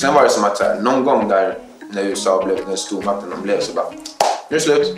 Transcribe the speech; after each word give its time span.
Sen 0.00 0.14
var 0.14 0.22
det 0.22 0.30
som 0.30 0.44
att 0.44 0.56
så 0.56 0.64
här, 0.64 0.74
någon 0.74 1.04
gång 1.04 1.28
där 1.28 1.58
när 1.92 2.02
USA 2.02 2.42
blev 2.44 2.66
den 2.66 2.76
stormakten 2.76 3.30
de 3.30 3.42
blev 3.42 3.60
så 3.60 3.72
bara 3.72 3.86
nu 4.50 4.56
är 4.56 4.60
det 4.60 4.64
slut. 4.64 4.96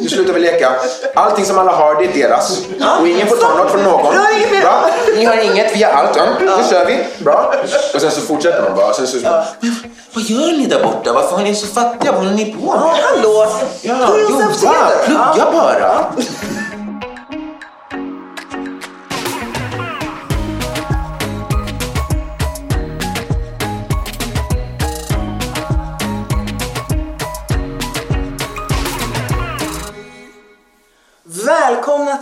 Nu 0.00 0.08
slutar 0.08 0.32
vi 0.32 0.40
leka. 0.40 0.72
Allting 1.14 1.44
som 1.44 1.58
alla 1.58 1.72
har, 1.72 1.94
det 1.94 2.04
är 2.04 2.12
deras. 2.28 2.60
Och 3.00 3.08
ingen 3.08 3.26
får 3.26 3.36
ta 3.36 3.54
något 3.54 3.70
från 3.70 3.82
någon. 3.82 4.14
Bra. 4.62 4.86
Ni 5.16 5.24
har 5.24 5.36
inget, 5.36 5.76
vi 5.76 5.82
har 5.82 5.92
allt. 5.92 6.16
Ja, 6.16 6.24
nu 6.40 6.64
kör 6.70 6.86
vi. 6.86 7.24
Bra. 7.24 7.54
Och 7.94 8.00
sen 8.00 8.10
så 8.10 8.20
fortsätter 8.20 8.62
man 8.62 8.76
bara. 8.76 8.94
Sen 8.94 9.06
så, 9.06 9.16
men, 9.60 9.74
vad 10.14 10.24
gör 10.24 10.52
ni 10.52 10.66
där 10.66 10.82
borta? 10.82 11.12
Varför 11.12 11.36
har 11.36 11.44
ni 11.44 11.54
så 11.54 11.66
fattiga? 11.66 12.12
Vad 12.12 12.20
håller 12.20 12.36
ni 12.36 12.52
på 12.52 12.66
med? 12.66 12.80
Hallå! 12.80 13.46
Ja, 13.82 14.18
jobba, 14.18 14.90
plugga 15.04 15.50
bara. 15.52 16.12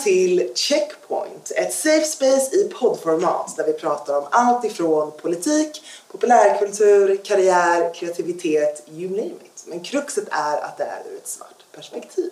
Till 0.00 0.52
Checkpoint, 0.54 1.52
ett 1.56 1.74
safe 1.74 2.04
space 2.04 2.56
i 2.56 2.68
poddformat 2.68 3.56
där 3.56 3.66
vi 3.66 3.72
pratar 3.72 4.18
om 4.18 4.26
allt 4.30 4.64
ifrån 4.64 5.12
politik, 5.22 5.82
populärkultur, 6.10 7.16
karriär, 7.24 7.94
kreativitet, 7.94 8.82
you 8.90 9.10
name 9.10 9.22
it. 9.22 9.64
Men 9.66 9.80
kruxet 9.80 10.28
är 10.30 10.64
att 10.64 10.76
det 10.76 10.84
är 10.84 11.02
ur 11.12 11.16
ett 11.16 11.28
svart 11.28 11.64
perspektiv. 11.72 12.30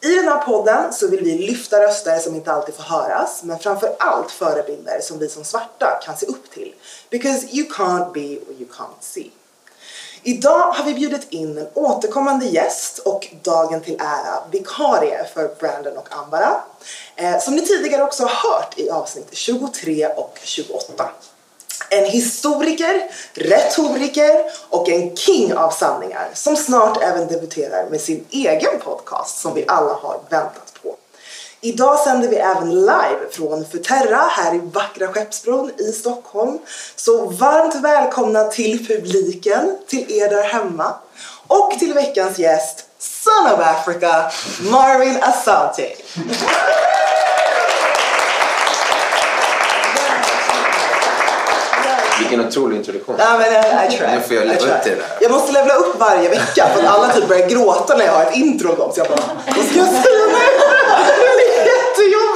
I 0.00 0.14
den 0.14 0.28
här 0.28 0.38
podden 0.38 0.92
så 0.92 1.08
vill 1.08 1.24
vi 1.24 1.38
lyfta 1.38 1.82
röster 1.82 2.18
som 2.18 2.34
inte 2.34 2.52
alltid 2.52 2.74
får 2.74 2.82
höras, 2.82 3.42
men 3.42 3.58
framför 3.58 3.96
allt 3.98 4.30
förebilder 4.30 5.00
som 5.00 5.18
vi 5.18 5.28
som 5.28 5.44
svarta 5.44 6.00
kan 6.04 6.16
se 6.16 6.26
upp 6.26 6.50
till. 6.50 6.74
Because 7.10 7.46
you 7.52 7.68
can't 7.68 8.12
be 8.12 8.38
what 8.46 8.60
you 8.60 8.68
can't 8.68 9.00
see. 9.00 9.30
Idag 10.24 10.72
har 10.72 10.84
vi 10.84 10.94
bjudit 10.94 11.26
in 11.30 11.58
en 11.58 11.68
återkommande 11.74 12.46
gäst 12.46 12.98
och 12.98 13.28
dagen 13.42 13.80
till 13.80 13.94
ära 14.00 14.42
vikarie 14.50 15.24
för 15.34 15.54
Brandon 15.60 15.96
och 15.96 16.08
Ambara. 16.10 16.60
Eh, 17.16 17.38
som 17.38 17.54
ni 17.54 17.66
tidigare 17.66 18.02
också 18.02 18.22
har 18.22 18.50
hört 18.50 18.78
i 18.78 18.90
avsnitt 18.90 19.28
23 19.32 20.06
och 20.06 20.38
28. 20.42 21.10
En 21.90 22.04
historiker, 22.04 23.10
retoriker 23.34 24.44
och 24.68 24.88
en 24.88 25.16
king 25.16 25.54
av 25.54 25.70
sanningar 25.70 26.30
som 26.34 26.56
snart 26.56 27.02
även 27.02 27.28
debuterar 27.28 27.90
med 27.90 28.00
sin 28.00 28.24
egen 28.30 28.80
podcast 28.84 29.38
som 29.38 29.54
vi 29.54 29.64
alla 29.68 29.92
har 29.92 30.20
väntat 30.28 30.74
på. 30.82 30.96
Idag 31.64 31.98
sänder 31.98 32.28
vi 32.28 32.36
även 32.36 32.70
live 32.70 33.18
från 33.30 33.64
Futerra 33.64 34.16
här 34.30 34.54
i 34.54 34.60
vackra 34.72 35.08
Skeppsbron 35.08 35.70
i 35.78 35.92
Stockholm. 35.92 36.58
Så 36.96 37.26
varmt 37.26 37.74
välkomna 37.74 38.44
till 38.44 38.86
publiken, 38.86 39.78
till 39.88 40.12
er 40.12 40.28
där 40.28 40.42
hemma 40.42 40.94
och 41.46 41.70
till 41.78 41.94
veckans 41.94 42.38
gäst, 42.38 42.84
Son 42.98 43.52
of 43.54 43.60
Africa, 43.60 44.30
Marvin 44.70 45.18
Asante. 45.22 45.88
Vilken 52.18 52.40
otrolig 52.48 52.76
introduktion. 52.76 53.16
Ja, 53.18 53.38
men 53.38 53.52
I, 53.52 53.94
I 53.94 53.98
try. 53.98 54.06
Nu 54.14 54.20
får 54.20 54.36
jag 54.36 54.46
leva 54.46 54.54
I 54.54 54.62
try. 54.62 54.70
upp 54.70 54.82
till 54.82 54.92
det 54.92 55.02
här. 55.08 55.18
Jag 55.20 55.30
måste 55.30 55.52
levla 55.52 55.74
upp 55.74 55.98
varje 56.00 56.28
vecka 56.28 56.68
för 56.74 56.82
att 56.82 56.88
alla 56.88 57.12
typ 57.14 57.28
börjar 57.28 57.48
gråta 57.48 57.96
när 57.96 58.04
jag 58.04 58.12
har 58.12 58.22
ett 58.24 58.36
intro 58.36 58.72
igång. 58.72 58.92
Så 58.94 59.00
jag 59.00 59.08
bara, 59.08 59.20
vad 59.56 59.66
ska 59.66 59.78
jag 59.78 59.88
säga 59.88 60.26
nu? 60.32 61.41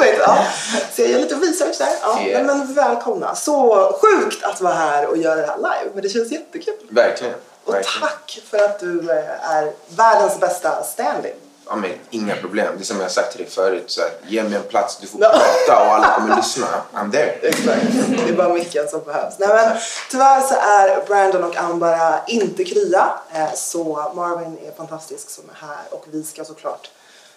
Jättejobbigt. 0.01 0.23
Ja. 0.27 0.47
Så 0.95 1.03
jag 1.03 1.11
gör 1.11 1.19
lite 1.19 1.35
research 1.35 1.79
där. 1.79 1.89
Ja, 2.03 2.21
Yeah. 2.21 2.47
men 2.47 2.75
välkomna. 2.75 3.35
Så 3.35 3.93
sjukt 4.03 4.45
att 4.45 4.61
vara 4.61 4.75
här 4.75 5.07
och 5.07 5.17
göra 5.17 5.41
det 5.41 5.47
här 5.47 5.57
live. 5.57 5.91
Men 5.95 6.03
det 6.03 6.09
känns 6.09 6.33
jättekul. 6.33 6.75
Verkligen. 6.91 7.35
Och 7.65 7.75
Verkligen. 7.75 8.01
tack 8.09 8.41
för 8.51 8.59
att 8.59 8.81
du 8.81 9.11
eh, 9.11 9.51
är 9.51 9.73
världens 9.89 10.41
bästa 10.41 10.83
stand-in. 10.83 11.33
Ja, 11.69 11.77
men, 11.77 11.91
inga 12.11 12.37
problem. 12.37 12.73
Det 12.77 12.83
är 12.83 12.85
som 12.85 13.01
jag 13.01 13.11
sagt 13.11 13.33
till 13.33 13.41
dig 13.41 13.51
förut. 13.51 13.85
Så 13.87 14.01
här, 14.01 14.11
ge 14.27 14.43
mig 14.43 14.55
en 14.55 14.63
plats, 14.63 14.99
du 15.01 15.07
får 15.07 15.21
Ja. 15.23 15.29
prata 15.31 15.83
och 15.87 15.95
alla 15.95 16.15
kommer 16.15 16.37
lyssna. 16.37 16.67
I'm 16.95 17.13
there. 17.13 17.31
Exakt. 17.43 17.81
Det 18.27 18.29
är 18.29 18.37
bara 18.37 18.49
micken 18.49 18.89
som 18.89 19.03
behövs. 19.05 19.35
Nej, 19.39 19.49
men, 19.49 19.77
tyvärr 20.11 20.41
så 20.41 20.55
är 20.55 21.07
Brandon 21.07 21.45
och 21.45 21.57
Ambara 21.57 22.21
inte 22.27 22.65
krya. 22.65 23.09
eh, 23.35 23.53
Så 23.55 24.13
Marvin 24.15 24.59
är 24.67 24.73
fantastisk 24.77 25.31
som 25.31 25.45
är 25.51 25.67
här 25.67 25.79
och 25.91 26.05
vi 26.11 26.23
ska 26.23 26.45
såklart 26.45 26.91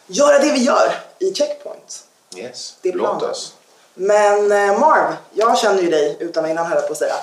göra 0.07 0.39
det 0.39 0.51
vi 0.51 0.63
gör 0.63 0.91
i 1.19 1.33
Checkpoint. 1.33 2.03
Yes. 2.35 2.75
Det 2.81 2.89
är 2.89 2.93
Låt 2.93 3.23
oss. 3.23 3.53
Men 3.93 4.51
eh, 4.51 4.79
Marv, 4.79 5.13
jag 5.33 5.57
känner 5.57 5.81
ju 5.81 5.89
dig 5.89 6.17
utan 6.19 6.43
och 6.43 6.49
innan 6.49 6.65
höll 6.65 6.75
jag 6.77 6.87
på 6.87 6.91
att 6.91 6.97
säga. 6.97 7.15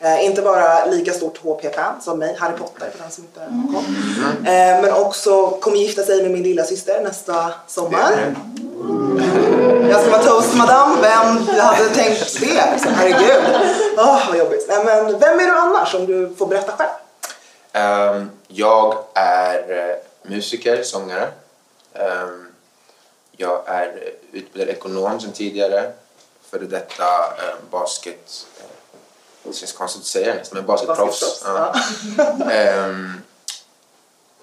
Eh, 0.00 0.24
inte 0.24 0.42
bara 0.42 0.86
lika 0.86 1.12
stort 1.12 1.38
HP-fan 1.38 2.00
som 2.00 2.18
mig, 2.18 2.36
Harry 2.38 2.56
Potter 2.56 2.90
för 2.90 2.98
den 2.98 3.10
som 3.10 3.24
inte 3.24 3.40
kom. 3.74 3.84
Eh, 4.46 4.82
men 4.82 4.92
också 4.92 5.50
kommer 5.50 5.76
gifta 5.76 6.02
sig 6.02 6.22
med 6.22 6.30
min 6.30 6.42
lilla 6.42 6.64
syster 6.64 7.00
nästa 7.02 7.52
sommar. 7.66 8.36
Jag 9.90 10.00
ska 10.00 10.10
vara 10.10 10.22
toastmadam. 10.22 10.98
Vem 11.00 11.58
hade 11.58 11.88
tänkt 11.88 12.40
det? 12.40 12.78
Så, 12.82 12.88
herregud. 12.88 13.44
Åh, 13.98 14.28
vad 14.28 14.38
jobbigt. 14.38 14.66
Nej, 14.68 14.84
men 14.84 15.18
vem 15.18 15.40
är 15.40 15.46
du 15.46 15.52
annars 15.52 15.94
om 15.94 16.06
du 16.06 16.34
får 16.38 16.46
berätta 16.46 16.72
själv? 16.72 16.90
Ehm, 17.72 18.30
jag 18.48 18.94
är 19.14 19.88
eh, 19.88 19.96
musiker, 20.30 20.82
sångare. 20.82 21.28
Ehm, 21.94 22.43
jag 23.36 23.62
är 23.66 23.86
eh, 23.86 24.38
utbildad 24.38 24.68
ekonom 24.68 25.20
sedan 25.20 25.32
tidigare. 25.32 25.92
Före 26.50 26.64
detta 26.64 27.04
uh, 27.04 27.54
basket... 27.70 28.46
Uh, 28.60 28.66
det 29.42 29.52
känns 29.52 29.72
konstigt 29.72 30.00
att 30.02 30.06
säga 30.06 30.34
nästan, 30.34 30.56
men 30.56 30.66
basketproffs. 30.66 31.44
Ehm, 32.50 33.12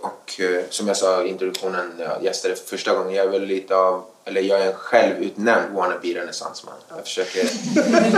och 0.01 0.39
eh, 0.39 0.63
som 0.69 0.87
jag 0.87 0.97
sa 0.97 1.23
i 1.23 1.27
introduktionen 1.27 1.93
jag 1.99 2.23
gästade 2.23 2.55
för 2.55 2.65
första 2.65 2.95
gången, 2.95 3.13
jag 3.13 3.25
är 3.25 3.29
väl 3.29 3.41
lite 3.41 3.75
av, 3.75 4.03
eller 4.25 4.41
jag 4.41 4.61
är 4.61 4.65
en 4.65 4.73
självutnämnd 4.73 5.75
wannabe-renässansman. 5.75 6.73
Jag 6.89 7.03
försöker 7.03 7.49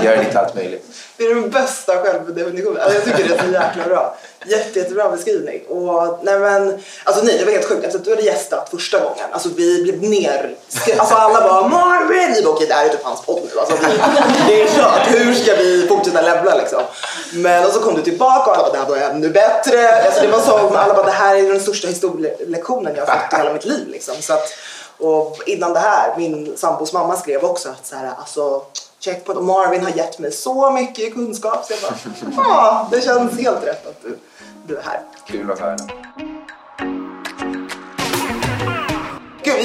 göra 0.04 0.22
lite 0.22 0.40
allt 0.40 0.56
möjligt. 0.56 0.86
Det 1.18 1.24
är 1.24 1.36
den 1.36 1.50
bästa 1.50 1.98
självdefinitionen. 1.98 2.82
Alltså, 2.82 2.98
jag 2.98 3.06
tycker 3.06 3.30
det 3.30 3.36
är 3.36 3.44
så 3.46 3.52
jäkla 3.52 3.86
bra. 3.88 4.18
Jätte, 4.46 4.80
jättebra 4.80 5.10
beskrivning. 5.10 5.62
Och, 5.68 6.20
nej 6.24 6.40
men, 6.40 6.84
alltså 7.04 7.24
nej, 7.24 7.38
det 7.40 7.46
var 7.46 7.52
helt 7.52 7.66
sjukt. 7.66 7.86
Efter 7.86 8.00
att 8.00 8.06
du 8.06 8.10
hade 8.10 8.22
gästat 8.22 8.70
första 8.70 9.00
gången, 9.00 9.26
alltså 9.32 9.50
vi 9.58 9.84
blev 9.84 10.02
ner... 10.10 10.56
Alltså 10.98 11.16
alla 11.16 11.42
bara 11.42 11.68
Marvin! 11.68 12.34
Vi 12.34 12.44
bara 12.44 12.54
okej 12.54 12.68
det 12.68 12.74
här 12.74 12.86
är 12.86 12.90
typ 12.90 13.04
hans 13.04 13.22
podd 13.22 13.42
nu. 13.54 13.60
Alltså, 13.60 13.76
vi, 13.76 13.98
det 14.48 14.62
är 14.62 14.68
kört. 14.68 15.08
Hur 15.08 15.34
ska 15.34 15.56
vi 15.56 15.88
fortsätta 15.88 16.22
levla 16.22 16.56
liksom? 16.56 16.82
Men 17.34 17.66
och 17.66 17.72
så 17.72 17.80
kom 17.80 17.96
du 17.96 18.02
tillbaka 18.02 18.52
och 18.52 18.58
alla 18.58 18.64
bara 18.64 18.72
det 18.72 18.78
här 18.78 18.90
var 18.90 19.14
ännu 19.16 19.30
bättre. 19.30 20.06
Alltså, 20.06 20.22
det 20.22 20.28
var 20.28 20.40
som 20.40 20.76
alla 20.76 20.94
bara 20.94 21.06
det 21.06 21.12
här 21.12 21.36
är 21.36 21.44
den 21.44 21.60
största 21.60 21.88
historielektionen 21.88 22.96
jag 22.96 23.06
har 23.06 23.18
fått 23.18 23.34
i 23.34 23.36
hela 23.36 23.54
mitt 23.54 23.66
liv 23.66 23.88
liksom. 23.88 24.16
Så 24.22 24.34
att, 24.34 24.54
och 25.04 25.38
innan 25.46 25.74
det 25.74 25.80
här, 25.80 26.18
min 26.18 26.58
sambos 26.58 26.94
mamma 26.94 27.16
skrev 27.16 27.44
också 27.44 27.70
att 27.70 27.86
så 27.86 27.96
här, 27.96 28.14
alltså 28.18 28.62
Checkpoint 29.00 29.40
och 29.40 29.46
Marvin 29.46 29.84
har 29.84 29.90
gett 29.90 30.20
mig 30.20 30.32
så 30.32 30.72
mycket 30.72 31.14
kunskap 31.14 31.66
så 31.66 31.74
jag 31.74 31.82
bara, 31.82 32.44
ja, 32.48 32.88
det 32.92 33.02
känns 33.02 33.40
helt 33.40 33.64
rätt 33.64 33.88
att 33.88 34.02
du, 34.04 34.18
du 34.68 34.78
är 34.78 34.82
här. 34.82 35.02
Kul 35.28 35.52
att 35.52 35.60
höra. 35.60 35.78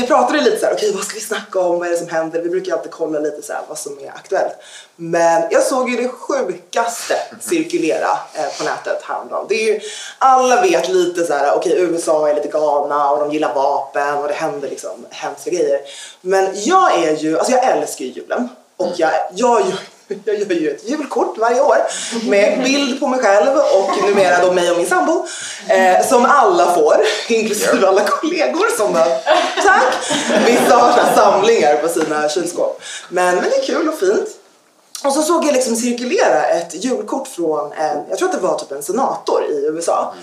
Vi 0.01 0.07
pratade 0.07 0.41
lite 0.41 0.59
så 0.59 0.67
här, 0.67 0.75
okej 0.75 0.93
vad 0.95 1.05
ska 1.05 1.15
vi 1.15 1.21
snacka 1.21 1.61
om, 1.61 1.79
vad 1.79 1.89
är 1.89 1.93
det 1.93 1.99
som 1.99 2.09
händer? 2.09 2.43
Vi 2.43 2.49
brukar 2.49 2.73
alltid 2.73 2.91
kolla 2.91 3.19
lite 3.19 3.43
så 3.43 3.53
här 3.53 3.63
vad 3.69 3.79
som 3.79 3.99
är 3.99 4.09
aktuellt. 4.09 4.53
Men 4.97 5.43
jag 5.51 5.63
såg 5.63 5.91
ju 5.91 5.97
det 5.97 6.09
sjukaste 6.09 7.15
cirkulera 7.41 8.11
eh, 8.35 8.59
på 8.59 8.65
nätet 8.65 9.03
häromdagen. 9.03 9.47
Det 9.49 9.55
är 9.55 9.75
ju, 9.75 9.81
alla 10.19 10.63
vet 10.63 10.89
lite 10.89 11.25
så 11.25 11.33
här, 11.33 11.55
okej 11.57 11.73
USA 11.79 12.29
är 12.29 12.35
lite 12.35 12.49
galna 12.49 13.11
och 13.11 13.19
de 13.19 13.33
gillar 13.33 13.55
vapen 13.55 14.19
och 14.19 14.29
det 14.29 14.35
händer 14.35 14.69
liksom 14.69 15.07
hemska 15.11 15.51
grejer. 15.51 15.81
Men 16.21 16.49
jag 16.55 17.05
är 17.05 17.17
ju, 17.17 17.39
alltså 17.39 17.53
jag 17.53 17.65
älskar 17.65 18.05
ju 18.05 18.11
julen. 18.11 18.49
Och 18.77 18.93
jag, 18.97 19.11
jag, 19.35 19.63
jag 20.25 20.39
gör 20.39 20.47
ju 20.47 20.71
ett 20.71 20.89
julkort 20.89 21.39
varje 21.39 21.61
år 21.61 21.77
med 22.29 22.63
bild 22.65 23.01
på 23.01 23.07
mig 23.07 23.21
själv 23.21 23.57
och 23.59 23.91
numera 24.09 24.47
då 24.47 24.53
mig 24.53 24.71
och 24.71 24.77
min 24.77 24.87
sambo. 24.87 25.27
Eh, 25.69 26.07
som 26.07 26.25
alla 26.25 26.75
får, 26.75 26.97
inklusive 27.29 27.89
alla 27.89 28.05
kollegor 28.05 28.77
som 28.77 28.93
bara 28.93 29.09
tack. 29.65 29.95
Vissa 30.47 30.77
har 30.77 30.93
så 30.93 31.21
samlingar 31.21 31.77
på 31.77 31.89
sina 31.89 32.29
kylskåp. 32.29 32.83
Men, 33.09 33.35
men 33.35 33.45
det 33.45 33.57
är 33.57 33.67
kul 33.67 33.89
och 33.89 33.99
fint. 33.99 34.29
Och 35.05 35.13
så 35.13 35.23
såg 35.23 35.45
jag 35.45 35.53
liksom 35.53 35.77
cirkulera 35.77 36.45
ett 36.45 36.85
julkort 36.85 37.29
från 37.29 37.73
en, 37.73 37.99
jag 38.09 38.19
tror 38.19 38.29
att 38.29 38.35
det 38.35 38.47
var 38.47 38.59
typ 38.59 38.73
en 38.73 38.83
senator 38.83 39.45
i 39.51 39.67
USA. 39.67 40.15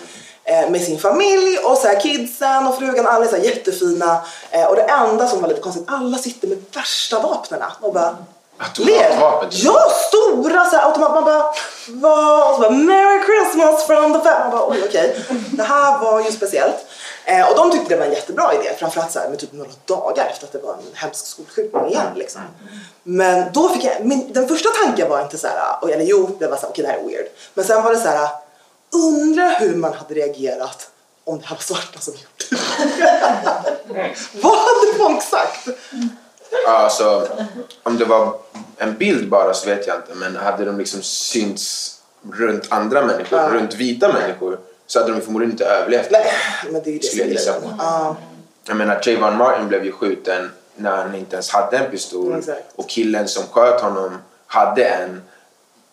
eh, 0.44 0.70
med 0.70 0.82
sin 0.82 1.00
familj 1.00 1.58
och 1.58 1.78
så 1.78 1.88
här 1.88 2.00
kidsen 2.00 2.68
och 2.68 2.78
frugan, 2.78 3.08
alla 3.08 3.26
är 3.26 3.30
så 3.30 3.36
här 3.36 3.44
jättefina. 3.44 4.22
Eh, 4.52 4.66
och 4.66 4.76
det 4.76 4.82
enda 4.82 5.28
som 5.28 5.42
var 5.42 5.48
lite 5.48 5.62
konstigt, 5.62 5.86
alla 5.88 6.18
sitter 6.18 6.48
med 6.48 6.58
värsta 6.74 7.20
vapnen 7.20 7.62
och 7.82 7.94
bara 7.94 8.18
Automatvapen? 8.58 9.50
Ja, 9.52 9.90
stora 10.08 10.66
så 10.66 10.76
här, 10.76 10.86
automat. 10.86 11.14
Man 11.14 11.24
bara, 11.24 11.54
vad? 11.88 12.50
Och 12.50 12.56
så 12.56 12.62
bara, 12.62 12.72
Merry 12.72 13.22
Christmas 13.26 13.86
from 13.88 14.14
the 14.14 14.20
family. 14.20 14.40
Man 14.40 14.52
bara, 14.52 14.70
oj 14.70 14.84
okej. 14.86 15.26
Det 15.52 15.64
här 15.64 16.00
var 16.00 16.22
ju 16.22 16.32
speciellt. 16.32 16.86
Eh, 17.26 17.50
och 17.50 17.56
de 17.56 17.72
tyckte 17.72 17.90
det 17.90 18.00
var 18.00 18.06
en 18.06 18.14
jättebra 18.14 18.54
idé, 18.54 18.70
framförallt 18.80 19.12
så 19.12 19.20
här, 19.20 19.30
med 19.30 19.40
typ 19.40 19.54
några 19.54 19.72
dagar 19.86 20.28
efter 20.32 20.46
att 20.46 20.52
det 20.52 20.60
var 20.60 20.74
en 20.74 20.80
hemsk 20.94 21.26
skolskjutning 21.26 21.88
igen. 21.88 22.08
Liksom. 22.16 22.42
Men 23.04 23.54
då 23.54 23.70
fick 23.70 23.84
jag, 23.84 24.06
min, 24.06 24.34
den 24.34 24.48
första 24.48 24.70
tanken 24.84 25.10
var 25.10 25.22
inte 25.22 25.38
så 25.38 25.48
här, 25.48 25.90
eller 25.94 26.06
jo, 26.06 26.36
det 26.40 26.48
var 26.48 26.58
så 26.58 26.62
här, 26.62 26.70
okej 26.70 26.86
det 26.86 26.92
här 26.92 26.98
är 26.98 27.04
weird. 27.04 27.26
Men 27.54 27.66
sen 27.66 27.84
var 27.84 27.92
det 27.92 28.00
så 28.00 28.08
här, 28.08 28.30
undra 28.94 29.50
hur 29.50 29.76
man 29.76 29.94
hade 29.94 30.14
reagerat 30.14 30.90
om 31.24 31.40
det 31.40 31.46
här 31.46 31.56
var 31.56 31.64
svarta 31.64 32.00
som 32.00 32.14
gjorde 32.14 32.26
det. 32.50 34.16
Vad 34.42 34.58
hade 34.58 34.98
folk 34.98 35.24
sagt? 35.24 35.68
Alltså, 36.68 37.28
om 37.84 37.98
det 37.98 38.06
var 38.06 38.34
en 38.78 38.98
bild 38.98 39.30
bara 39.30 39.54
så 39.54 39.70
vet 39.70 39.88
jag 39.88 39.96
inte. 39.96 40.16
Men 40.16 40.36
hade 40.36 40.66
de 40.66 40.78
liksom 40.78 41.02
synts 41.02 41.92
runt 42.32 42.72
andra 42.72 43.06
människor, 43.06 43.40
Ja. 43.40 43.50
runt 43.50 43.74
vita 43.74 44.14
människor, 44.14 44.60
så 44.88 45.00
hade 45.00 45.12
de 45.14 45.22
förmodligen 45.22 45.52
inte 45.52 45.66
överlevt. 45.66 46.12
Nej, 46.12 46.26
men 46.72 46.74
det 46.84 46.90
är 46.90 46.94
ju 46.94 47.00
det 47.00 47.06
Skulle 47.06 47.24
jag 47.24 47.32
gissa 47.32 47.54
på. 47.54 47.74
Ja. 47.80 48.16
Jag 48.68 48.78
menar, 48.78 48.96
Trayvon 48.96 49.38
Martin 49.38 49.68
blev 49.68 49.86
ju 49.86 49.92
skjuten 49.92 50.52
när 50.76 50.98
han 50.98 51.16
inte 51.16 51.36
ens 51.36 51.50
hade 51.50 51.78
en 51.78 51.92
pistol. 51.92 52.36
Exakt. 52.40 52.64
Och 52.76 52.90
killen 52.90 53.28
som 53.28 53.44
sköt 53.44 53.82
honom 53.82 54.18
hade 54.48 54.84
en 54.86 55.22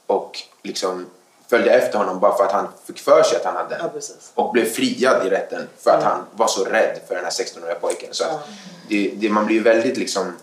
och 0.06 0.38
liksom 0.62 1.06
följde 1.50 1.70
efter 1.70 1.98
honom 1.98 2.20
bara 2.20 2.36
för 2.36 2.44
att 2.44 2.52
han 2.52 2.68
fick 2.86 3.00
för 3.00 3.22
sig 3.22 3.36
att 3.36 3.44
han 3.44 3.56
hade 3.56 3.74
en. 3.74 3.80
Ja, 3.94 4.00
och 4.34 4.52
blev 4.52 4.64
friad 4.64 5.26
i 5.26 5.30
rätten 5.30 5.68
för 5.78 5.90
att 5.90 6.04
han 6.04 6.24
var 6.36 6.46
så 6.46 6.64
rädd 6.64 6.98
för 7.08 7.14
den 7.14 7.24
här 7.24 7.30
16-åriga 7.30 7.74
pojken. 7.74 8.08
Så 8.12 8.24
att 8.24 8.48
det, 8.88 9.12
det, 9.16 9.28
man 9.28 9.46
blir 9.46 9.56
ju 9.56 9.62
väldigt 9.62 9.96
liksom 9.96 10.36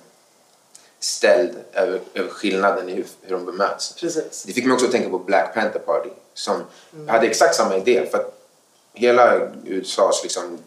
ställd 1.00 1.52
över, 1.74 2.00
över 2.14 2.30
skillnaden 2.30 2.90
i 2.90 2.94
hur, 2.94 3.06
hur 3.22 3.36
de 3.36 3.46
bemöts. 3.46 3.94
Precis. 4.00 4.44
Det 4.44 4.54
fick 4.54 4.66
mig 4.66 4.74
också 4.74 4.86
att 4.86 4.92
tänka 4.92 5.10
på 5.10 5.20
Black 5.20 5.54
Panther 5.54 5.80
Party 5.80 6.10
som 6.34 6.64
hade 7.08 7.28
exakt 7.28 7.56
samma 7.56 7.78
idé. 7.78 8.06
För 8.12 8.18
att 8.18 8.40
hela 8.94 9.50
USAs 9.66 10.24
liksom 10.24 10.58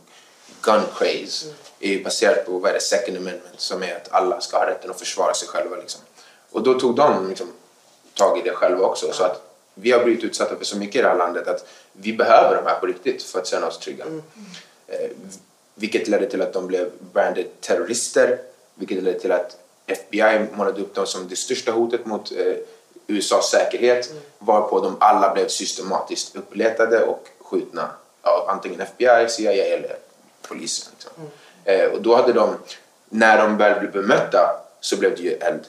gun 0.63 0.83
craze 0.99 1.47
är 1.81 1.89
ju 1.89 2.05
baserat 2.05 2.47
på 2.47 2.59
vad 2.59 2.71
är 2.71 2.75
det, 2.75 2.81
second 2.81 3.17
amendment 3.17 3.61
som 3.61 3.83
är 3.83 3.97
att 3.97 4.13
alla 4.13 4.41
ska 4.41 4.59
ha 4.59 4.67
rätten 4.67 4.91
att 4.91 4.99
försvara 4.99 5.35
sig 5.35 5.49
själva. 5.49 5.77
Liksom. 5.77 6.01
Och 6.51 6.63
då 6.63 6.81
tog 6.81 6.97
de 6.97 7.29
liksom, 7.29 7.53
tag 8.15 8.39
i 8.39 8.43
det 8.43 8.55
själva 8.55 8.85
också. 8.85 9.13
Så 9.13 9.25
att 9.25 9.43
vi 9.75 9.93
har 9.93 10.05
blivit 10.05 10.25
utsatta 10.25 10.57
för 10.57 10.65
så 10.65 10.77
mycket 10.77 10.97
i 10.97 11.03
det 11.03 11.09
här 11.09 11.17
landet 11.17 11.49
att 11.49 11.67
vi 11.93 12.13
behöver 12.13 12.57
de 12.57 12.67
här 12.67 12.81
på 12.81 12.87
riktigt 12.87 13.23
för 13.23 13.39
att 13.39 13.47
känna 13.47 13.67
oss 13.67 13.79
trygga. 13.79 14.05
Eh, 14.87 15.11
vilket 15.75 16.09
ledde 16.09 16.27
till 16.27 16.43
att 16.43 16.53
de 16.53 16.67
blev 16.67 16.91
branded 17.13 17.47
terrorister. 17.61 18.39
Vilket 18.75 19.03
ledde 19.03 19.21
till 19.21 19.33
att 19.33 19.57
FBI 19.87 20.47
målade 20.55 20.81
upp 20.81 20.95
dem 20.95 21.07
som 21.07 21.29
det 21.29 21.37
största 21.37 21.73
hotet 21.73 22.07
mot 22.07 22.33
eh, 22.33 22.55
USAs 23.07 23.51
säkerhet. 23.51 24.13
Varpå 24.39 24.81
de 24.81 24.97
alla 25.01 25.35
blev 25.35 25.49
systematiskt 25.49 26.37
uppletade 26.37 27.05
och 27.05 27.29
skjutna 27.39 27.91
av 28.23 28.49
antingen 28.49 28.81
FBI, 28.81 29.29
CIA 29.29 29.53
eller 29.53 29.97
polisen. 30.43 30.93
Liksom. 30.93 31.13
Eh, 31.65 31.85
och 31.85 32.03
då 32.03 32.17
hade 32.17 32.33
de, 32.33 32.55
när 33.09 33.39
de 33.39 33.57
väl 33.57 33.81
blev 33.81 33.93
bemötta 33.93 34.61
så 34.81 34.97
blev 34.97 35.17
det 35.17 35.23
ju 35.23 35.33
eld 35.33 35.67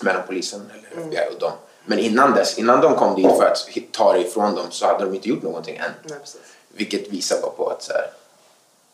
mellan 0.00 0.22
polisen 0.26 0.70
eller 0.74 1.04
FBI 1.04 1.34
och 1.34 1.40
dem. 1.40 1.52
Men 1.84 1.98
innan 1.98 2.34
dess, 2.34 2.58
innan 2.58 2.80
de 2.80 2.96
kom 2.96 3.14
dit 3.14 3.36
för 3.36 3.44
att 3.44 3.68
ta 3.92 4.12
det 4.12 4.20
ifrån 4.20 4.54
dem 4.54 4.66
så 4.70 4.86
hade 4.86 5.04
de 5.04 5.14
inte 5.14 5.28
gjort 5.28 5.42
någonting 5.42 5.76
än. 5.76 5.90
Nej. 6.02 6.18
Vilket 6.68 7.08
visar 7.08 7.40
bara 7.42 7.50
på 7.50 7.68
att 7.68 7.82
så 7.82 7.92
här, 7.92 8.10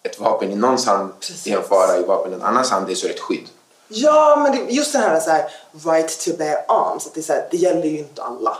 ett 0.02 0.20
vapen 0.20 0.50
i 0.50 0.56
någons 0.56 0.86
hand 0.86 1.12
Precis. 1.20 1.46
är 1.46 1.56
en 1.56 1.62
fara, 1.62 1.98
i 1.98 2.02
vapen 2.02 2.32
i 2.32 2.34
en 2.34 2.42
annans 2.42 2.70
hand 2.70 2.90
är 2.90 2.94
så 2.94 3.08
ett 3.08 3.20
skydd. 3.20 3.48
Ja, 3.88 4.36
men 4.36 4.52
det, 4.52 4.72
just 4.72 4.92
det 4.92 4.98
här, 4.98 5.20
så 5.20 5.30
här 5.30 5.50
right 5.84 6.24
to 6.24 6.30
bear 6.38 6.64
arms, 6.68 7.06
att 7.06 7.14
det, 7.14 7.20
är 7.20 7.22
så 7.22 7.32
här, 7.32 7.48
det 7.50 7.56
gäller 7.56 7.86
ju 7.86 7.98
inte 7.98 8.22
alla. 8.22 8.56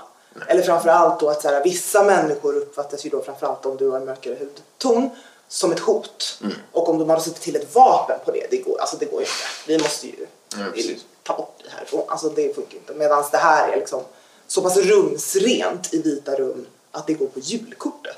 Eller 0.49 0.63
framförallt 0.63 1.21
då 1.21 1.29
att 1.29 1.43
så 1.43 1.49
här, 1.49 1.65
vissa 1.65 2.03
människor 2.03 2.57
uppfattas 2.57 3.07
ju 3.07 3.11
då 3.11 3.23
framförallt 3.23 3.67
om 3.67 3.77
du 3.77 3.91
har 3.91 3.97
en 3.97 4.05
mörkare 4.05 4.37
hudton 4.39 5.11
som 5.49 5.73
ett 5.73 5.81
hot. 5.81 6.39
Mm. 6.43 6.55
Och 6.73 6.89
om 6.89 6.99
de 6.99 7.11
har 7.11 7.19
suttit 7.19 7.43
till 7.43 7.57
ett 7.57 7.75
vapen 7.75 8.19
på 8.25 8.31
det, 8.31 8.47
det 8.51 8.57
går, 8.57 8.81
alltså 8.81 8.97
det 8.97 9.05
går 9.05 9.21
ju 9.21 9.27
inte. 9.27 9.45
Vi 9.67 9.79
måste 9.79 10.07
ju 10.07 10.27
Ja, 10.57 10.95
ta 11.23 11.37
bort 11.37 11.61
det 11.65 11.71
härifrån. 11.71 12.05
Alltså 12.09 12.29
det 12.29 12.55
funkar 12.55 12.77
inte. 12.77 12.95
Medan 12.95 13.25
det 13.31 13.37
här 13.37 13.69
är 13.69 13.77
liksom 13.77 14.03
så 14.47 14.63
pass 14.63 14.77
rumsrent 14.77 15.95
i 15.95 16.03
vita 16.03 16.35
rum 16.35 16.67
att 16.91 17.07
det 17.07 17.15
går 17.15 17.27
på 17.27 17.41
julkortet. 17.41 18.17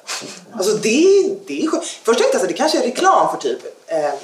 Alltså 0.52 0.76
det, 0.76 1.36
det 1.46 1.62
är 1.62 1.68
sjukt. 1.68 1.86
Först 1.86 2.18
tänkte 2.18 2.36
jag 2.36 2.42
att 2.42 2.48
det 2.48 2.54
kanske 2.54 2.78
är 2.78 2.82
reklam 2.82 3.28
för 3.30 3.42
typ 3.42 3.58
eh, 3.86 4.14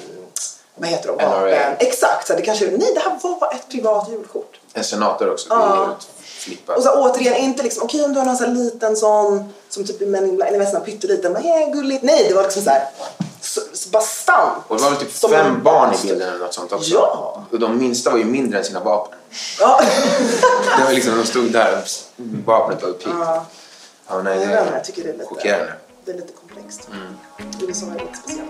vad 0.75 0.89
heter 0.89 1.07
de? 1.07 1.15
NRA. 1.15 1.29
Vapen. 1.39 1.75
Exakt, 1.79 2.27
så 2.27 2.33
det 2.33 2.41
kanske 2.41 2.65
nej 2.65 2.91
det 2.93 2.99
här 2.99 3.19
var 3.39 3.53
ett 3.53 3.69
privat 3.69 4.09
julkort. 4.09 4.59
En 4.73 4.83
senator 4.83 5.31
också, 5.31 5.47
Ja. 5.49 5.85
helt 5.85 6.07
flippat. 6.23 6.77
Och 6.77 6.83
så 6.83 6.91
återigen 7.01 7.35
inte 7.35 7.63
liksom 7.63 7.83
okej 7.83 8.05
om 8.05 8.13
du 8.13 8.19
har 8.19 8.25
någon 8.25 8.37
sån 8.37 8.47
här 8.47 8.53
liten 8.55 8.95
sån 8.95 9.53
som 9.69 9.85
typ 9.85 10.01
i 10.01 10.05
Men 10.05 10.23
in 10.29 10.35
Black, 10.35 10.49
eller 10.49 10.59
nästan 10.59 10.81
pytteliten, 10.81 11.33
men 11.33 11.45
yeah, 11.45 11.71
gulligt. 11.71 12.03
Nej, 12.03 12.25
det 12.29 12.33
var 12.35 12.43
liksom 12.43 12.63
så 12.63 12.69
här 12.69 12.87
så, 13.41 13.61
så 13.73 13.89
bastant. 13.89 14.63
Och 14.67 14.77
det 14.77 14.83
var 14.83 14.89
väl 14.89 14.99
typ 14.99 15.11
fem 15.11 15.63
barn 15.63 15.93
i 15.93 16.07
bilden 16.07 16.27
eller 16.29 16.39
något 16.39 16.53
sånt 16.53 16.71
också. 16.71 16.93
Ja. 16.93 17.43
Och 17.51 17.59
de 17.59 17.77
minsta 17.77 18.09
var 18.09 18.17
ju 18.17 18.25
mindre 18.25 18.59
än 18.59 18.65
sina 18.65 18.79
vapen. 18.79 19.17
Ja. 19.59 19.81
Det 20.77 20.83
var 20.83 20.91
liksom, 20.91 21.17
de 21.17 21.25
stod 21.25 21.51
där 21.51 21.83
vapnet 22.45 22.81
var 22.81 22.89
upphit. 22.89 23.07
Ja. 23.19 23.45
Ja, 24.07 24.21
nej, 24.21 24.39
Jag 24.39 24.47
det 24.47 24.53
är 24.55 24.73
jag 24.73 24.83
tycker 24.83 25.03
det 25.03 25.09
är 25.09 25.13
lite, 25.13 25.25
chockerande. 25.25 25.73
det 26.05 26.11
är 26.11 26.15
lite 26.15 26.33
komplext. 26.33 26.87
USA 27.61 27.85
är 27.85 27.91
lite 27.99 28.17
speciellt. 28.23 28.49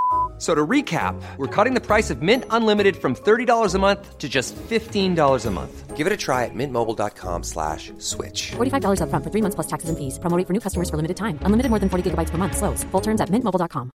So 0.41 0.55
to 0.55 0.65
recap, 0.65 1.21
we're 1.37 1.45
cutting 1.55 1.75
the 1.75 1.79
price 1.79 2.09
of 2.09 2.23
Mint 2.23 2.45
Unlimited 2.49 2.97
from 2.97 3.13
$30 3.13 3.75
a 3.75 3.77
month 3.77 4.17
to 4.17 4.27
just 4.27 4.55
$15 4.55 5.45
a 5.45 5.51
month. 5.51 5.95
Give 5.95 6.07
it 6.07 6.13
a 6.13 6.17
try 6.17 6.45
at 6.45 6.55
mintmobile.com 6.55 7.43
slash 7.43 7.93
switch. 7.99 8.53
$45 8.57 9.01
upfront 9.05 9.23
for 9.23 9.29
three 9.29 9.43
months 9.45 9.53
plus 9.53 9.67
taxes 9.67 9.89
and 9.89 9.97
fees. 9.99 10.17
Promo 10.17 10.35
rate 10.37 10.47
for 10.47 10.53
new 10.53 10.59
customers 10.59 10.89
for 10.89 10.97
limited 10.97 11.17
time. 11.17 11.37
Unlimited 11.45 11.69
more 11.69 11.77
than 11.77 11.89
40 11.89 12.09
gigabytes 12.09 12.31
per 12.31 12.39
month. 12.39 12.57
Slows. 12.57 12.83
Full 12.89 13.01
terms 13.01 13.21
at 13.21 13.29
mintmobile.com. 13.29 13.91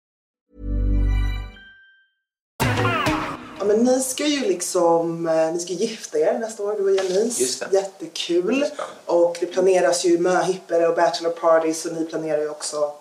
Ja, 3.59 3.65
men 3.65 3.83
ni 3.83 3.99
ska 3.99 4.27
ju 4.27 4.41
liksom, 4.47 5.27
eh, 5.27 5.53
ni 5.53 5.59
ska 5.59 5.73
gifta 5.73 6.17
er 6.17 6.39
nästa 6.39 6.63
år, 6.63 6.75
du 6.77 6.83
och 6.83 6.95
Janice. 6.95 7.41
Just 7.41 7.59
det. 7.59 7.69
Jättekul. 7.71 8.43
Spännande. 8.43 8.83
Och 9.05 9.37
det 9.39 9.45
planeras 9.45 10.05
ju 10.05 10.17
möhippor 10.19 10.89
och 10.89 10.95
bachelor 10.95 11.29
parties 11.31 11.85
och 11.85 11.93
ni 11.93 12.05
planerar 12.05 12.41
ju 12.41 12.49
också 12.49 12.91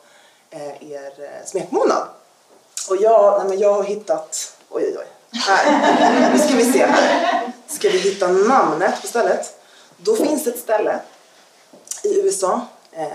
eh, 0.51 0.93
er 0.93 1.13
eh, 1.19 1.47
smekmånad. 1.47 2.22
Och 2.89 2.97
jag, 2.97 3.39
nej, 3.39 3.49
men 3.49 3.59
jag 3.59 3.73
har 3.75 3.83
hittat, 3.83 4.57
oj 4.71 4.83
oj 4.87 4.97
oj. 4.99 5.07
Här, 5.41 6.31
nu 6.33 6.39
ska 6.39 6.57
vi 6.57 6.73
se 6.73 6.87
här. 6.87 7.53
Ska 7.69 7.89
vi 7.89 7.99
hitta 7.99 8.29
namnet 8.29 9.01
på 9.01 9.07
stället? 9.07 9.57
Då 9.97 10.17
finns 10.17 10.45
det 10.45 10.51
ett 10.51 10.59
ställe 10.59 11.01
i 12.03 12.21
USA, 12.21 12.61
eh, 12.93 13.07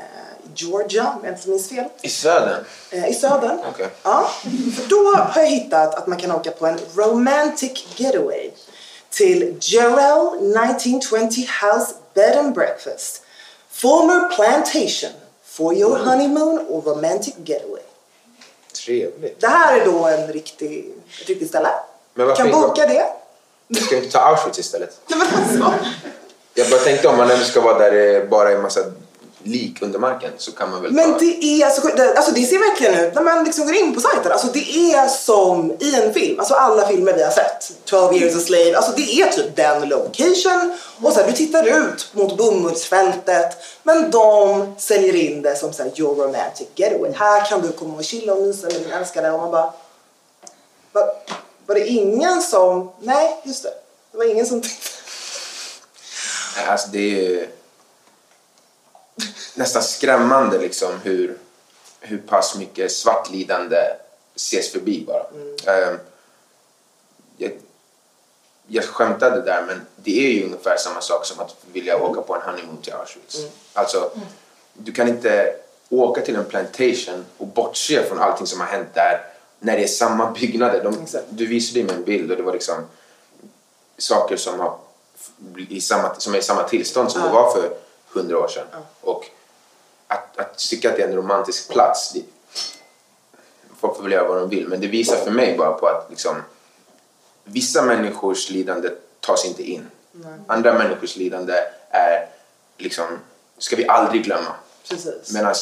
Georgia 0.56 1.14
om 1.16 1.20
jag 1.26 1.34
inte 1.34 1.50
minns 1.50 1.70
fel. 1.70 1.86
I 2.02 2.10
södern? 2.10 2.66
Eh, 2.92 3.10
I 3.10 3.14
södern. 3.14 3.60
Okej. 3.74 3.90
Ja, 4.04 4.32
för 4.76 4.90
då 4.90 5.16
har 5.16 5.42
jag 5.42 5.50
hittat 5.50 5.96
att 5.96 6.08
man 6.08 6.18
kan 6.18 6.32
åka 6.32 6.52
på 6.52 6.68
en 6.68 6.80
romantic 6.96 7.86
getaway 7.96 8.52
till 9.10 9.58
Jarrell 9.62 10.28
1920 10.28 11.48
House 11.62 11.94
Bed 12.14 12.38
and 12.38 12.54
Breakfast. 12.54 13.22
Former 13.72 14.36
plantation 14.36 15.12
for 15.46 15.74
your 15.74 15.98
honeymoon 15.98 16.66
or 16.70 16.82
romantic 16.82 17.34
getaway. 17.46 17.82
Trevligt. 18.88 19.40
Det 19.42 19.48
här 19.48 19.80
är 19.80 19.86
då 19.86 20.06
en 20.06 20.28
riktig, 20.34 20.86
ett 21.22 21.28
riktigt 21.28 21.50
ställe. 21.50 21.70
Men 22.14 22.28
varför 22.28 22.44
kan 22.44 22.62
boka 22.62 22.88
det. 22.88 23.06
Ska 23.80 23.96
vi 23.96 24.04
inte 24.04 24.12
ta 24.12 24.20
Auschwitz 24.20 24.60
istället? 24.60 25.00
Nej, 25.08 25.20
men 25.32 25.44
alltså, 25.44 25.88
Jag 26.54 26.70
bara 26.70 26.80
tänkte 26.80 27.08
om 27.08 27.18
man 27.18 27.32
ändå 27.32 27.44
ska 27.44 27.62
vara 27.62 27.80
där 27.80 27.92
det 27.92 28.30
bara 28.30 28.52
är 28.52 28.56
en 28.56 28.62
massa 28.62 28.82
lik 29.44 29.82
under 29.82 30.00
marken 30.00 30.32
så 30.38 30.52
kan 30.52 30.72
man 30.72 30.82
väl 30.82 30.92
Men 30.92 31.14
ta... 31.14 31.20
det 31.20 31.44
är 31.64 31.70
så. 31.70 31.88
Det- 31.88 32.18
Alltså 32.18 32.32
det 32.32 32.44
ser 32.46 32.58
verkligen 32.70 33.06
ut 33.08 33.16
när 33.16 33.22
man 33.22 33.44
liksom 33.44 33.66
går 33.66 33.76
in 33.76 33.96
på 33.96 34.02
sajten. 34.02 34.32
Alltså 34.32 34.48
det 34.48 34.94
är 34.94 35.08
som 35.08 35.72
i 35.80 35.96
en 35.96 36.14
film. 36.14 36.40
Alltså 36.40 36.54
alla 36.54 36.88
filmer 36.88 37.14
vi 37.14 37.24
har 37.24 37.32
sett. 37.32 37.72
12 37.86 38.16
years 38.16 38.36
a 38.36 38.40
slave. 38.40 38.76
Alltså 38.78 38.92
det 38.96 39.02
är 39.22 39.28
typ 39.32 39.56
den 39.56 39.90
location. 39.90 40.78
Och 41.02 41.14
så 41.14 41.20
här, 41.20 41.28
du 41.28 41.34
tittar 41.34 41.64
ut 41.68 42.10
mot 42.12 42.38
bomullsfältet. 42.38 43.58
Men 43.84 44.12
de 44.12 44.66
säljer 44.78 45.16
in 45.16 45.42
det 45.42 45.56
som 45.56 45.74
så 45.74 45.84
här, 45.84 45.92
your 46.00 46.16
romantic 46.16 46.68
getaway. 46.76 47.12
Här 47.16 47.46
kan 47.46 47.62
du 47.62 47.72
komma 47.72 47.98
och 47.98 48.04
chilla 48.04 48.34
och 48.34 48.42
mysa 48.42 48.68
med 48.68 48.76
din 48.76 48.92
älskade. 48.92 49.32
Och 49.32 49.40
man 49.40 49.52
bara... 49.52 49.74
Var, 50.92 51.04
var 51.66 51.76
det 51.76 51.88
ingen 51.88 52.42
som... 52.42 52.92
Nej, 53.02 53.42
just 53.44 53.64
det. 53.64 53.74
Det 54.12 54.18
var 54.18 54.26
ingen 54.32 54.46
som 54.46 54.62
tänkte... 54.62 54.88
Alltså 56.68 56.88
det 56.92 57.26
är 57.42 57.48
nästan 59.58 59.84
skrämmande 59.84 60.58
liksom 60.58 61.00
hur, 61.04 61.38
hur 62.00 62.18
pass 62.18 62.56
mycket 62.56 62.92
svartlidande 62.92 63.78
ses 64.36 64.72
förbi 64.72 65.06
bara. 65.08 65.24
Ehm, 65.74 66.00
jag, 67.38 67.52
jag 68.68 68.84
skämtade 68.84 69.42
där 69.42 69.64
men 69.68 69.82
det 69.96 70.28
är 70.28 70.32
ju 70.32 70.46
ungefär 70.46 70.78
samma 70.78 71.02
sak 71.02 71.26
som 71.26 71.40
att 71.40 71.56
vilja 71.72 72.04
åka 72.04 72.22
på 72.22 72.36
en 72.36 72.42
honeymoon 72.42 72.82
till 72.82 72.94
Auschwitz. 72.94 73.38
Alltså, 73.74 74.12
du 74.74 74.92
kan 74.92 75.08
inte 75.08 75.56
åka 75.90 76.22
till 76.22 76.36
en 76.36 76.46
plantation 76.46 77.26
och 77.38 77.48
bortse 77.48 78.04
från 78.04 78.20
allting 78.20 78.48
som 78.48 78.60
har 78.60 78.68
hänt 78.68 78.90
där 78.94 79.22
när 79.60 79.78
det 79.78 79.84
är 79.84 79.88
samma 79.88 80.32
byggnader. 80.32 80.84
De, 80.84 81.08
du 81.30 81.46
visade 81.46 81.84
mig 81.84 81.96
en 81.96 82.04
bild 82.04 82.32
och 82.32 82.38
det 82.38 82.44
var 82.44 82.54
liksom 82.54 82.76
saker 83.98 84.38
som, 84.38 84.60
har, 84.60 84.78
i 85.70 85.82
samma, 85.82 86.16
som 86.16 86.34
är 86.34 86.38
i 86.38 86.42
samma 86.42 86.64
tillstånd 86.64 87.12
som 87.12 87.22
det 87.22 87.30
var 87.30 87.52
för 87.52 87.78
hundra 88.08 88.40
år 88.40 88.48
sedan. 88.48 88.68
Och 89.02 89.30
att, 90.38 90.58
tycka 90.58 90.90
att 90.90 90.96
det 90.96 91.02
är 91.04 91.08
en 91.08 91.16
romantisk 91.16 91.70
plats, 91.70 92.14
det, 92.14 92.22
folk 93.80 93.96
får 93.96 94.04
väl 94.04 94.12
göra 94.12 94.28
vad 94.28 94.38
de 94.38 94.50
vill, 94.50 94.68
men 94.68 94.80
det 94.80 94.88
visar 94.88 95.16
för 95.16 95.32
mig 95.32 95.58
bara 95.58 95.72
på 95.72 95.88
att 95.88 96.08
liksom, 96.10 96.36
vissa 97.44 97.82
människors 97.82 98.50
lidande 98.50 98.90
tas 99.20 99.46
inte 99.46 99.64
in. 99.64 99.88
Andra 100.48 100.74
människors 100.74 101.16
lidande 101.16 101.54
är 101.90 102.30
liksom, 102.78 103.06
ska 103.58 103.76
vi 103.76 103.88
aldrig 103.88 104.24
glömma. 104.24 104.52
Medan 105.34 105.56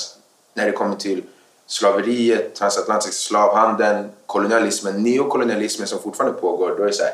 när 0.54 0.66
det 0.66 0.72
kommer 0.72 0.96
till 0.96 1.24
slaveriet, 1.66 2.56
transatlantiska 2.56 3.14
slavhandeln, 3.14 4.12
kolonialismen, 4.26 5.04
neokolonialismen 5.04 5.88
som 5.88 6.00
fortfarande 6.02 6.42
pågår, 6.42 6.76
då 6.78 6.84
är 6.84 6.88
det 6.88 6.94
så 6.94 7.04
här, 7.04 7.14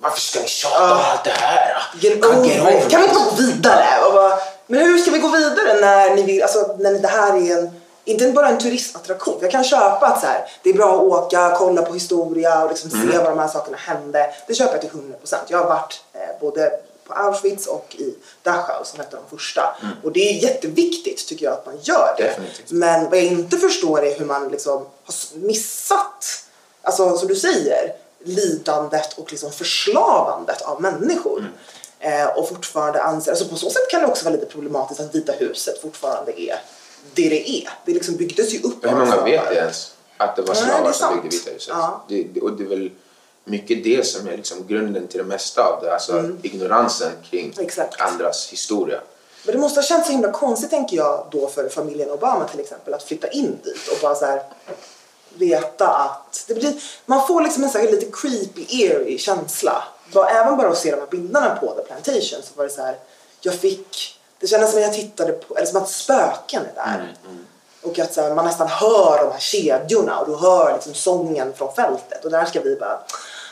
varför 0.00 0.20
ska 0.20 0.40
ni 0.40 0.48
tjata 0.48 0.94
om 0.94 1.00
allt 1.00 1.24
det 1.24 1.30
här? 1.30 1.82
Kan 2.00 2.90
Kan 2.90 3.00
vi 3.00 3.08
inte 3.08 3.14
gå 3.14 3.34
vidare? 3.36 3.99
Bara, 4.12 4.38
men 4.66 4.80
hur 4.80 4.98
ska 4.98 5.10
vi 5.10 5.18
gå 5.18 5.28
vidare 5.28 5.80
när 5.80 6.14
ni 6.14 6.22
vill, 6.22 6.42
alltså 6.42 6.76
när 6.78 6.92
det 6.94 7.08
här 7.08 7.36
är 7.36 7.58
en, 7.58 7.80
inte 8.04 8.32
bara 8.32 8.48
en 8.48 8.58
turistattraktion. 8.58 9.38
Jag 9.40 9.50
kan 9.50 9.64
köpa 9.64 10.06
att 10.06 10.20
så 10.20 10.26
här, 10.26 10.44
det 10.62 10.70
är 10.70 10.74
bra 10.74 10.94
att 10.94 11.02
åka, 11.02 11.54
kolla 11.58 11.82
på 11.82 11.94
historia 11.94 12.62
och 12.64 12.68
liksom 12.68 12.90
Mm. 12.90 13.12
se 13.12 13.18
var 13.18 13.30
de 13.30 13.38
här 13.38 13.48
sakerna 13.48 13.76
hände. 13.76 14.34
Det 14.46 14.54
köper 14.54 14.72
jag 14.72 14.80
till 14.80 14.90
100%. 14.90 15.34
Jag 15.48 15.58
har 15.58 15.66
varit 15.68 16.00
eh, 16.12 16.20
både 16.40 16.70
på 17.06 17.12
Auschwitz 17.14 17.66
och 17.66 17.96
i 17.98 18.14
Dachau 18.42 18.84
som 18.84 19.00
ett 19.00 19.14
av 19.14 19.20
de 19.28 19.36
första. 19.36 19.76
Och 20.04 20.12
det 20.12 20.20
är 20.20 20.32
jätteviktigt 20.42 21.28
tycker 21.28 21.44
jag 21.44 21.52
att 21.52 21.66
man 21.66 21.78
gör 21.82 22.14
det. 22.18 22.22
Mm. 22.22 22.34
Definitivt. 22.40 22.70
Men 22.70 23.10
vad 23.10 23.18
jag 23.18 23.24
inte 23.24 23.56
förstår 23.58 24.04
är 24.04 24.18
hur 24.18 24.26
man 24.26 24.48
liksom 24.48 24.72
har 25.04 25.14
missat, 25.38 26.44
alltså 26.82 27.16
som 27.18 27.28
du 27.28 27.36
säger, 27.36 27.92
lidandet 28.24 29.18
och 29.18 29.30
liksom 29.30 29.52
förslavandet 29.52 30.62
av 30.62 30.82
människor. 30.82 31.49
Eh, 32.00 32.26
och 32.26 32.48
fortfarande 32.48 33.02
anser, 33.02 33.30
alltså 33.30 33.48
på 33.48 33.56
så 33.56 33.70
sätt 33.70 33.90
kan 33.90 34.00
det 34.00 34.06
också 34.06 34.24
vara 34.24 34.34
lite 34.34 34.46
problematiskt 34.46 35.00
att 35.00 35.14
Vita 35.14 35.32
huset 35.32 35.82
fortfarande 35.82 36.40
är 36.40 36.60
det 37.14 37.28
det 37.28 37.50
är. 37.50 37.70
Det 37.84 37.92
liksom 37.92 38.16
byggdes 38.16 38.54
ju 38.54 38.58
upp 38.58 38.84
Hur 38.84 38.90
många 38.90 39.24
vet 39.24 39.48
det 39.48 39.54
ens? 39.54 39.94
Att 40.16 40.36
det 40.36 40.42
var 40.42 40.54
Nej, 40.54 40.64
slavar 40.64 40.88
är 40.88 40.92
som 40.92 41.14
byggde 41.14 41.36
Vita 41.36 41.50
huset. 41.50 41.74
Ja. 41.74 42.04
Det, 42.08 42.22
det, 42.22 42.40
och 42.40 42.52
det 42.52 42.64
är 42.64 42.68
väl 42.68 42.90
mycket 43.44 43.84
det 43.84 44.06
som 44.06 44.28
är 44.28 44.36
liksom 44.36 44.66
grunden 44.66 45.08
till 45.08 45.18
det 45.18 45.24
mesta 45.24 45.62
av 45.64 45.82
det. 45.82 45.92
Alltså 45.92 46.30
ignoransen 46.42 47.12
kring 47.30 47.52
Mm. 47.52 47.66
Exakt. 47.66 48.00
andras 48.00 48.48
historia. 48.52 49.00
Men 49.44 49.54
det 49.54 49.60
måste 49.60 49.80
ha 49.80 49.84
känts 49.84 50.06
så 50.06 50.12
himla 50.12 50.32
konstigt 50.32 50.70
tänker 50.70 50.96
jag 50.96 51.26
då 51.30 51.48
för 51.48 51.68
familjen 51.68 52.10
Obama 52.10 52.48
till 52.48 52.60
exempel 52.60 52.94
att 52.94 53.02
flytta 53.02 53.28
in 53.28 53.58
dit 53.64 53.88
och 53.92 53.98
bara 54.02 54.14
så 54.14 54.24
här 54.24 54.42
veta 55.34 55.88
att 55.88 56.44
det 56.48 56.54
blir, 56.54 56.72
man 57.06 57.26
får 57.26 57.40
liksom 57.40 57.64
en 57.64 57.70
så 57.70 57.78
här 57.78 57.90
lite 57.90 58.06
creepy, 58.12 58.66
eerie 58.82 59.18
känsla. 59.18 59.82
Bara, 60.12 60.28
även 60.30 60.56
bara 60.56 60.68
att 60.68 60.78
se 60.78 60.90
de 60.90 60.96
här 61.00 61.06
bilderna 61.06 61.56
på 61.60 61.66
The 61.74 61.82
Plantation 61.82 62.42
så 62.42 62.54
var 62.54 62.64
det 62.64 62.70
så 62.70 62.82
här, 62.82 62.96
jag 63.40 63.54
fick, 63.54 64.18
det 64.38 64.46
kändes 64.46 64.70
som 64.70 64.78
att 64.78 64.84
jag 64.86 64.94
tittade 64.94 65.32
på, 65.32 65.56
eller 65.56 65.66
som 65.66 65.82
att 65.82 65.88
spöken 65.88 66.62
är 66.66 66.74
där. 66.74 67.16
Och 67.82 67.98
att 67.98 68.14
så 68.14 68.22
här, 68.22 68.34
man 68.34 68.44
nästan 68.44 68.68
hör 68.68 69.18
de 69.24 69.32
här 69.32 69.38
kedjorna 69.38 70.18
och 70.20 70.26
du 70.30 70.36
hör 70.36 70.72
liksom 70.72 70.94
sången 70.94 71.52
från 71.54 71.74
fältet 71.74 72.24
och 72.24 72.30
där 72.30 72.44
ska 72.44 72.60
vi 72.60 72.76
bara 72.76 72.94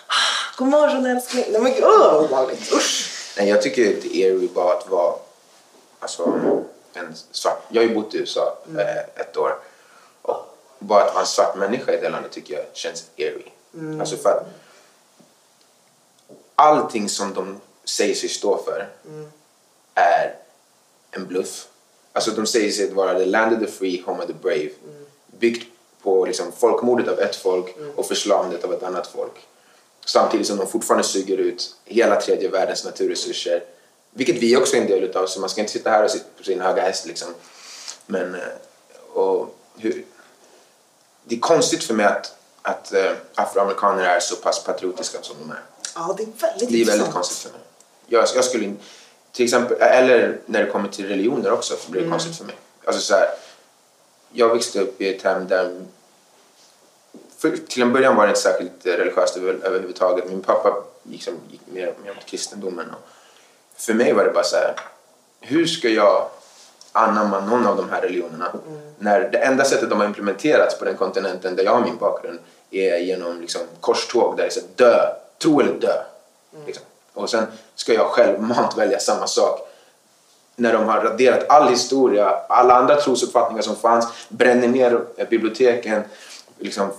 "Ah, 0.06 0.56
God 0.58 0.68
morgon 0.68 1.06
älskling. 1.06 1.44
Nej 1.50 1.60
men 1.60 1.72
gud 1.72 1.84
vad 1.84 2.24
obehagligt. 2.24 2.72
Usch. 2.72 3.10
Nej, 3.36 3.48
jag 3.48 3.62
tycker 3.62 3.96
att 3.96 4.02
det 4.02 4.16
är 4.16 4.48
bara 4.54 4.74
att 4.78 4.88
vara 4.88 5.14
alltså, 6.00 6.32
en 6.94 7.14
svart... 7.32 7.62
Jag 7.68 7.82
har 7.82 7.88
ju 7.88 7.94
bott 7.94 8.14
i 8.14 8.18
USA 8.18 8.58
Mm. 8.68 8.78
eh, 8.88 8.96
ett 9.20 9.36
år. 9.36 9.58
Och 10.22 10.36
bara 10.78 11.04
att 11.04 11.12
vara 11.14 11.20
en 11.20 11.26
svart 11.26 11.56
människa 11.56 11.92
i 11.92 12.00
det 12.00 12.08
landet 12.08 12.32
tycker 12.32 12.54
jag 12.54 12.64
känns 12.72 13.04
eerie. 13.16 13.48
Mm. 13.74 14.00
Alltså 14.00 14.16
för 14.16 14.28
att 14.30 14.46
allting 16.58 17.08
som 17.08 17.34
de 17.34 17.60
säger 17.84 18.14
sig 18.14 18.28
stå 18.28 18.62
för 18.64 18.88
Mm. 19.04 19.28
är 19.94 20.34
en 21.10 21.26
bluff. 21.26 21.66
Alltså 22.12 22.30
de 22.30 22.46
säger 22.46 22.72
sig 22.72 22.90
vara 22.94 23.18
the 23.18 23.24
land 23.24 23.52
of 23.52 23.60
the 23.60 23.72
free, 23.72 24.02
home 24.06 24.22
of 24.22 24.26
the 24.26 24.32
brave. 24.32 24.70
Mm. 24.84 25.06
Byggt 25.38 25.72
på 26.02 26.24
liksom, 26.24 26.52
folkmordet 26.52 27.08
av 27.08 27.20
ett 27.20 27.36
folk 27.36 27.76
och 27.96 28.06
förslavandet 28.06 28.64
av 28.64 28.72
ett 28.72 28.82
annat 28.82 29.06
folk. 29.06 29.46
Samtidigt 30.06 30.46
som 30.46 30.56
de 30.56 30.66
fortfarande 30.66 31.04
suger 31.04 31.38
ut 31.38 31.76
hela 31.84 32.20
tredje 32.20 32.48
världens 32.48 32.84
naturresurser. 32.84 33.64
Vilket 34.10 34.36
vi 34.36 34.56
också 34.56 34.76
är 34.76 34.80
en 34.80 34.86
del 34.86 35.04
utav, 35.04 35.26
så 35.26 35.40
man 35.40 35.48
ska 35.50 35.60
inte 35.60 35.72
sitta 35.72 35.90
här 35.90 36.04
och 36.04 36.10
sitta 36.10 36.24
på 36.36 36.44
sin 36.44 36.60
höga 36.60 36.82
häst 36.82 37.06
liksom. 37.06 37.28
Men, 38.06 38.34
eh, 38.34 38.40
och 39.12 39.54
hur, 39.76 40.04
det 41.24 41.34
är 41.34 41.40
konstigt 41.40 41.84
för 41.84 41.94
mig 41.94 42.06
att, 42.06 42.34
att 42.62 42.92
eh, 42.92 43.12
afroamerikaner 43.34 44.04
är 44.04 44.20
så 44.20 44.36
pass 44.36 44.64
patriotiska 44.64 45.18
som 45.22 45.36
de 45.40 45.50
är. 45.50 45.62
Ja, 45.94 46.14
det 46.16 46.22
är 46.22 46.26
väldigt 46.40 46.68
Det 46.68 46.82
är 46.82 46.86
väldigt 46.86 47.12
konstigt 47.12 47.38
för 47.38 47.50
mig. 47.50 47.60
Jag, 48.06 48.26
jag 48.34 48.44
skulle 48.44 48.74
till 49.32 49.44
exempel, 49.44 49.76
eller 49.80 50.38
när 50.46 50.64
det 50.64 50.70
kommer 50.70 50.88
till 50.88 51.08
religioner 51.08 51.52
också 51.52 51.76
så 51.76 51.90
blir 51.90 52.02
det 52.02 52.10
konstigt 52.10 52.36
för 52.36 52.44
mig. 52.44 52.54
Alltså 52.84 53.02
så 53.02 53.14
här, 53.14 53.28
jag 54.32 54.54
växte 54.54 54.80
upp 54.80 55.00
i 55.00 55.14
ett 55.14 55.22
hem 55.22 55.48
där 55.48 55.80
för, 57.38 57.56
till 57.56 57.82
en 57.82 57.92
början 57.92 58.16
var 58.16 58.26
det 58.26 58.30
inte 58.30 58.40
särskilt 58.40 58.86
religiöst 58.86 59.36
över, 59.36 59.58
överhuvudtaget. 59.62 60.28
Min 60.28 60.42
pappa 60.42 60.84
gick, 61.02 61.22
som, 61.22 61.34
gick 61.50 61.60
mer, 61.66 61.94
mer 62.04 62.14
mot 62.14 62.26
kristendomen. 62.26 62.86
Och 62.90 63.08
för 63.76 63.94
mig 63.94 64.12
var 64.12 64.24
det 64.24 64.30
bara 64.30 64.44
så 64.44 64.56
här, 64.56 64.74
hur 65.40 65.66
ska 65.66 65.88
jag 65.88 66.28
anamma 66.92 67.40
någon 67.40 67.66
av 67.66 67.76
de 67.76 67.90
här 67.90 68.02
religionerna 68.02 68.52
när 68.98 69.28
det 69.30 69.38
enda 69.38 69.64
sättet 69.64 69.90
de 69.90 70.00
har 70.00 70.06
implementerats 70.06 70.78
på 70.78 70.84
den 70.84 70.96
kontinenten 70.96 71.56
där 71.56 71.64
jag 71.64 71.72
har 71.72 71.84
min 71.84 71.96
bakgrund 71.96 72.38
är 72.70 72.98
genom 72.98 73.40
liksom, 73.40 73.62
korståg 73.80 74.36
där 74.36 74.42
det 74.42 74.48
är 74.48 74.50
så 74.50 74.60
här, 74.60 74.68
dö, 74.76 75.14
tro 75.38 75.60
eller 75.60 75.72
dö. 75.72 76.02
Liksom. 76.66 76.84
Och 77.14 77.30
sen 77.30 77.46
ska 77.74 77.92
jag 77.94 78.06
självmant 78.06 78.76
välja 78.76 78.98
samma 78.98 79.26
sak 79.26 79.68
när 80.56 80.72
de 80.72 80.84
har 80.84 81.00
raderat 81.00 81.48
all 81.48 81.68
historia, 81.68 82.26
alla 82.48 82.74
andra 82.74 83.00
trosuppfattningar 83.00 83.62
som 83.62 83.76
fanns, 83.76 84.06
bränner 84.28 84.68
ner 84.68 85.04
eh, 85.16 85.28
biblioteken, 85.28 86.02
liksom 86.58 86.90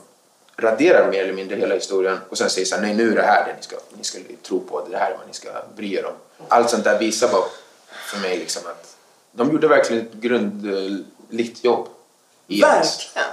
raderar 0.55 1.12
mer 1.12 1.24
eller 1.24 1.34
mindre 1.34 1.55
hela 1.58 1.75
historien 1.75 2.19
och 2.29 2.38
sen 2.38 2.50
säger 2.50 2.65
så 2.65 2.75
här, 2.75 2.81
nej 2.81 2.96
nu 2.96 3.12
är 3.12 3.15
det 3.15 3.22
här 3.22 3.46
det 3.46 3.55
ni 3.58 3.63
ska, 3.63 3.75
ni 3.98 4.03
ska 4.03 4.19
tro 4.48 4.60
på, 4.60 4.88
det 4.89 4.98
här 4.98 5.12
är 5.12 5.17
vad 5.17 5.27
ni 5.27 5.34
ska 5.34 5.50
bry 5.75 5.96
er 5.96 6.05
om. 6.05 6.13
Allt 6.48 6.69
sånt 6.69 6.84
där 6.84 7.00
visar 7.00 7.31
bara 7.31 7.43
för 7.89 8.17
mig 8.17 8.38
liksom 8.38 8.62
att 8.65 8.96
de 9.31 9.51
gjorde 9.51 9.67
verkligen 9.67 10.05
ett 10.05 10.13
grundligt 10.13 11.63
jobb 11.63 11.88
i 12.48 12.63
att 12.63 12.69
Verkligen. 12.69 13.27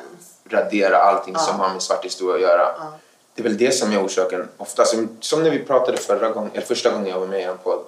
radera 0.49 0.99
allting 0.99 1.37
som 1.37 1.61
har 1.61 1.69
med 1.73 1.83
svart 1.83 2.05
historia 2.05 2.35
att 2.35 2.53
göra. 2.53 2.93
Det 3.37 3.43
är 3.43 3.45
väl 3.45 3.57
det 3.57 3.73
som 3.73 3.93
är 3.93 4.07
orsaken. 4.07 4.49
Ofta, 4.57 4.85
som, 4.85 5.09
som 5.21 5.43
när 5.43 5.51
vi 5.51 5.59
pratade 5.59 5.99
förra 5.99 6.31
gången, 6.31 6.51
eller 6.55 6.67
första 6.67 6.91
gången 6.91 7.07
jag 7.07 7.21
var 7.21 7.27
med 7.27 7.41
i 7.41 7.45
en 7.45 7.59
podd 7.59 7.81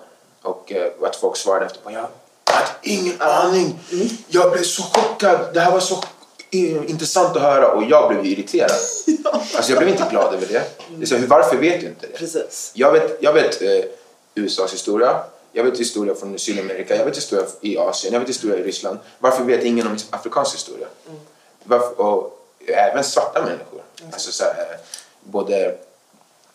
och 0.43 0.73
eh, 0.73 0.93
att 1.03 1.17
folk 1.17 1.37
svarade 1.37 1.67
efter 1.67 1.81
på 1.81 1.91
jag 1.91 2.09
hade 2.45 2.69
ingen 2.83 3.23
aning. 3.23 3.81
Jag 4.29 4.53
blev 4.53 4.63
så 4.63 4.83
chockad. 4.83 5.41
Det 5.55 5.61
här 5.61 5.73
var 5.73 5.81
så 5.81 5.95
eh, 6.51 6.91
intressant 6.91 7.37
att 7.37 7.43
höra 7.43 7.73
och 7.73 7.85
jag 7.85 8.09
blev 8.09 8.27
irriterad. 8.27 8.71
Alltså 9.57 9.73
jag 9.73 9.79
blev 9.79 9.89
inte 9.89 10.07
glad 10.11 10.35
över 10.35 10.47
det. 10.47 10.63
det 10.89 11.03
är 11.03 11.07
så, 11.07 11.27
varför 11.27 11.57
vet 11.57 11.81
du 11.81 11.87
inte 11.87 12.07
det? 12.07 12.19
Precis. 12.19 12.71
Jag 12.75 12.93
vet, 12.93 13.17
jag 13.21 13.33
vet 13.33 13.63
eh, 13.63 13.85
USAs 14.35 14.73
historia. 14.73 15.21
Jag 15.53 15.65
vet 15.65 15.81
historia 15.81 16.15
från 16.15 16.39
Sydamerika. 16.39 16.97
Jag 16.97 17.05
vet 17.05 17.17
historia 17.17 17.47
i 17.61 17.79
Asien. 17.79 18.13
Jag 18.13 18.21
vet 18.21 18.29
historia 18.29 18.59
i 18.59 18.63
Ryssland. 18.63 18.99
Varför 19.19 19.45
vet 19.45 19.65
ingen 19.65 19.87
om 19.87 19.97
afrikansk 20.11 20.55
historia? 20.55 20.87
Varför, 21.65 22.01
och 22.01 22.39
även 22.67 23.05
svarta 23.05 23.43
människor. 23.43 23.83
Alltså 24.13 24.33
så 24.33 24.45
här, 24.45 24.79
både 25.31 25.75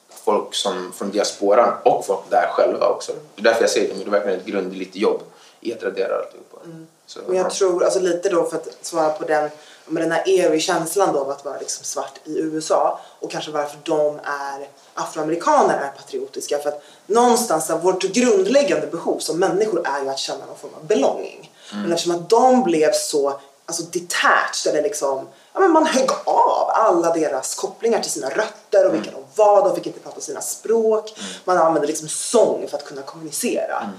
folk 0.10 0.56
som 0.56 0.94
från 0.94 1.12
diasporan 1.12 1.74
och 1.84 2.06
folk 2.06 2.30
där 2.30 2.48
själva 2.52 2.88
också. 2.88 3.12
Det 3.36 3.42
är 3.42 3.44
därför 3.44 3.62
jag 3.62 3.70
säger 3.70 3.86
att 3.86 3.94
de 3.94 4.00
gjorde 4.00 4.12
verkligen 4.12 4.40
ett 4.40 4.46
grundligt 4.46 4.96
jobb 4.96 5.22
i 5.62 5.74
att 5.74 5.84
radera 5.84 6.18
alltihopa. 6.18 6.58
Så, 7.06 7.20
Men 7.28 7.38
jag 7.38 7.46
ja. 7.46 7.50
tror, 7.50 7.84
alltså 7.84 8.00
lite 8.00 8.30
då 8.30 8.46
för 8.46 8.58
att 8.58 8.68
svara 8.82 9.10
på 9.10 9.26
den, 9.26 9.50
med 9.86 10.04
den 10.04 10.12
här 10.12 10.24
eerie 10.26 10.60
känslan 10.60 11.14
då 11.14 11.20
av 11.20 11.30
att 11.30 11.46
vara 11.46 11.60
liksom 11.60 11.86
svart 11.86 12.20
i 12.24 12.40
USA 12.40 13.00
och 13.20 13.32
kanske 13.32 13.52
varför 13.52 13.78
de 13.84 14.20
är 14.24 14.68
afroamerikaner 14.94 15.78
är 15.78 15.92
patriotiska 15.98 16.60
för 16.60 16.70
att 16.70 16.84
någonstans 17.06 17.70
av 17.70 17.82
vårt 17.82 18.04
grundläggande 18.04 18.88
behov 18.88 19.20
som 19.20 19.40
människor 19.40 19.88
är 19.88 20.04
ju 20.04 20.10
att 20.10 20.20
känna 20.20 20.46
någon 20.46 20.58
form 20.58 20.72
av 20.82 20.86
belonging. 20.88 21.52
Men 21.72 21.92
eftersom 21.92 22.16
att 22.16 22.30
de 22.30 22.64
blev 22.64 22.92
så 22.94 23.40
alltså 23.66 23.84
detached 23.84 24.74
eller 24.74 24.84
liksom 24.84 25.28
ja, 25.54 25.60
men 25.60 25.72
man 25.72 25.86
högg 25.86 26.10
av 26.26 26.70
alla 26.70 27.14
deras 27.14 27.56
kopplingar 27.56 28.00
till 28.00 28.12
sina 28.12 28.30
rötter 28.30 28.88
och 28.88 28.94
vilka 28.94 29.12
de 29.12 29.24
var. 29.36 29.68
De 29.68 29.76
fick 29.76 29.88
inte 29.88 30.00
prata 30.00 30.22
sina 30.22 30.42
språk. 30.42 31.14
Man 31.46 31.58
använde 31.58 31.88
liksom 31.88 32.08
sång 32.08 32.68
för 32.70 32.78
att 32.78 32.86
kunna 32.86 33.02
kommunicera. 33.02 33.90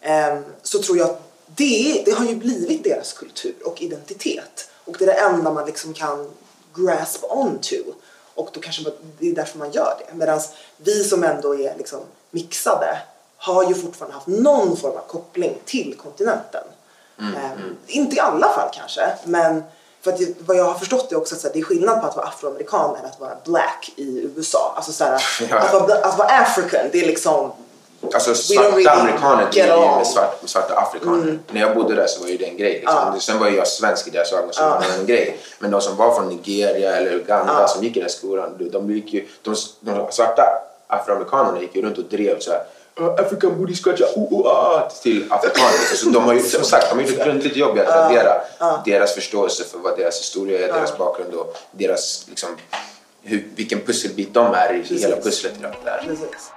Ehm, 0.00 0.44
så 0.62 0.82
tror 0.82 0.98
jag 0.98 1.10
att 1.10 1.22
det, 1.46 2.02
det 2.04 2.10
har 2.12 2.24
ju 2.24 2.34
blivit 2.36 2.84
deras 2.84 3.12
kultur 3.12 3.54
och 3.64 3.82
identitet. 3.82 4.70
Och 4.84 4.96
det 4.98 5.04
är 5.04 5.06
det 5.06 5.20
enda 5.20 5.52
man 5.52 5.66
liksom 5.66 5.94
kan 5.94 6.30
grasp 6.74 7.24
onto. 7.28 7.76
Och 8.34 8.48
då 8.52 8.60
kanske 8.60 8.82
man, 8.82 8.92
det 9.18 9.28
är 9.30 9.34
därför 9.34 9.58
man 9.58 9.70
gör 9.70 9.96
det. 10.06 10.14
Medan 10.14 10.40
vi 10.76 11.04
som 11.04 11.24
ändå 11.24 11.54
är 11.54 11.76
liksom 11.76 12.00
mixade 12.30 12.98
har 13.36 13.68
ju 13.68 13.74
fortfarande 13.74 14.14
haft 14.14 14.26
någon 14.26 14.76
form 14.76 14.96
av 14.96 15.06
koppling 15.06 15.58
till 15.64 15.94
kontinenten. 16.02 16.64
Ehm, 17.18 17.76
Inte 17.86 18.16
i 18.16 18.20
alla 18.20 18.48
fall 18.48 18.70
kanske, 18.74 19.12
men 19.24 19.62
för 20.02 20.10
att 20.12 20.18
det, 20.18 20.34
vad 20.46 20.56
jag 20.56 20.64
har 20.64 20.74
förstått 20.74 21.12
är 21.12 21.16
också 21.16 21.34
att 21.34 21.40
så 21.40 21.46
här, 21.46 21.54
det 21.54 21.60
är 21.60 21.64
skillnad 21.64 22.00
på 22.00 22.06
att 22.06 22.16
vara 22.16 22.26
afroamerikan 22.26 22.96
än 22.96 23.04
att 23.04 23.20
vara 23.20 23.30
black 23.44 23.90
i 23.96 24.30
USA. 24.36 24.72
Alltså 24.76 24.92
så 24.92 25.04
här, 25.04 25.22
Ja. 25.50 25.58
att, 25.58 25.72
vara, 25.72 25.98
att 25.98 26.18
vara 26.18 26.28
african, 26.28 26.80
det 26.92 27.00
är 27.02 27.06
liksom 27.06 27.52
Alltså 28.14 28.34
svarta 28.34 28.68
really 28.70 28.86
amerikaner 28.88 29.48
ju 29.52 29.60
along. 29.62 29.96
med, 29.96 30.06
svart, 30.06 30.40
med 30.42 30.50
svarta 30.50 30.74
afrikaner. 30.74 31.38
När 31.50 31.60
jag 31.60 31.74
bodde 31.74 31.94
där 31.94 32.06
så 32.06 32.20
var 32.20 32.28
ju 32.28 32.36
det 32.36 32.44
en 32.44 32.56
grej. 32.56 32.72
Liksom. 32.72 32.96
Ja. 33.14 33.20
Sen 33.20 33.38
var 33.38 33.48
jag 33.48 33.66
svensk 33.68 34.06
i 34.06 34.10
deras 34.10 34.32
ögon 34.32 34.52
så 34.52 34.62
var 34.62 34.80
det 34.80 35.00
en 35.00 35.06
grej. 35.06 35.38
Men 35.58 35.70
de 35.70 35.80
som 35.80 35.96
var 35.96 36.14
från 36.14 36.28
Nigeria 36.28 36.96
eller 36.96 37.12
Uganda 37.12 37.60
Ja. 37.60 37.68
som 37.68 37.82
gick 37.84 37.96
i 37.96 38.00
den 38.00 38.10
skolan, 38.10 38.54
de, 38.58 38.68
de, 38.68 38.90
gick 38.90 39.12
ju, 39.12 39.28
de, 39.42 39.54
de 39.80 40.06
svarta 40.12 40.42
afroamerikanerna 40.86 41.60
gick 41.60 41.74
ju 41.76 41.82
runt 41.82 41.98
och 41.98 42.04
drev 42.04 42.38
så 42.38 42.50
här 42.50 42.58
"Uh, 42.58 42.64
African 43.00 43.58
booty 43.58 43.74
scratcher, 43.74 44.04
uh, 44.16 44.32
uh, 44.32 44.46
ah", 44.46 44.90
till 45.02 45.32
afrikaner. 45.32 45.94
Så 45.96 46.10
de 46.10 46.24
har 46.24 46.34
ju 46.34 46.42
som 46.42 46.64
sagt 46.64 46.90
de 46.90 46.98
har 46.98 47.02
gjort 47.02 47.18
ett 47.18 47.24
grundligt 47.24 47.56
jobb 47.56 47.76
i 47.76 47.80
att 47.80 47.88
radera 47.88 48.40
deras 48.84 49.14
förståelse 49.14 49.64
för 49.64 49.78
vad 49.78 49.98
deras 49.98 50.20
historia 50.20 50.68
är, 50.68 50.72
deras 50.72 50.98
bakgrund 50.98 51.34
och 51.34 51.56
deras 51.70 52.26
liksom, 52.28 52.48
hur, 53.22 53.48
vilken 53.54 53.80
pusselbit 53.80 54.34
de 54.34 54.54
är 54.54 54.74
i 54.74 54.98
hela 54.98 55.16
pusslet 55.16 55.52
här. 55.84 56.04
Precis. 56.06 56.50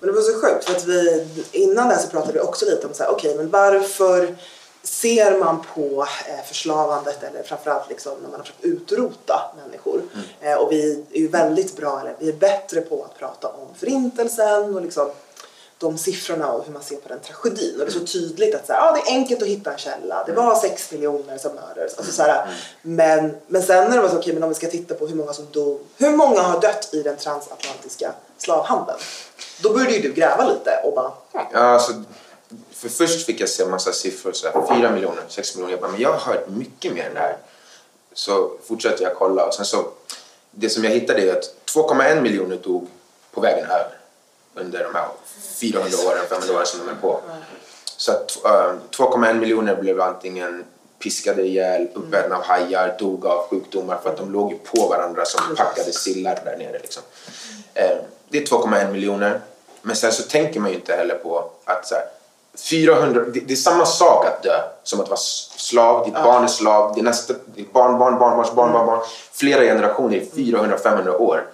Men 0.00 0.08
det 0.08 0.12
var 0.12 0.22
så 0.22 0.40
sjukt 0.40 0.64
för 0.64 0.76
att 0.76 0.86
vi 0.86 1.26
innan 1.52 1.88
det 1.88 1.94
här 1.94 2.02
så 2.02 2.08
pratade 2.08 2.32
vi 2.32 2.40
också 2.40 2.64
lite 2.64 2.86
om 2.86 2.94
så 2.94 3.02
här, 3.02 3.10
okej 3.10 3.36
men 3.36 3.50
varför 3.50 4.36
ser 4.82 5.38
man 5.38 5.62
på 5.74 6.06
eh, 6.28 6.44
förslavandet 6.46 7.22
eller 7.22 7.42
framförallt 7.42 7.88
liksom 7.88 8.12
när 8.22 8.28
man 8.28 8.40
har 8.40 8.44
försökt 8.44 8.64
utrota 8.64 9.52
människor. 9.64 10.02
Eh, 10.40 10.54
och 10.54 10.72
vi 10.72 11.04
är 11.12 11.18
ju 11.18 11.28
väldigt 11.28 11.76
bra, 11.76 12.00
eller 12.00 12.16
vi 12.18 12.28
är 12.28 12.32
bättre 12.32 12.80
på 12.80 13.04
att 13.04 13.18
prata 13.18 13.48
om 13.48 13.74
förintelsen 13.78 14.74
och 14.74 14.82
liksom 14.82 15.10
de 15.78 15.98
siffrorna 15.98 16.52
och 16.52 16.64
hur 16.66 16.72
man 16.72 16.82
ser 16.82 16.96
på 16.96 17.08
den 17.08 17.20
tragedin. 17.20 17.80
Och 17.80 17.86
det 17.86 17.92
är 17.92 17.98
så 17.98 18.06
tydligt 18.06 18.54
att 18.54 18.66
så 18.66 18.72
här, 18.72 18.88
ah, 18.88 18.92
det 18.92 19.10
är 19.10 19.14
enkelt 19.14 19.42
att 19.42 19.48
hitta 19.48 19.72
en 19.72 19.78
källa, 19.78 20.24
det 20.26 20.32
var 20.32 20.54
sex 20.54 20.92
miljoner 20.92 21.38
som 21.38 21.54
mördades. 21.54 21.98
Alltså, 21.98 22.12
så 22.12 22.22
här, 22.22 22.48
men, 22.82 23.36
men 23.46 23.62
sen 23.62 23.88
när 23.90 23.96
det 23.96 24.02
var 24.02 24.08
så, 24.08 24.18
okej 24.18 24.34
men 24.34 24.42
om 24.42 24.48
vi 24.48 24.54
ska 24.54 24.66
titta 24.66 24.94
på 24.94 25.06
hur 25.06 25.14
många 25.14 25.32
som 25.32 25.46
dog, 25.50 25.80
hur 25.96 26.16
många 26.16 26.40
har 26.40 26.60
dött 26.60 26.88
i 26.92 27.02
den 27.02 27.16
transatlantiska 27.16 28.12
slavhandeln? 28.38 28.98
Då 29.62 29.72
började 29.72 29.92
ju 29.92 30.02
du 30.02 30.12
gräva 30.12 30.48
lite 30.48 30.80
och 30.84 30.94
bara, 30.94 31.12
Ja, 31.32 31.58
alltså, 31.58 31.92
för 32.72 32.88
först 32.88 33.26
fick 33.26 33.40
jag 33.40 33.48
se 33.48 33.62
en 33.62 33.70
massa 33.70 33.92
siffror, 33.92 34.32
så 34.32 34.48
här, 34.48 34.80
4 34.80 34.90
miljoner, 34.90 35.22
6 35.28 35.54
miljoner. 35.54 35.72
Jag 35.72 35.80
bara, 35.80 35.90
men 35.90 36.00
jag 36.00 36.12
har 36.12 36.32
hört 36.32 36.48
mycket 36.48 36.92
mer 36.92 37.04
än 37.04 37.14
det 37.14 37.20
här. 37.20 37.36
Så 38.12 38.52
fortsatte 38.64 39.02
jag 39.02 39.14
kolla 39.14 39.46
och 39.46 39.54
sen 39.54 39.64
så, 39.64 39.88
det 40.50 40.70
som 40.70 40.84
jag 40.84 40.90
hittade 40.90 41.22
är 41.22 41.36
att 41.36 41.54
2,1 41.74 42.20
miljoner 42.20 42.56
dog 42.56 42.88
på 43.30 43.40
vägen 43.40 43.64
över 43.64 43.98
under 44.54 44.84
de 44.84 44.94
här 44.94 45.08
400 45.60 45.98
åren, 46.06 46.18
500 46.28 46.54
åren 46.54 46.66
som 46.66 46.80
de 46.86 46.92
är 46.92 47.00
på. 47.00 47.20
Så 47.96 48.12
att 48.12 48.44
eh, 48.44 48.74
2,1 48.90 49.34
miljoner 49.34 49.76
blev 49.76 50.00
antingen 50.00 50.64
piskade 50.98 51.42
ihjäl, 51.42 51.88
uppätna 51.94 52.36
av 52.36 52.42
hajar, 52.42 52.96
dog 52.98 53.26
av 53.26 53.48
sjukdomar 53.48 53.98
för 54.02 54.10
att 54.10 54.16
de 54.16 54.32
låg 54.32 54.52
ju 54.52 54.58
på 54.58 54.86
varandra 54.86 55.24
som 55.24 55.56
packade 55.56 55.92
sillar 55.92 56.40
där 56.44 56.56
nere. 56.56 56.78
Liksom. 56.78 57.02
Eh, 57.74 57.96
det 58.28 58.38
är 58.38 58.46
2,1 58.46 58.92
miljoner. 58.92 59.40
Men 59.82 59.96
sen 59.96 60.12
så 60.12 60.22
tänker 60.22 60.60
man 60.60 60.70
ju 60.70 60.76
inte 60.76 60.96
heller 60.96 61.14
på 61.14 61.50
att 61.64 61.86
så 61.86 61.94
här, 61.94 62.04
400, 62.60 63.24
det, 63.24 63.40
det 63.40 63.52
är 63.52 63.56
samma 63.56 63.86
sak 63.86 64.26
att 64.26 64.42
dö 64.42 64.62
som 64.82 65.00
att 65.00 65.08
vara 65.08 65.20
slav, 65.56 66.04
ditt 66.04 66.14
barn 66.14 66.44
är 66.44 66.48
slav, 66.48 66.94
din 66.94 67.04
nästa, 67.04 67.34
ditt 67.54 67.72
barn, 67.72 67.98
barn, 67.98 68.18
barnbarns 68.18 68.52
barn, 68.54 68.72
barn, 68.72 68.86
barn, 68.86 69.00
flera 69.32 69.60
generationer 69.64 70.16
i 70.16 70.30
400-500 70.34 71.16
år. 71.16 71.46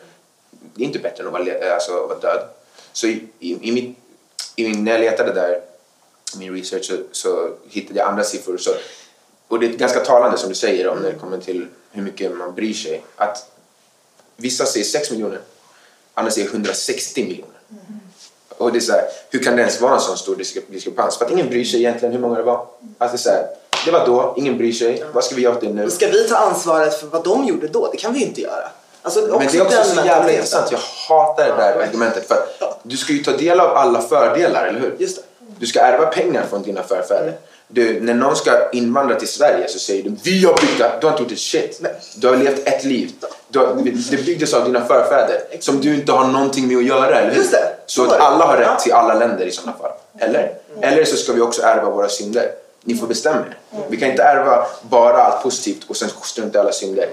Det 0.74 0.82
är 0.82 0.86
inte 0.86 0.98
bättre 0.98 1.20
än 1.22 1.26
att 1.26 1.32
vara, 1.32 1.42
le- 1.42 1.74
alltså, 1.74 1.92
att 2.02 2.08
vara 2.08 2.18
död. 2.18 2.48
Så 2.92 3.06
i, 3.06 3.24
i, 3.38 3.68
i 3.68 3.72
mitt, 3.72 3.98
i 4.56 4.68
min, 4.68 4.84
när 4.84 4.92
jag 4.92 5.00
letade 5.00 5.32
där, 5.32 5.60
i 6.34 6.38
min 6.38 6.54
research, 6.54 6.84
så, 6.84 6.96
så 7.12 7.50
hittade 7.68 7.98
jag 7.98 8.08
andra 8.08 8.24
siffror. 8.24 8.56
Så, 8.58 8.70
och 9.48 9.60
det 9.60 9.66
är 9.66 9.70
ganska 9.70 10.00
talande 10.00 10.38
som 10.38 10.48
du 10.48 10.54
säger 10.54 10.88
om 10.88 10.98
när 10.98 11.12
det 11.12 11.18
kommer 11.18 11.38
till 11.38 11.66
hur 11.90 12.02
mycket 12.02 12.36
man 12.36 12.54
bryr 12.54 12.74
sig. 12.74 13.04
Att 13.16 13.50
vissa 14.36 14.66
säger 14.66 14.86
6 14.86 15.10
miljoner, 15.10 15.38
andra 16.14 16.30
säger 16.30 16.48
160 16.48 17.24
miljoner. 17.24 17.56
Och 18.58 18.72
det 18.72 18.78
är 18.78 18.80
så 18.80 18.92
här, 18.92 19.02
hur 19.30 19.42
kan 19.42 19.56
det 19.56 19.60
ens 19.62 19.80
vara 19.80 19.94
en 19.94 20.00
sån 20.00 20.16
stor 20.16 20.36
diskre- 20.36 20.60
diskrepans? 20.68 21.16
För 21.16 21.24
att 21.24 21.30
ingen 21.30 21.48
bryr 21.48 21.64
sig 21.64 21.80
egentligen 21.80 22.12
hur 22.12 22.20
många 22.20 22.36
det 22.36 22.42
var. 22.42 22.66
Alltså 22.98 23.18
så 23.18 23.30
här, 23.30 23.46
det 23.84 23.90
var 23.90 24.06
då, 24.06 24.34
ingen 24.36 24.58
bryr 24.58 24.72
sig. 24.72 25.04
Vad 25.12 25.24
ska 25.24 25.34
vi 25.34 25.42
göra 25.42 25.54
åt 25.54 25.60
det 25.60 25.68
nu? 25.68 25.90
ska 25.90 26.06
vi 26.06 26.28
ta 26.28 26.36
ansvaret 26.36 27.00
för 27.00 27.06
vad 27.06 27.24
de 27.24 27.44
gjorde 27.44 27.68
då? 27.68 27.88
Det 27.92 27.96
kan 27.96 28.12
vi 28.12 28.18
ju 28.18 28.26
inte 28.26 28.40
göra. 28.40 28.68
Alltså, 29.02 29.20
Men 29.20 29.46
det 29.52 29.58
är 29.58 29.62
också 29.62 29.82
så 29.84 30.06
jävla 30.06 30.32
intressant. 30.32 30.72
Jag 30.72 30.78
hatar 31.08 31.44
det 31.48 31.54
där 31.56 31.82
argumentet. 31.82 32.28
För 32.28 32.38
du 32.82 32.96
ska 32.96 33.12
ju 33.12 33.24
ta 33.24 33.32
del 33.32 33.60
av 33.60 33.76
alla 33.76 34.02
fördelar, 34.02 34.66
eller 34.66 34.80
hur? 34.80 34.96
Just 34.98 35.16
det. 35.16 35.22
Du 35.58 35.66
ska 35.66 35.80
ärva 35.80 36.06
pengar 36.06 36.44
från 36.50 36.62
dina 36.62 36.82
förfäder. 36.82 37.32
Du, 37.68 38.00
när 38.00 38.14
någon 38.14 38.36
ska 38.36 38.70
invandra 38.70 39.14
till 39.14 39.28
Sverige 39.28 39.68
så 39.68 39.78
säger 39.78 40.02
du 40.02 40.16
vi 40.22 40.44
har 40.44 40.54
byggt 40.60 40.78
det. 40.78 40.92
Du 41.00 41.06
har 41.06 41.12
inte 41.12 41.22
gjort 41.22 41.32
ett 41.32 41.38
shit. 41.38 41.80
Du 42.16 42.28
har 42.28 42.36
levt 42.36 42.68
ett 42.68 42.84
liv. 42.84 43.12
Du 43.48 43.58
har, 43.58 43.74
det 44.10 44.26
byggdes 44.26 44.54
av 44.54 44.64
dina 44.64 44.84
förfäder 44.84 45.40
som 45.60 45.80
du 45.80 45.94
inte 45.94 46.12
har 46.12 46.28
någonting 46.28 46.68
med 46.68 46.76
att 46.76 46.84
göra, 46.84 47.20
eller? 47.20 47.34
Just 47.34 47.52
det. 47.52 47.76
Så 47.86 48.02
att 48.02 48.10
det. 48.10 48.18
alla 48.18 48.44
har 48.44 48.56
rätt 48.56 48.78
till 48.78 48.92
alla 48.92 49.14
länder 49.14 49.46
i 49.46 49.50
sådana 49.50 49.78
fall. 49.78 49.90
Eller? 50.18 50.54
Eller 50.80 51.04
så 51.04 51.16
ska 51.16 51.32
vi 51.32 51.40
också 51.40 51.62
ärva 51.62 51.90
våra 51.90 52.08
synder. 52.08 52.50
Ni 52.84 52.94
får 52.94 53.06
bestämma 53.06 53.40
er. 53.40 53.58
Vi 53.88 53.96
kan 53.96 54.10
inte 54.10 54.22
ärva 54.22 54.66
bara 54.82 55.22
allt 55.22 55.42
positivt 55.42 55.84
och 55.88 55.96
sen 55.96 56.08
strunta 56.22 56.58
i 56.58 56.60
alla 56.60 56.72
synder. 56.72 57.08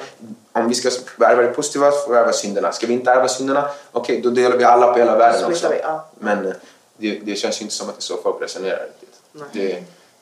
Om 0.51 0.69
vi 0.69 0.75
ska 0.75 0.89
ärva 1.25 1.41
det 1.41 1.47
positiva 1.47 1.91
får 1.91 2.13
vi 2.13 2.19
ärva 2.19 2.31
synderna. 2.31 2.71
Ska 2.71 2.87
vi 2.87 2.93
inte 2.93 3.11
ärva 3.11 3.27
synderna, 3.27 3.69
okej 3.91 4.21
då 4.21 4.29
delar 4.29 4.57
vi 4.57 4.63
alla 4.63 4.93
på 4.93 4.99
hela 4.99 5.17
världen 5.17 5.45
också. 5.45 5.73
Men 6.19 6.45
eh, 6.45 6.53
det, 6.97 7.19
det 7.23 7.35
känns 7.35 7.61
inte 7.61 7.73
som 7.73 7.89
att 7.89 7.95
det 7.95 7.99
är 7.99 8.01
så 8.01 8.17
folk 8.23 8.41
resonerar 8.41 8.85
riktigt. 8.85 9.19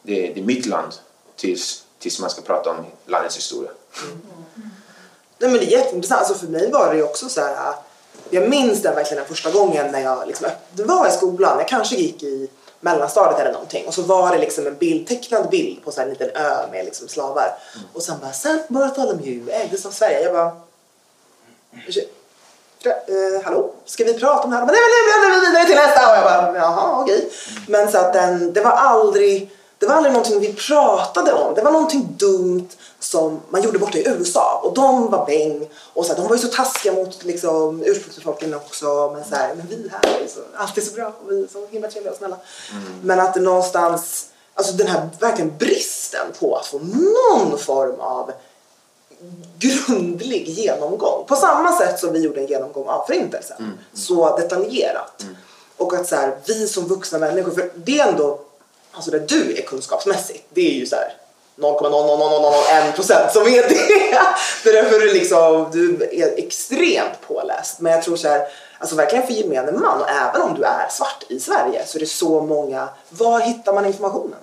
Det, 0.03 0.21
det, 0.21 0.33
det 0.33 0.39
är 0.39 0.43
mitt 0.43 0.65
land 0.65 0.93
tills, 1.35 1.83
tills 1.99 2.19
man 2.19 2.29
ska 2.29 2.41
prata 2.41 2.69
om 2.69 2.85
landets 3.05 3.37
historia. 3.37 3.71
Nej 5.37 5.49
men 5.51 5.53
det 5.59 5.65
är 5.65 5.77
jätteintressant. 5.77 6.19
Alltså 6.19 6.35
för 6.35 6.47
mig 6.47 6.71
var 6.71 6.89
det 6.91 6.95
ju 6.97 7.03
också 7.03 7.29
så 7.29 7.41
här. 7.41 7.53
äh, 7.69 7.75
Jag 8.29 8.49
minns 8.49 8.81
den 8.81 8.95
verkligen 8.95 9.23
den 9.23 9.27
första 9.35 9.51
gången 9.51 9.91
när 9.91 9.99
jag 9.99 10.27
liksom, 10.27 10.47
det 10.71 10.83
var 10.83 11.07
i 11.07 11.11
skolan. 11.11 11.57
Jag 11.57 11.67
kanske 11.67 11.95
gick 11.95 12.23
i 12.23 12.49
mellanstadiet 12.79 13.39
eller 13.39 13.51
någonting 13.53 13.87
och 13.87 13.93
så 13.93 14.01
var 14.01 14.31
det 14.31 14.37
liksom 14.37 14.67
en 14.67 14.77
bild, 14.77 15.07
tecknad 15.07 15.49
bild 15.49 15.83
på 15.83 15.91
så 15.91 15.99
här 16.01 16.07
en 16.07 16.13
liten 16.13 16.29
ö 16.35 16.67
med 16.71 16.85
liksom 16.85 17.07
slavar. 17.07 17.57
Och 17.93 18.01
sen 18.03 18.15
bara 18.21 18.33
Saint 18.33 18.67
Bartholomew 18.69 19.51
ägdes 19.53 19.85
av 19.85 19.91
Sverige. 19.91 20.21
Jag 20.21 20.33
bara 20.33 20.51
eh, 22.85 23.41
hallå, 23.43 23.73
ska 23.85 24.03
vi 24.03 24.13
prata 24.13 24.43
om 24.43 24.49
det 24.49 24.55
här? 24.57 24.65
Men 24.65 24.75
nej, 24.75 24.81
nej, 24.81 25.29
nej, 25.29 25.39
nej, 25.41 25.49
vidare 25.49 25.65
till 25.65 25.75
nästa! 25.75 26.11
Och 26.11 26.17
jag 26.17 26.23
bara, 26.23 26.57
jaha, 26.57 27.01
okej. 27.03 27.29
Men 27.67 27.91
så 27.91 27.97
att 27.97 28.13
den, 28.13 28.53
det 28.53 28.61
var 28.61 28.71
aldrig, 28.71 29.51
det 29.81 29.87
var 29.87 29.95
aldrig 29.95 30.13
någonting 30.13 30.39
vi 30.39 30.53
pratade 30.53 31.33
om. 31.33 31.55
Det 31.55 31.61
var 31.61 31.71
någonting 31.71 32.15
dumt 32.17 32.67
som 32.99 33.41
man 33.49 33.61
gjorde 33.63 33.79
borta 33.79 33.97
i 33.97 34.07
USA. 34.07 34.61
Och 34.63 34.73
de 34.73 35.11
var 35.11 35.25
bäng. 35.25 35.69
Och 35.93 36.05
så 36.05 36.13
här, 36.13 36.19
de 36.19 36.27
var 36.27 36.35
ju 36.35 36.41
så 36.41 36.47
taskiga 36.47 36.93
mot 36.93 37.23
liksom, 37.23 37.83
ursprungsbefolkningen 37.85 38.55
också. 38.55 39.11
Men 39.15 39.23
så 39.29 39.35
här, 39.35 39.55
men 39.55 39.67
vi 39.67 39.91
här 39.91 40.21
är 40.23 40.27
så, 40.27 40.39
alltid 40.55 40.83
så 40.83 40.93
bra. 40.93 41.07
Och 41.07 41.31
vi 41.31 41.43
är 41.43 41.47
så 41.47 41.67
himla 41.69 41.87
trevliga 41.87 42.11
och 42.11 42.17
snälla. 42.17 42.37
Men 43.03 43.19
att 43.19 43.33
det 43.33 43.39
någonstans, 43.39 44.25
alltså 44.53 44.73
den 44.73 44.87
här 44.87 45.09
verkligen 45.19 45.57
bristen 45.57 46.27
på 46.39 46.55
att 46.55 46.65
få 46.65 46.79
någon 46.79 47.57
form 47.57 47.99
av 47.99 48.31
grundlig 49.59 50.49
genomgång. 50.49 51.25
På 51.27 51.35
samma 51.35 51.77
sätt 51.77 51.99
som 51.99 52.13
vi 52.13 52.19
gjorde 52.19 52.41
en 52.41 52.47
genomgång 52.47 52.87
av 52.87 53.05
förintelsen. 53.05 53.79
Så 53.93 54.37
detaljerat. 54.37 55.25
Och 55.77 55.93
att 55.93 56.07
så 56.07 56.15
här, 56.15 56.37
vi 56.45 56.67
som 56.67 56.87
vuxna 56.87 57.17
människor, 57.19 57.51
för 57.51 57.71
det 57.75 57.99
är 57.99 58.07
ändå, 58.07 58.39
alltså 58.91 59.11
där 59.11 59.19
du 59.19 59.57
är 59.57 59.61
kunskapsmässigt, 59.61 60.43
det 60.49 60.61
är 60.61 60.73
ju 60.73 60.85
så 60.85 60.95
här, 60.95 61.13
0,00001 61.55 62.95
procent 62.95 63.31
som 63.31 63.41
är 63.41 63.69
det. 63.69 64.17
Därför 64.71 64.95
är 64.95 64.99
du 64.99 65.13
liksom, 65.13 65.69
du 65.71 66.09
är 66.11 66.39
extremt 66.39 67.21
påläst. 67.27 67.79
Men 67.79 67.91
jag 67.91 68.03
tror 68.03 68.15
så 68.15 68.27
här, 68.27 68.47
alltså 68.77 68.95
verkligen 68.95 69.27
för 69.27 69.33
gemene 69.33 69.71
man 69.71 70.01
och 70.01 70.09
även 70.09 70.41
om 70.41 70.53
du 70.53 70.63
är 70.63 70.89
svart 70.89 71.25
i 71.27 71.39
Sverige 71.39 71.85
så 71.85 71.97
är 71.97 71.99
det 71.99 72.05
så 72.05 72.41
många, 72.41 72.89
var 73.09 73.39
hittar 73.39 73.73
man 73.73 73.85
informationen? 73.85 74.39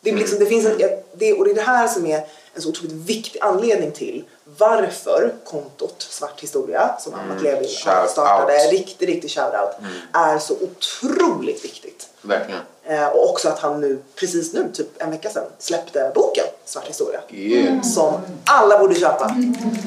Det, 0.00 0.10
är 0.10 0.14
liksom, 0.14 0.38
det 0.38 0.46
finns 0.46 0.66
en, 0.66 0.78
det, 1.12 1.32
och 1.32 1.44
det 1.44 1.50
är 1.50 1.54
det 1.54 1.60
här 1.60 1.88
som 1.88 2.06
är 2.06 2.26
en 2.54 2.62
så 2.62 2.68
otroligt 2.68 2.92
viktig 2.92 3.40
anledning 3.42 3.92
till 3.92 4.24
varför 4.58 5.32
kontot 5.44 6.06
Svart 6.10 6.40
historia 6.40 6.90
som 6.98 7.14
Amat 7.14 7.42
Mm. 7.42 8.08
Startade, 8.08 8.52
out. 8.52 8.72
riktigt, 8.72 9.08
riktigt 9.08 9.30
shoutout, 9.30 9.70
är 10.12 10.38
så 10.38 10.54
otroligt 10.54 11.64
viktigt. 11.64 12.08
Verkligen. 12.22 12.60
Eh, 12.84 13.06
och 13.06 13.30
också 13.30 13.48
att 13.48 13.58
han 13.58 13.80
nu, 13.80 13.98
precis 14.14 14.52
nu, 14.52 14.70
typ 14.72 15.02
en 15.02 15.10
vecka 15.10 15.30
sedan, 15.30 15.44
släppte 15.58 16.12
boken 16.14 16.44
Svart 16.64 16.88
historia. 16.88 17.20
Yeah. 17.30 17.82
Som 17.82 18.20
alla 18.44 18.78
borde 18.78 18.94
köpa. 18.94 19.36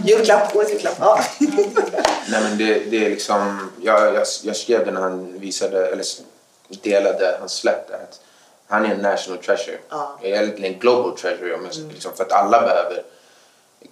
Julklapp, 0.06 0.56
årets 0.56 0.72
julklapp. 0.72 0.98
Ja. 1.00 1.20
Nej 2.30 2.44
men 2.44 2.58
det, 2.58 2.80
det 2.80 3.06
är 3.06 3.10
liksom, 3.10 3.72
jag, 3.82 4.16
jag, 4.16 4.26
jag 4.44 4.56
skrev 4.56 4.86
det 4.86 4.92
när 4.92 5.02
han 5.02 5.40
visade, 5.40 5.88
eller 5.88 6.06
delade 6.68 7.38
hans 7.40 7.54
släpp 7.54 7.88
där. 7.88 7.96
Att 7.96 8.20
han 8.68 8.86
är 8.86 8.90
en 8.90 9.02
national 9.02 9.44
treasure. 9.44 9.78
Ja. 9.90 10.20
Jag 10.22 10.32
är 10.32 10.36
egentligen 10.36 10.74
en 10.74 10.80
global 10.80 11.18
treasure 11.18 11.54
om 11.54 11.66
jag, 11.66 11.92
liksom, 11.92 12.12
för 12.16 12.24
att 12.24 12.32
alla 12.32 12.62
behöver 12.62 13.04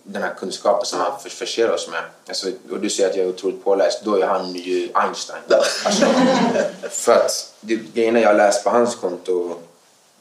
den 0.03 0.21
här 0.23 0.33
kunskapen 0.33 0.85
som 0.85 0.99
han 0.99 1.19
för, 1.19 1.29
förser 1.29 1.71
oss 1.71 1.87
med. 1.89 2.03
Alltså, 2.27 2.51
och 2.71 2.79
du 2.79 2.89
säger 2.89 3.09
att 3.09 3.15
jag 3.15 3.25
är 3.25 3.29
otroligt 3.29 3.63
påläst, 3.63 3.99
då 4.03 4.15
är 4.15 4.27
han 4.27 4.53
ju 4.53 4.89
Einstein. 4.93 5.41
Alltså, 5.85 6.05
för 6.89 7.13
att 7.25 7.53
det, 7.61 7.75
grejerna 7.75 8.19
jag 8.19 8.37
läst 8.37 8.63
på 8.63 8.69
hans 8.69 8.95
konto, 8.95 9.55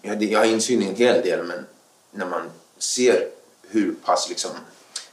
jag, 0.03 0.23
jag 0.23 0.39
har 0.39 0.47
insyn 0.47 0.83
i 0.83 0.87
en 0.87 0.95
hel 0.97 1.23
del 1.23 1.43
men 1.43 1.67
när 2.11 2.27
man 2.27 2.51
ser 2.79 3.29
hur 3.69 3.95
pass 4.05 4.29
liksom, 4.29 4.51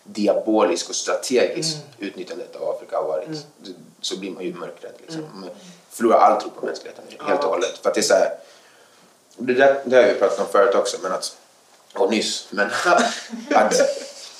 diabolisk 0.04 0.90
och 0.90 0.96
strategisk 0.96 1.76
utnyttjandet 2.00 2.56
av 2.56 2.70
Afrika 2.70 2.98
har 2.98 3.04
varit 3.04 3.28
så- 3.38 3.72
så 4.02 4.18
blir 4.18 4.32
man 4.32 4.44
ju 4.44 4.54
mörkrädd. 4.54 4.94
Liksom. 5.02 5.22
Man 5.34 5.50
förlorar 5.90 6.18
all 6.20 6.42
tro 6.42 6.50
på 6.50 6.66
mänskligheten 6.66 7.04
helt 7.20 7.44
och 7.44 7.50
hållet. 7.50 7.78
För 7.78 7.90
att 7.90 7.96
det 7.96 8.02
är 8.02 8.04
så 8.04 8.14
här, 8.14 8.32
det, 9.38 9.54
där, 9.54 9.82
det 9.86 9.96
har 9.96 10.04
vi 10.04 10.14
pratat 10.14 10.40
om 10.40 10.46
förut 10.52 10.76
också, 10.76 10.98
men 11.04 11.12
att, 11.12 11.38
och 11.94 12.12
nyss, 12.12 12.48
men 12.50 12.70
att 12.86 13.72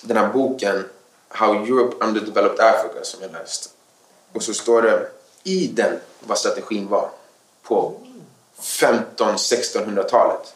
den 0.02 0.18
här 0.18 0.34
boken 0.34 0.84
How 1.28 1.54
Europe 1.54 2.06
Underdeveloped 2.06 2.60
Africa 2.60 3.04
som 3.04 3.22
jag 3.22 3.32
läst 3.32 3.74
och 4.34 4.44
så 4.44 4.54
står 4.54 4.82
det 4.82 5.10
i 5.44 5.68
den 5.68 6.00
vad 6.20 6.38
strategin 6.38 6.88
var 6.88 7.10
på 7.64 7.94
15-1600-talet. 8.60 10.56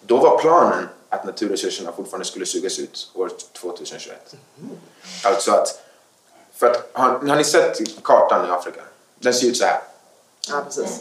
Då 0.00 0.16
var 0.16 0.38
planen 0.38 0.88
att 1.08 1.24
naturresurserna 1.24 1.92
fortfarande 1.92 2.26
skulle 2.26 2.46
sugas 2.46 2.78
ut 2.78 3.10
år 3.14 3.30
2021. 3.52 4.34
Alltså 5.24 5.52
att, 5.52 5.80
för 6.54 6.70
att 6.70 6.90
har, 6.92 7.08
har 7.28 7.36
ni 7.36 7.44
sett 7.44 8.02
kartan 8.02 8.48
i 8.48 8.50
Afrika? 8.50 8.80
Den 9.18 9.34
ser 9.34 9.46
ut 9.46 9.56
så 9.56 9.64
här. 9.64 9.80
ja, 10.48 10.62
precis. 10.64 11.00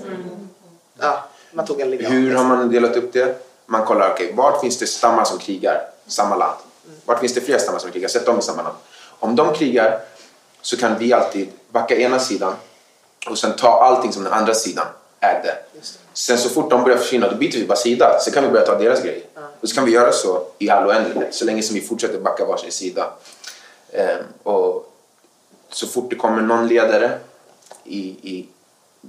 Ja, 0.99 1.23
man 1.51 1.65
tog 1.65 1.81
en. 1.81 1.91
Hur 1.91 2.35
har 2.35 2.43
man 2.43 2.71
delat 2.71 2.95
upp 2.95 3.13
det? 3.13 3.45
Man 3.65 3.85
kollar, 3.85 4.13
okej, 4.13 4.33
vart 4.33 4.61
finns 4.61 4.77
det 4.77 4.87
stammar 4.87 5.25
som 5.25 5.39
krigar? 5.39 5.89
Samma 6.07 6.35
land. 6.35 6.59
Vart 7.05 7.19
finns 7.19 7.33
det 7.33 7.41
fler 7.41 7.57
stammar 7.57 7.79
som 7.79 7.91
krigar? 7.91 8.07
Sätt 8.09 8.25
dem 8.25 8.39
i 8.39 8.41
samma 8.41 8.61
land. 8.61 8.75
Om 9.19 9.35
de 9.35 9.53
krigar 9.53 9.99
så 10.61 10.77
kan 10.77 10.97
vi 10.97 11.13
alltid 11.13 11.49
backa 11.69 11.95
ena 11.95 12.19
sidan 12.19 12.55
och 13.29 13.37
sen 13.37 13.55
ta 13.55 13.83
allting 13.83 14.13
som 14.13 14.23
den 14.23 14.33
andra 14.33 14.53
sidan 14.53 14.85
ägde. 15.19 15.57
Sen 16.13 16.37
så 16.37 16.49
fort 16.49 16.69
de 16.69 16.83
börjar 16.83 16.97
försvinna, 16.97 17.29
då 17.29 17.35
byter 17.35 17.57
vi 17.57 17.65
bara 17.65 17.77
sida. 17.77 18.19
Sen 18.21 18.33
kan 18.33 18.43
vi 18.43 18.49
börja 18.49 18.65
ta 18.65 18.77
deras 18.77 19.01
grejer. 19.03 19.23
Och 19.61 19.69
så 19.69 19.75
kan 19.75 19.85
vi 19.85 19.91
göra 19.91 20.11
så 20.11 20.47
i 20.57 20.69
all 20.69 20.87
oändlighet, 20.87 21.35
så 21.35 21.45
länge 21.45 21.63
som 21.63 21.75
vi 21.75 21.81
fortsätter 21.81 22.19
backa 22.19 22.45
varsin 22.45 22.71
sida. 22.71 23.13
Ehm, 23.91 24.23
och 24.43 24.93
så 25.69 25.87
fort 25.87 26.09
det 26.09 26.15
kommer 26.15 26.41
någon 26.41 26.67
ledare 26.67 27.19
i, 27.83 27.99
i, 27.99 28.47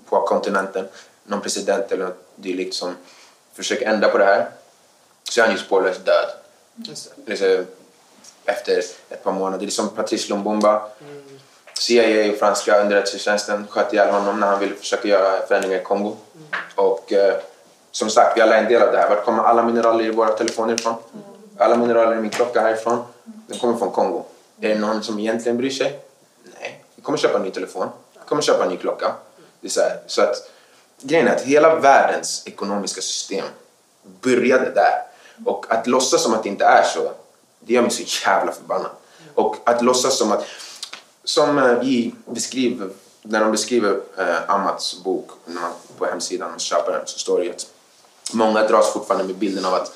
på 0.08 0.20
kontinenten, 0.20 0.88
någon 1.24 1.40
president 1.40 1.92
eller 1.92 2.04
något 2.04 2.26
dylikt 2.36 2.74
som 2.74 2.96
försöker 3.54 3.86
ändra 3.86 4.08
på 4.08 4.18
det 4.18 4.24
här, 4.24 4.48
så 5.30 5.40
är 5.40 5.44
han 5.44 5.54
ju 5.54 5.60
spårlöst 5.60 6.04
död. 6.04 6.39
Liksom, 7.26 7.66
efter 8.44 8.82
ett 9.08 9.24
par 9.24 9.32
månader. 9.32 9.58
Det 9.58 9.66
är 9.66 9.70
som 9.70 9.88
Patrice 9.88 10.28
Lumumba. 10.28 10.82
CIA 11.78 12.32
och 12.32 12.38
franska 12.38 12.80
underrättelsetjänsten 12.80 13.66
sköt 13.70 13.92
ihjäl 13.92 14.10
honom 14.10 14.40
när 14.40 14.46
han 14.46 14.60
ville 14.60 14.74
försöka 14.74 15.08
göra 15.08 15.46
förändringar 15.46 15.80
i 15.80 15.84
Kongo. 15.84 16.16
Och 16.74 17.12
eh, 17.12 17.34
som 17.90 18.10
sagt, 18.10 18.36
vi 18.36 18.40
alla 18.40 18.56
är 18.56 18.62
en 18.62 18.68
del 18.68 18.82
av 18.82 18.92
det 18.92 18.98
här. 18.98 19.08
Vart 19.08 19.24
kommer 19.24 19.42
alla 19.42 19.62
mineraler 19.62 20.04
i 20.04 20.10
våra 20.10 20.32
telefoner 20.32 20.74
ifrån? 20.74 20.94
Alla 21.58 21.76
mineraler 21.76 22.16
i 22.16 22.20
min 22.20 22.30
klocka 22.30 22.60
härifrån, 22.60 23.04
de 23.24 23.58
kommer 23.58 23.78
från 23.78 23.90
Kongo. 23.90 24.24
Är 24.60 24.68
det 24.68 24.78
någon 24.78 25.02
som 25.02 25.18
egentligen 25.18 25.58
bryr 25.58 25.70
sig? 25.70 25.98
Nej. 26.60 26.84
Vi 26.94 27.02
kommer 27.02 27.18
köpa 27.18 27.38
en 27.38 27.44
ny 27.44 27.50
telefon. 27.50 27.88
Vi 28.12 28.28
kommer 28.28 28.42
köpa 28.42 28.64
en 28.64 28.70
ny 28.70 28.76
klocka. 28.76 29.14
Det 29.60 29.66
är 29.66 29.70
så, 29.70 29.80
så 30.06 30.22
att 30.22 30.50
grejen 31.00 31.28
är 31.28 31.36
att 31.36 31.42
hela 31.42 31.74
världens 31.74 32.42
ekonomiska 32.46 33.00
system 33.00 33.44
började 34.02 34.70
där. 34.70 35.09
Och 35.44 35.66
att 35.68 35.86
låtsas 35.86 36.22
som 36.22 36.34
att 36.34 36.42
det 36.42 36.48
inte 36.48 36.64
är 36.64 36.82
så, 36.82 37.12
det 37.60 37.72
gör 37.72 37.82
mig 37.82 37.90
så 37.90 38.26
jävla 38.26 38.52
förbannad. 38.52 38.90
Och 39.34 39.56
att 39.64 39.82
låtsas 39.82 40.18
som 40.18 40.32
att, 40.32 40.44
som 41.24 41.58
eh, 41.58 41.88
i 41.88 42.14
beskriver, 42.26 42.90
när 43.22 43.40
de 43.40 43.52
beskriver 43.52 44.00
eh, 44.18 44.50
Amats 44.50 45.02
bok 45.04 45.30
när 45.44 45.60
man, 45.60 45.72
på 45.98 46.06
hemsidan 46.06 46.54
och 46.54 46.60
köper 46.60 46.92
den 46.92 47.06
så 47.06 47.18
står 47.18 47.38
det 47.38 47.44
ju 47.44 47.50
att 47.50 47.66
många 48.32 48.66
dras 48.66 48.92
fortfarande 48.92 49.26
med 49.26 49.36
bilden 49.36 49.64
av 49.64 49.74
att 49.74 49.92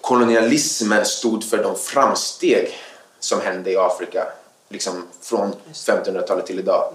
kolonialismen 0.00 1.06
stod 1.06 1.44
för 1.44 1.62
de 1.62 1.76
framsteg 1.76 2.78
som 3.18 3.40
hände 3.40 3.70
i 3.70 3.76
Afrika 3.76 4.26
liksom 4.68 5.06
från 5.20 5.54
1500-talet 5.72 6.46
till 6.46 6.58
idag. 6.58 6.92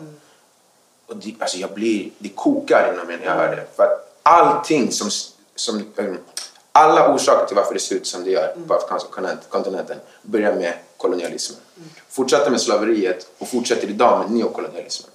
Och 1.05 1.17
det, 1.17 1.35
alltså 1.39 1.57
jag 1.57 1.73
blir, 1.73 2.09
det 2.17 2.29
kokar 2.29 2.93
inom 2.93 3.07
mig 3.07 3.17
när 3.17 3.25
jag 3.25 3.35
hör 3.35 3.55
det. 3.55 3.65
För 3.75 3.83
att 3.83 4.19
allting 4.23 4.91
som, 4.91 5.09
som 5.55 5.93
um, 5.95 6.17
alla 6.75 7.13
orsaker 7.13 7.45
till 7.45 7.55
varför 7.55 7.73
det 7.73 7.79
ser 7.79 7.95
ut 7.95 8.07
som 8.07 8.23
det 8.23 8.31
gör 8.31 8.55
på 8.67 8.73
afrikanska 8.73 9.09
kontinent- 9.09 9.49
kontinenten 9.49 9.97
börjar 10.21 10.55
med 10.55 10.73
kolonialismen. 10.97 11.59
Fortsatte 12.09 12.49
med 12.49 12.61
slaveriet 12.61 13.27
och 13.37 13.47
fortsätter 13.47 13.87
idag 13.87 14.19
med 14.19 14.31
neokolonialismen. 14.31 15.11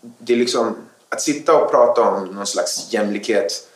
Det 0.00 0.32
är 0.32 0.36
liksom 0.36 0.76
att 1.08 1.22
sitta 1.22 1.56
och 1.56 1.70
prata 1.70 2.02
om 2.02 2.24
någon 2.24 2.46
slags 2.46 2.92
jämlikhet 2.92 3.68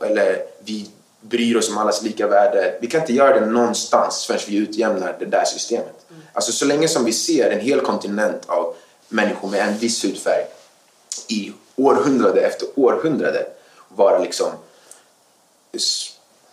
eller 0.00 0.42
vi 0.64 0.90
bryr 1.20 1.56
oss 1.56 1.70
om 1.70 1.78
allas 1.78 2.02
lika 2.02 2.26
värde. 2.26 2.78
Vi 2.80 2.86
kan 2.86 3.00
inte 3.00 3.12
göra 3.12 3.40
det 3.40 3.46
någonstans 3.46 4.24
förrän 4.26 4.40
vi 4.48 4.56
utjämnar 4.56 5.16
det 5.18 5.24
där 5.26 5.44
systemet. 5.44 6.06
Alltså 6.32 6.52
så 6.52 6.64
länge 6.64 6.88
som 6.88 7.04
vi 7.04 7.12
ser 7.12 7.50
en 7.50 7.60
hel 7.60 7.80
kontinent 7.80 8.42
av 8.46 8.74
människor 9.08 9.48
med 9.48 9.68
en 9.68 9.78
viss 9.78 10.04
hudfärg 10.04 10.44
i 11.28 11.52
århundrade 11.76 12.40
efter 12.40 12.68
århundrade 12.74 13.46
vara 13.88 14.18
liksom 14.18 14.48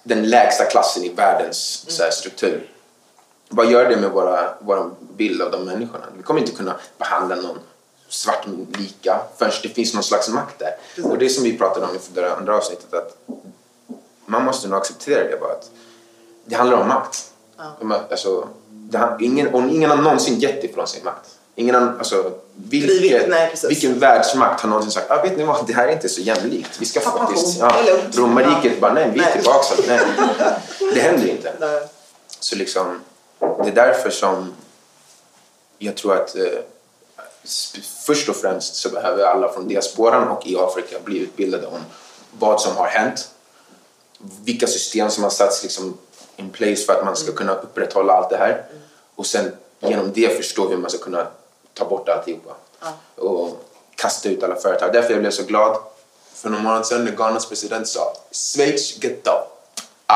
den 0.03 0.29
lägsta 0.29 0.65
klassen 0.65 1.03
i 1.03 1.09
världens 1.09 1.85
så 1.87 2.03
här, 2.03 2.11
struktur. 2.11 2.69
Vad 3.49 3.71
gör 3.71 3.89
det 3.89 3.97
med 3.97 4.11
våra, 4.11 4.53
vår 4.59 4.91
bild 5.13 5.41
av 5.41 5.51
de 5.51 5.65
människorna? 5.65 6.05
Vi 6.17 6.23
kommer 6.23 6.39
inte 6.41 6.51
kunna 6.51 6.75
behandla 6.97 7.35
någon 7.35 7.59
svart 8.09 8.45
lika 8.77 9.21
förrän 9.37 9.51
det 9.63 9.69
finns 9.69 9.93
någon 9.93 10.03
slags 10.03 10.29
makt 10.29 10.59
där. 10.59 10.75
Och 11.03 11.17
det 11.17 11.29
som 11.29 11.43
vi 11.43 11.57
pratade 11.57 11.85
om 11.85 11.95
i 11.95 11.99
det 12.13 12.35
andra 12.35 12.57
avsnittet 12.57 12.93
att 12.93 13.17
man 14.25 14.43
måste 14.45 14.67
nog 14.67 14.79
acceptera 14.79 15.23
det 15.23 15.37
bara 15.39 15.51
att 15.51 15.69
det 16.45 16.55
handlar 16.55 16.77
om 16.77 16.87
makt. 16.87 17.31
Har- 17.55 18.07
Alltså, 18.11 18.47
det 18.69 19.17
ingen, 19.21 19.47
och 19.53 19.61
ingen 19.61 19.89
har 19.89 19.97
någonsin 19.97 20.39
gett 20.39 20.63
ifrån 20.63 20.87
sig 20.87 21.03
makt. 21.03 21.29
Ingen 21.55 21.75
har, 21.75 21.95
alltså, 21.97 22.33
vilken, 22.55 23.29
nej, 23.29 23.53
vilken 23.67 23.99
världsmakt 23.99 24.61
har 24.61 24.69
någonsin 24.69 24.91
sagt 24.91 25.11
ah, 25.11 25.21
vet 25.21 25.37
ni 25.37 25.43
vad, 25.43 25.67
det 25.67 25.73
här 25.73 25.87
är 25.87 25.91
inte 25.91 26.09
så 26.09 26.21
jämlikt. 26.21 26.77
Vi 26.79 26.85
ska 26.85 26.99
faktiskt... 26.99 27.59
lugnt. 27.59 28.17
romarriket 28.17 28.81
bara, 28.81 28.93
nej, 28.93 29.11
vi 29.13 29.19
är 29.19 29.31
tillbaka. 29.31 29.75
Nej, 29.87 29.99
det 30.93 30.99
händer 30.99 31.27
inte. 31.27 31.53
Nej. 31.59 31.81
Så 32.39 32.55
liksom, 32.55 32.99
det 33.39 33.69
är 33.69 33.75
därför 33.75 34.09
som 34.09 34.53
jag 35.77 35.97
tror 35.97 36.15
att 36.15 36.35
eh, 36.35 36.43
först 38.05 38.29
och 38.29 38.35
främst 38.35 38.75
så 38.75 38.89
behöver 38.89 39.23
alla 39.23 39.53
från 39.53 39.67
diasporan 39.67 40.27
och 40.27 40.47
i 40.47 40.57
Afrika 40.57 40.99
bli 41.03 41.19
utbildade 41.19 41.67
om 41.67 41.79
vad 42.39 42.61
som 42.61 42.75
har 42.75 42.87
hänt, 42.87 43.29
vilka 44.43 44.67
system 44.67 45.09
som 45.09 45.23
har 45.23 45.31
satts 45.31 45.63
liksom 45.63 45.97
in 46.35 46.49
place 46.49 46.85
för 46.85 46.93
att 46.93 47.05
man 47.05 47.15
ska 47.15 47.31
kunna 47.31 47.55
upprätthålla 47.55 48.13
allt 48.13 48.29
det 48.29 48.37
här 48.37 48.65
och 49.15 49.25
sen 49.25 49.51
genom 49.79 50.11
det 50.13 50.37
förstå 50.37 50.67
hur 50.67 50.77
man 50.77 50.89
ska 50.89 50.99
kunna 50.99 51.27
ta 51.73 51.85
bort 51.85 52.09
alltihopa 52.09 52.49
och 53.15 53.63
kasta 53.95 54.29
ut 54.29 54.43
alla 54.43 54.55
företag. 54.55 54.93
Därför 54.93 55.11
jag 55.11 55.19
blev 55.21 55.31
så 55.31 55.43
glad 55.43 55.77
för 56.33 56.49
någon 56.49 56.63
månad 56.63 56.85
sedan 56.85 57.05
när 57.05 57.11
Ghanas 57.11 57.45
president 57.45 57.87
sa 57.87 58.13
Schweiz, 58.31 59.03
get 59.03 59.27
out. 59.27 59.37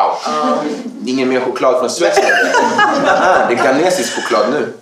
out. 0.06 0.72
Ingen 1.08 1.30
mer 1.30 1.39
choklad 1.41 1.80
från 1.80 1.89
Schweiz. 1.89 2.20
Ah, 3.08 3.48
Det 3.48 3.54
är 3.54 3.63
ghanesisk 3.63 4.15
choklad 4.15 4.50
nu. 4.54 4.74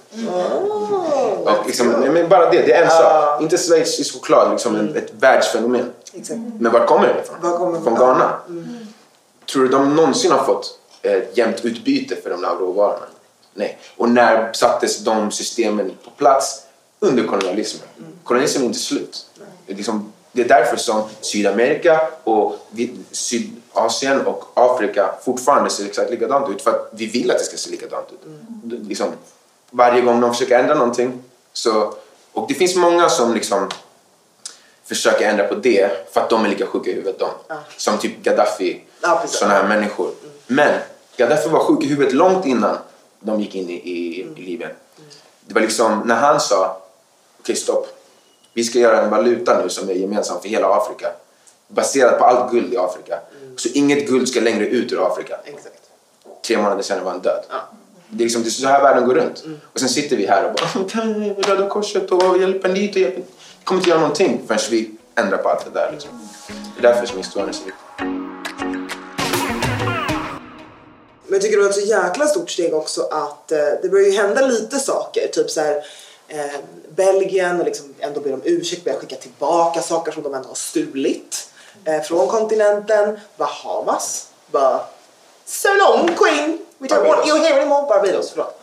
Och 1.45 1.65
liksom, 1.67 1.88
men 1.88 2.29
bara 2.29 2.49
det, 2.49 2.62
det 2.62 2.73
är 2.73 2.83
en 2.83 2.89
sak. 2.89 3.41
Inte 3.41 3.57
schweizisk 3.57 4.13
choklad, 4.13 4.51
liksom 4.51 4.75
en, 4.75 4.95
ett 4.97 5.13
världsfenomen. 5.19 5.91
Exakt. 6.13 6.39
Men 6.59 6.71
var 6.71 6.86
kommer 6.86 7.07
det 7.07 7.21
ifrån? 7.21 7.36
Var 7.41 7.57
kommer 7.57 7.77
det 7.77 7.83
Från? 7.83 7.95
Ghana. 7.95 8.33
Tror 9.51 9.63
du 9.63 9.69
de 9.69 9.95
någonsin 9.95 10.31
har 10.31 10.43
fått 10.43 10.79
ett 11.01 11.38
jämnt 11.38 11.65
utbyte 11.65 12.15
för 12.15 12.29
de 12.29 12.43
här 12.43 12.55
råvarorna. 12.55 13.05
Nej. 13.53 13.77
Och 13.97 14.09
när 14.09 14.53
sattes 14.53 14.99
de 14.99 15.31
systemen 15.31 15.91
på 16.03 16.09
plats? 16.09 16.61
Under 16.99 17.23
kolonialismen. 17.27 17.87
Kolonialismen 18.23 18.63
är 18.63 18.67
inte 18.67 18.79
slut. 18.79 19.25
Det 19.65 19.73
är, 19.73 19.77
liksom, 19.77 20.13
det 20.31 20.41
är 20.41 20.47
därför 20.47 20.77
som 20.77 21.03
Sydamerika 21.21 22.01
och 22.23 22.55
Sydasien 23.11 24.25
och 24.25 24.43
Afrika 24.53 25.13
fortfarande 25.25 25.69
ser 25.69 25.85
exakt 25.85 26.11
likadant 26.11 26.49
ut. 26.49 26.61
För 26.61 26.71
att 26.71 26.89
vi 26.91 27.05
vill 27.05 27.31
att 27.31 27.37
det 27.37 27.43
ska 27.43 27.57
se 27.57 27.69
likadant 27.71 28.07
ut. 28.11 28.19
Det- 28.63 28.75
Liksom, 28.89 29.07
varje 29.69 30.01
gång 30.01 30.21
de 30.21 30.33
försöker 30.33 30.59
ändra 30.59 30.75
någonting 30.75 31.23
så... 31.53 31.93
Och 32.33 32.45
det 32.47 32.53
finns 32.53 32.75
många 32.75 33.09
som 33.09 33.33
liksom 33.33 33.69
försöker 34.85 35.29
ändra 35.29 35.43
på 35.47 35.55
det 35.55 36.13
för 36.13 36.21
att 36.21 36.29
de 36.29 36.45
är 36.45 36.49
lika 36.49 36.65
sjuka 36.65 36.89
i 36.91 36.93
huvudet 36.93 37.19
de. 37.19 37.29
Som 37.77 37.97
typ 37.97 38.23
Gaddafi, 38.23 38.81
Ja, 39.01 39.23
sådana 39.27 39.53
här 39.53 39.67
människor. 39.67 40.11
Men 40.47 40.79
Gaddafi 41.17 41.49
var 41.49 41.59
sjuk 41.59 41.83
i 41.83 41.87
huvudet 41.87 42.13
långt 42.13 42.45
innan 42.45 42.77
de 43.23 43.41
gick 43.41 43.55
in 43.55 43.69
i, 43.69 43.73
i, 43.73 44.21
i 44.21 44.41
Libyen. 44.41 44.71
Det 45.45 45.53
var 45.53 45.62
liksom 45.62 46.01
när 46.05 46.15
han 46.15 46.39
sa 46.39 46.81
okej 47.39 47.55
stopp, 47.55 47.88
vi 48.53 48.63
ska 48.63 48.79
göra 48.79 49.01
en 49.01 49.09
valuta 49.09 49.62
nu 49.63 49.69
som 49.69 49.89
är 49.89 49.93
gemensam 49.93 50.41
för 50.41 50.49
hela 50.49 50.67
Afrika. 50.67 51.07
Baserat 51.67 52.19
på 52.19 52.25
allt 52.25 52.51
guld 52.51 52.73
i 52.73 52.77
Afrika. 52.77 53.19
Så 53.57 53.69
inget 53.73 54.07
guld 54.07 54.29
ska 54.29 54.39
längre 54.39 54.65
ut 54.67 54.91
ur 54.91 55.07
Afrika. 55.07 55.39
Exakt. 55.45 55.81
Tre 56.47 56.57
månader 56.57 56.83
senare 56.83 57.03
var 57.03 57.12
han 57.12 57.21
död. 57.21 57.43
Det 58.09 58.23
är 58.23 58.25
liksom 58.25 58.43
det 58.43 58.49
är 58.49 58.51
så 58.51 58.67
här 58.67 58.83
världen 58.83 59.07
går 59.07 59.15
runt. 59.15 59.43
Och 59.73 59.79
sen 59.79 59.89
sitter 59.89 60.17
vi 60.17 60.25
här 60.25 60.45
och 60.45 60.53
bara 60.53 60.89
"Kan 60.89 61.36
Röda 61.36 61.69
Korset 61.69 62.12
och 62.12 62.38
hjälpen 62.38 62.73
dit 62.73 62.95
och 62.95 63.01
hjälpen... 63.01 63.23
Vi 63.59 63.65
kommer 63.65 63.79
inte 63.81 63.89
göra 63.89 63.99
någonting 63.99 64.41
förrän 64.47 64.59
vi 64.69 64.91
ändrar 65.15 65.38
på 65.38 65.49
allt 65.49 65.65
det 65.65 65.79
där. 65.79 65.91
Liksom. 65.91 66.29
Det 66.47 66.88
är 66.88 66.93
därför 66.93 67.07
som 67.07 67.17
historien 67.17 67.49
är 67.49 67.53
så 67.53 67.63
viktig. 67.65 67.82
Men 71.33 71.37
jag 71.37 71.41
tycker 71.41 71.57
det 71.57 71.63
var 71.63 71.69
ett 71.69 71.75
så 71.75 71.81
jäkla 71.81 72.27
stort 72.27 72.49
steg 72.49 72.73
också 72.73 73.01
att 73.01 73.51
eh, 73.51 73.57
det 73.81 73.89
börjar 73.89 74.05
ju 74.05 74.17
hända 74.17 74.41
lite 74.41 74.79
saker. 74.79 75.27
Typ 75.27 75.49
så 75.49 75.61
här, 75.61 75.83
eh, 76.27 76.51
Belgien 76.95 77.59
och 77.59 77.65
liksom 77.65 77.95
ändå 77.99 78.19
ber 78.19 78.33
om 78.33 78.41
ursäkt, 78.43 78.83
börjar 78.83 78.99
skicka 78.99 79.15
tillbaka 79.15 79.81
saker 79.81 80.11
som 80.11 80.23
de 80.23 80.33
ändå 80.33 80.47
har 80.47 80.55
stulit 80.55 81.49
eh, 81.85 82.01
från 82.01 82.27
kontinenten. 82.27 83.19
Bahamas 83.37 84.27
bara 84.51 84.79
So 85.45 85.69
long 85.73 86.15
Queen! 86.15 86.59
We 86.77 86.87
don't 86.87 87.07
want 87.07 87.27
you 87.27 87.37
here 87.37 87.61
anymore. 87.61 87.87
Barbados, 87.87 88.29
förlåt. 88.29 88.61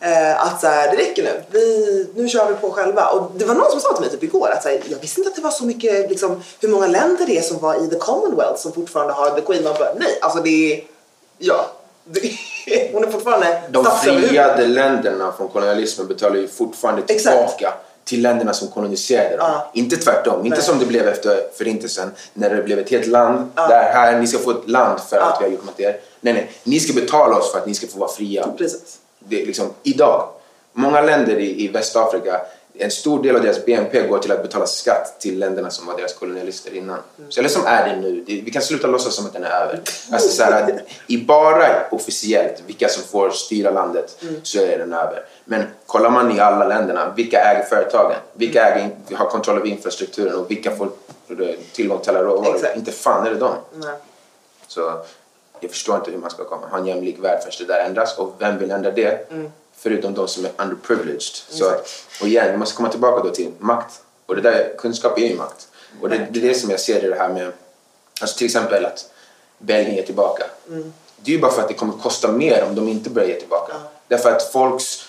Eh, 0.00 0.42
att 0.46 0.60
så 0.60 0.66
här, 0.66 0.90
det 0.90 0.96
räcker 0.96 1.22
nu. 1.22 1.42
Vi, 1.50 2.06
nu 2.14 2.28
kör 2.28 2.48
vi 2.48 2.54
på 2.54 2.70
själva. 2.70 3.10
Och 3.10 3.30
det 3.34 3.44
var 3.44 3.54
någon 3.54 3.70
som 3.70 3.80
sa 3.80 3.92
till 3.92 4.00
mig 4.00 4.10
typ 4.10 4.22
igår 4.22 4.50
att 4.50 4.62
så 4.62 4.68
här, 4.68 4.82
jag 4.88 4.98
visste 4.98 5.20
inte 5.20 5.30
att 5.30 5.36
det 5.36 5.42
var 5.42 5.50
så 5.50 5.64
mycket, 5.64 6.10
liksom, 6.10 6.42
hur 6.60 6.68
många 6.68 6.86
länder 6.86 7.26
det 7.26 7.38
är 7.38 7.42
som 7.42 7.58
var 7.58 7.84
i 7.84 7.88
the 7.88 7.98
Commonwealth 7.98 8.60
som 8.60 8.72
fortfarande 8.72 9.12
har 9.12 9.30
the 9.30 9.40
Queen. 9.40 9.64
Man 9.64 9.74
bara, 9.78 9.94
nej, 9.94 10.18
alltså 10.20 10.40
det 10.40 10.72
är, 10.72 10.84
ja. 11.38 11.70
Hon 12.92 13.04
är 13.04 13.10
fortfarande 13.10 13.62
De 13.70 13.84
friade 13.84 14.66
länderna 14.66 15.32
från 15.32 15.48
kolonialismen 15.48 16.06
betalar 16.06 16.36
ju 16.36 16.48
fortfarande 16.48 17.02
Exakt. 17.08 17.36
tillbaka 17.36 17.74
till 18.04 18.22
länderna 18.22 18.52
som 18.52 18.68
koloniserade 18.68 19.36
dem. 19.36 19.50
Ja. 19.50 19.70
Inte 19.74 19.96
tvärtom. 19.96 20.46
Inte 20.46 20.56
Nej. 20.56 20.66
som 20.66 20.78
det 20.78 20.86
blev 20.86 21.08
efter 21.08 21.42
förintelsen 21.58 22.10
när 22.32 22.54
det 22.54 22.62
blev 22.62 22.78
ett 22.78 22.90
helt 22.90 23.06
land. 23.06 23.50
Ja. 23.54 23.68
Där 23.68 23.92
här, 23.92 24.18
ni 24.18 24.26
ska 24.26 24.38
få 24.38 24.50
ett 24.50 24.68
land 24.68 25.00
för 25.00 25.16
att 25.16 25.40
vi 25.40 25.44
har 25.44 25.52
gjort 25.52 25.64
mot 25.64 25.80
er. 25.80 26.00
Nej, 26.20 26.34
nej. 26.34 26.50
Ni 26.64 26.80
ska 26.80 26.92
betala 26.92 27.36
oss 27.36 27.52
för 27.52 27.58
att 27.58 27.66
ni 27.66 27.74
ska 27.74 27.86
få 27.86 27.98
vara 27.98 28.10
fria. 28.10 28.48
Precis. 28.58 28.98
det 29.18 29.42
är 29.42 29.46
liksom, 29.46 29.66
idag, 29.82 30.28
många 30.72 31.00
länder 31.00 31.38
i, 31.38 31.64
i 31.64 31.68
Västafrika, 31.68 32.40
en 32.78 32.90
stor 32.90 33.22
del 33.22 33.36
av 33.36 33.42
deras 33.42 33.64
BNP 33.64 34.06
går 34.08 34.18
till 34.18 34.32
att 34.32 34.42
betala 34.42 34.66
skatt 34.66 35.20
till 35.20 35.38
länderna 35.38 35.70
som 35.70 35.86
var 35.86 35.96
deras 35.96 36.14
kolonialister 36.14 36.74
innan. 36.74 36.98
Så 37.28 37.40
eller 37.40 37.48
som 37.48 37.66
är 37.66 37.88
det 37.88 37.96
nu. 38.00 38.24
Vi 38.26 38.50
kan 38.50 38.62
sluta 38.62 38.86
låtsas 38.86 39.14
som 39.14 39.26
att 39.26 39.32
den 39.32 39.44
är 39.44 39.50
över. 39.50 39.80
Alltså 40.12 40.28
så 40.28 40.42
att 40.42 40.70
i 41.06 41.18
bara 41.24 41.88
officiellt 41.90 42.62
vilka 42.66 42.88
som 42.88 43.02
får 43.02 43.30
styra 43.30 43.70
landet 43.70 44.18
så 44.42 44.58
är 44.60 44.78
den 44.78 44.92
över. 44.92 45.24
Men 45.44 45.62
kollar 45.86 46.10
man 46.10 46.36
i 46.36 46.40
alla 46.40 46.64
länderna, 46.66 47.12
vilka 47.16 47.40
äger 47.40 47.62
företagen? 47.64 48.16
Vilka 48.32 48.64
äger, 48.64 48.84
in- 48.84 49.16
har 49.16 49.26
kontroll 49.26 49.56
över 49.58 49.68
infrastrukturen 49.68 50.34
och 50.34 50.50
vilka 50.50 50.76
får 50.76 50.88
tillgång 51.72 51.98
till 52.00 52.10
alla 52.10 52.22
råvaror? 52.22 52.58
Inte 52.76 52.92
fan 52.92 53.26
är 53.26 53.30
det 53.30 53.36
dem. 53.38 53.54
Nej. 53.74 53.94
Så 54.66 54.80
jag 55.60 55.70
förstår 55.70 55.96
inte 55.96 56.10
hur 56.10 56.18
man 56.18 56.30
ska 56.30 56.44
komma 56.44 56.66
ha 56.66 56.78
en 56.78 56.86
jämlik 56.86 57.16
värld 57.18 57.42
förrän 57.42 57.66
det 57.68 57.74
där 57.74 57.84
ändras. 57.84 58.18
Och 58.18 58.34
vem 58.38 58.58
vill 58.58 58.70
ändra 58.70 58.90
det? 58.90 59.28
Förutom 59.78 60.14
de 60.14 60.28
som 60.28 60.44
är 60.44 60.52
underprivileged. 60.56 61.36
Så, 61.48 61.70
och 62.20 62.26
igen, 62.26 62.52
vi 62.52 62.56
måste 62.58 62.76
komma 62.76 62.88
tillbaka 62.88 63.22
då 63.22 63.30
till 63.34 63.52
makt. 63.58 64.00
Och 64.26 64.36
det 64.36 64.42
där, 64.42 64.74
kunskap 64.78 65.18
är 65.18 65.22
ju 65.28 65.36
makt. 65.36 65.68
Och 66.00 66.08
det, 66.08 66.28
det 66.30 66.38
är 66.40 66.48
det 66.48 66.54
som 66.54 66.70
jag 66.70 66.80
ser 66.80 67.04
i 67.04 67.08
det 67.08 67.14
här 67.16 67.28
med, 67.28 67.52
alltså 68.20 68.36
till 68.38 68.44
exempel 68.44 68.84
att 68.84 69.10
Belgien 69.58 69.96
ger 69.96 70.02
tillbaka. 70.02 70.44
Det 71.16 71.30
är 71.30 71.34
ju 71.34 71.40
bara 71.40 71.52
för 71.52 71.62
att 71.62 71.68
det 71.68 71.74
kommer 71.74 71.92
kosta 71.92 72.32
mer 72.32 72.64
om 72.64 72.74
de 72.74 72.88
inte 72.88 73.10
börjar 73.10 73.28
ge 73.28 73.40
tillbaka. 73.40 73.74
Därför 74.08 74.32
att 74.32 74.52
folks 74.52 75.06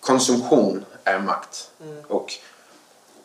konsumtion 0.00 0.84
är 1.04 1.18
makt. 1.18 1.70
Och 2.08 2.34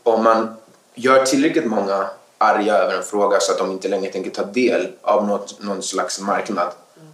om 0.04 0.24
man 0.24 0.56
gör 0.94 1.26
tillräckligt 1.26 1.66
många 1.66 2.10
arga 2.38 2.74
över 2.74 2.98
en 2.98 3.04
fråga 3.04 3.40
så 3.40 3.52
att 3.52 3.58
de 3.58 3.72
inte 3.72 3.88
längre 3.88 4.12
tänker 4.12 4.32
ta 4.32 4.44
del 4.44 4.92
av 5.02 5.28
något, 5.28 5.62
någon 5.62 5.84
slags 5.84 6.20
marknad, 6.20 6.72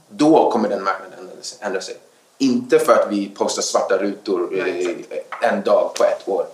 då 0.10 0.52
kommer 0.52 0.70
den 0.70 0.84
marknaden 0.84 1.30
ändra 1.60 1.82
sig. 1.82 1.96
Inte 2.42 2.80
för 2.80 2.94
att 2.94 3.12
vi 3.12 3.30
postar 3.30 3.62
svarta 3.62 3.98
rutor 3.98 4.60
eh, 4.60 5.52
en 5.52 5.62
dag 5.62 5.94
på 5.96 6.04
ett 6.04 6.28
år. 6.28 6.46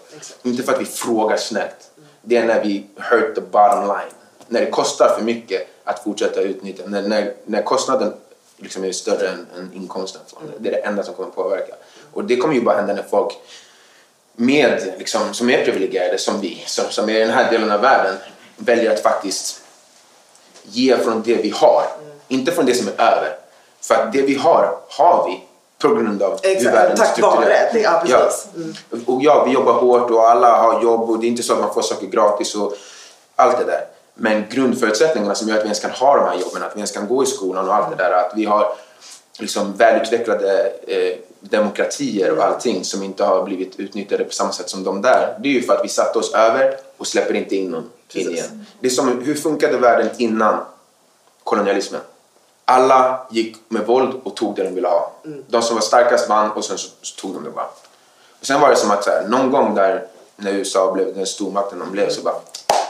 Inte 0.44 0.64
för 0.64 0.74
att 0.74 0.82
vi 0.82 0.86
frågar 0.86 1.38
snällt. 1.38 1.92
Det 2.22 2.38
är 2.38 2.46
när 2.46 2.64
vi 2.64 2.86
hurt 2.96 3.36
the 3.36 3.42
bottom 3.42 3.88
line. 3.88 4.14
När 4.48 4.62
det 4.62 4.72
kostar 4.72 5.16
för 5.18 5.24
mycket 5.24 5.68
att 5.84 6.04
fortsätta 6.04 6.42
utnyttja. 6.42 6.84
När, 6.86 7.02
när, 7.02 7.34
när 7.46 7.62
kostnaden 7.62 8.14
liksom 8.58 8.84
är 8.84 8.92
större 8.92 9.30
än, 9.30 9.48
än 9.58 9.72
inkomsten. 9.74 10.22
Det 10.60 10.70
är 10.70 10.74
det 10.74 10.80
enda 10.80 11.04
som 11.04 11.14
kommer 11.14 11.30
påverka. 11.30 11.74
Och 12.14 12.24
det 12.24 12.38
kommer 12.38 12.54
ju 12.54 12.62
bara 12.62 12.78
hända 12.78 12.94
när 12.94 13.04
folk 13.04 13.34
med, 14.36 14.94
liksom, 14.98 15.34
som 15.34 15.50
är 15.50 15.66
privilegierade 15.66 16.18
som 16.18 16.42
vi, 16.42 16.64
som, 16.66 16.86
som 16.90 17.10
är 17.10 17.16
i 17.16 17.20
den 17.20 17.30
här 17.30 17.52
delen 17.52 17.72
av 17.72 17.82
världen, 17.82 18.16
väljer 18.58 18.92
att 18.92 19.00
faktiskt 19.00 19.62
ge 20.64 20.98
från 20.98 21.22
det 21.26 21.36
vi 21.36 21.50
har. 21.50 21.84
Inte 22.28 22.52
från 22.52 22.66
det 22.66 22.74
som 22.74 22.88
är 22.88 23.02
över. 23.02 23.38
För 23.82 23.96
att 23.96 24.14
det 24.14 24.22
vi 24.22 24.36
har, 24.36 24.80
har 24.90 25.30
vi 25.30 25.47
på 25.82 25.88
grund 25.88 26.24
av 26.24 26.40
Exakt, 26.44 26.98
tack 26.98 27.22
vare 27.22 27.70
ja, 27.74 28.04
precis. 28.06 28.48
Mm. 28.56 29.04
Och 29.06 29.22
ja, 29.24 29.44
vi 29.48 29.54
jobbar 29.54 29.74
hårt 29.74 30.12
och 30.12 30.30
alla 30.30 30.58
har 30.58 30.84
jobb 30.84 31.10
och 31.10 31.20
det 31.20 31.26
är 31.26 31.30
inte 31.30 31.44
så 31.44 31.54
att 31.54 31.60
man 31.60 31.74
får 31.74 31.82
saker 31.82 32.08
gratis 32.08 32.56
och 32.56 32.74
allt 33.36 33.58
det 33.58 33.64
där. 33.64 33.86
Men 34.14 34.46
grundförutsättningarna 34.50 35.36
som 35.36 35.48
gör 35.48 35.56
att 35.56 35.64
vi 35.64 35.68
ens 35.68 35.80
kan 35.80 35.92
ha 35.92 36.18
de 36.18 36.26
här 36.26 36.40
jobben, 36.40 36.64
att 36.64 36.76
vi 36.76 36.80
ens 36.80 36.92
kan 36.92 37.08
gå 37.08 37.24
i 37.24 37.26
skolan 37.26 37.68
och 37.68 37.76
allt 37.76 37.98
det 37.98 38.04
där, 38.04 38.12
att 38.12 38.32
vi 38.36 38.46
har 38.46 38.74
liksom 39.40 39.74
välutvecklade 39.74 40.72
eh, 40.88 41.18
demokratier 41.40 42.38
och 42.38 42.44
allting 42.44 42.84
som 42.84 43.04
inte 43.04 43.24
har 43.24 43.44
blivit 43.44 43.80
utnyttjade 43.80 44.24
på 44.24 44.34
samma 44.34 44.52
sätt 44.52 44.70
som 44.70 44.84
de 44.84 45.02
där. 45.02 45.38
Det 45.40 45.50
är 45.50 45.54
ju 45.54 45.62
för 45.62 45.74
att 45.74 45.84
vi 45.84 45.90
satte 45.90 46.20
oss 46.20 46.34
över 46.34 46.78
och 46.98 47.08
släpper 47.08 47.34
inte 47.34 47.56
in 47.56 47.72
någon 47.72 47.90
in 48.14 48.32
igen. 48.32 48.66
Det 48.80 48.88
är 48.88 48.92
som, 48.92 49.22
hur 49.22 49.36
funkade 49.36 49.78
världen 49.78 50.10
innan 50.18 50.60
kolonialismen? 51.44 52.02
Alla 52.72 53.20
gick 53.30 53.56
med 53.70 53.86
våld 53.86 54.14
och 54.24 54.36
tog 54.36 54.56
det 54.56 54.64
de 54.64 54.76
ville 54.76 54.88
ha. 54.88 55.12
De 55.48 55.62
som 55.62 55.76
var 55.76 55.82
starkast 55.82 56.30
vann 56.30 56.52
och 56.52 56.66
sen 56.66 56.78
så, 56.78 56.88
så 57.02 57.16
tog 57.22 57.34
de 57.34 57.44
det 57.44 57.50
bara. 57.50 57.66
Och 58.40 58.46
sen 58.46 58.62
var 58.62 58.70
det 58.70 58.76
som 58.76 58.92
att 58.92 59.04
så 59.04 59.10
här, 59.10 59.24
någon 59.28 59.52
gång 59.52 59.76
där 59.76 60.04
när 60.36 60.52
USA 60.52 60.92
blev 60.92 61.16
den 61.16 61.26
stormakten 61.26 61.80
de 61.80 61.92
blev 61.92 62.10
så 62.10 62.22
bara 62.22 62.36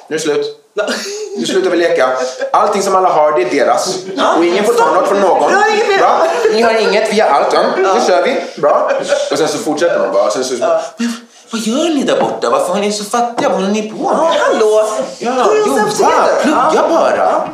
nu 0.10 0.16
är 0.16 0.20
det 0.20 0.24
slut. 0.24 0.64
Nu 1.38 1.46
slutar 1.46 1.70
vi 1.70 1.78
leka. 1.78 2.10
Allting 2.54 2.82
som 2.82 2.96
alla 2.96 3.10
har, 3.10 3.32
det 3.32 3.42
är 3.42 3.50
deras. 3.66 3.98
Och 4.38 4.46
ingen 4.46 4.64
får 4.64 4.74
ta 4.74 4.94
något 4.94 5.08
från 5.08 5.20
någon. 5.22 5.52
Bra. 6.00 6.22
Ni 6.54 6.62
har 6.62 6.74
inget, 6.90 7.14
vi 7.14 7.20
har 7.20 7.30
allt. 7.30 7.54
Ja, 7.54 7.64
nu 7.78 8.02
kör 8.08 8.24
vi. 8.24 8.62
Bra. 8.62 8.92
Och 9.32 9.38
sen 9.38 9.48
så 9.48 9.58
fortsätter 9.58 10.00
man 10.00 10.14
bara. 10.14 10.26
Och 10.28 10.34
sen 10.34 10.44
så, 10.44 10.54
Men, 10.98 11.12
vad 11.52 11.62
gör 11.62 11.90
ni 11.90 12.04
där 12.04 12.20
borta? 12.22 12.50
Varför 12.50 12.74
har 12.74 12.80
ni 12.82 12.92
så 12.92 13.04
fattiga? 13.04 13.50
Vad 13.50 13.58
håller 13.58 13.72
ni 13.74 13.92
på 13.92 13.98
Ja, 14.04 14.30
med? 14.34 14.42
hallå! 14.42 14.84
Ja, 15.20 15.32
Put 15.44 15.68
yourself 15.68 16.00
jobba, 16.00 16.28
plugga 16.42 16.72
Ja. 16.74 16.86
bara. 16.90 17.50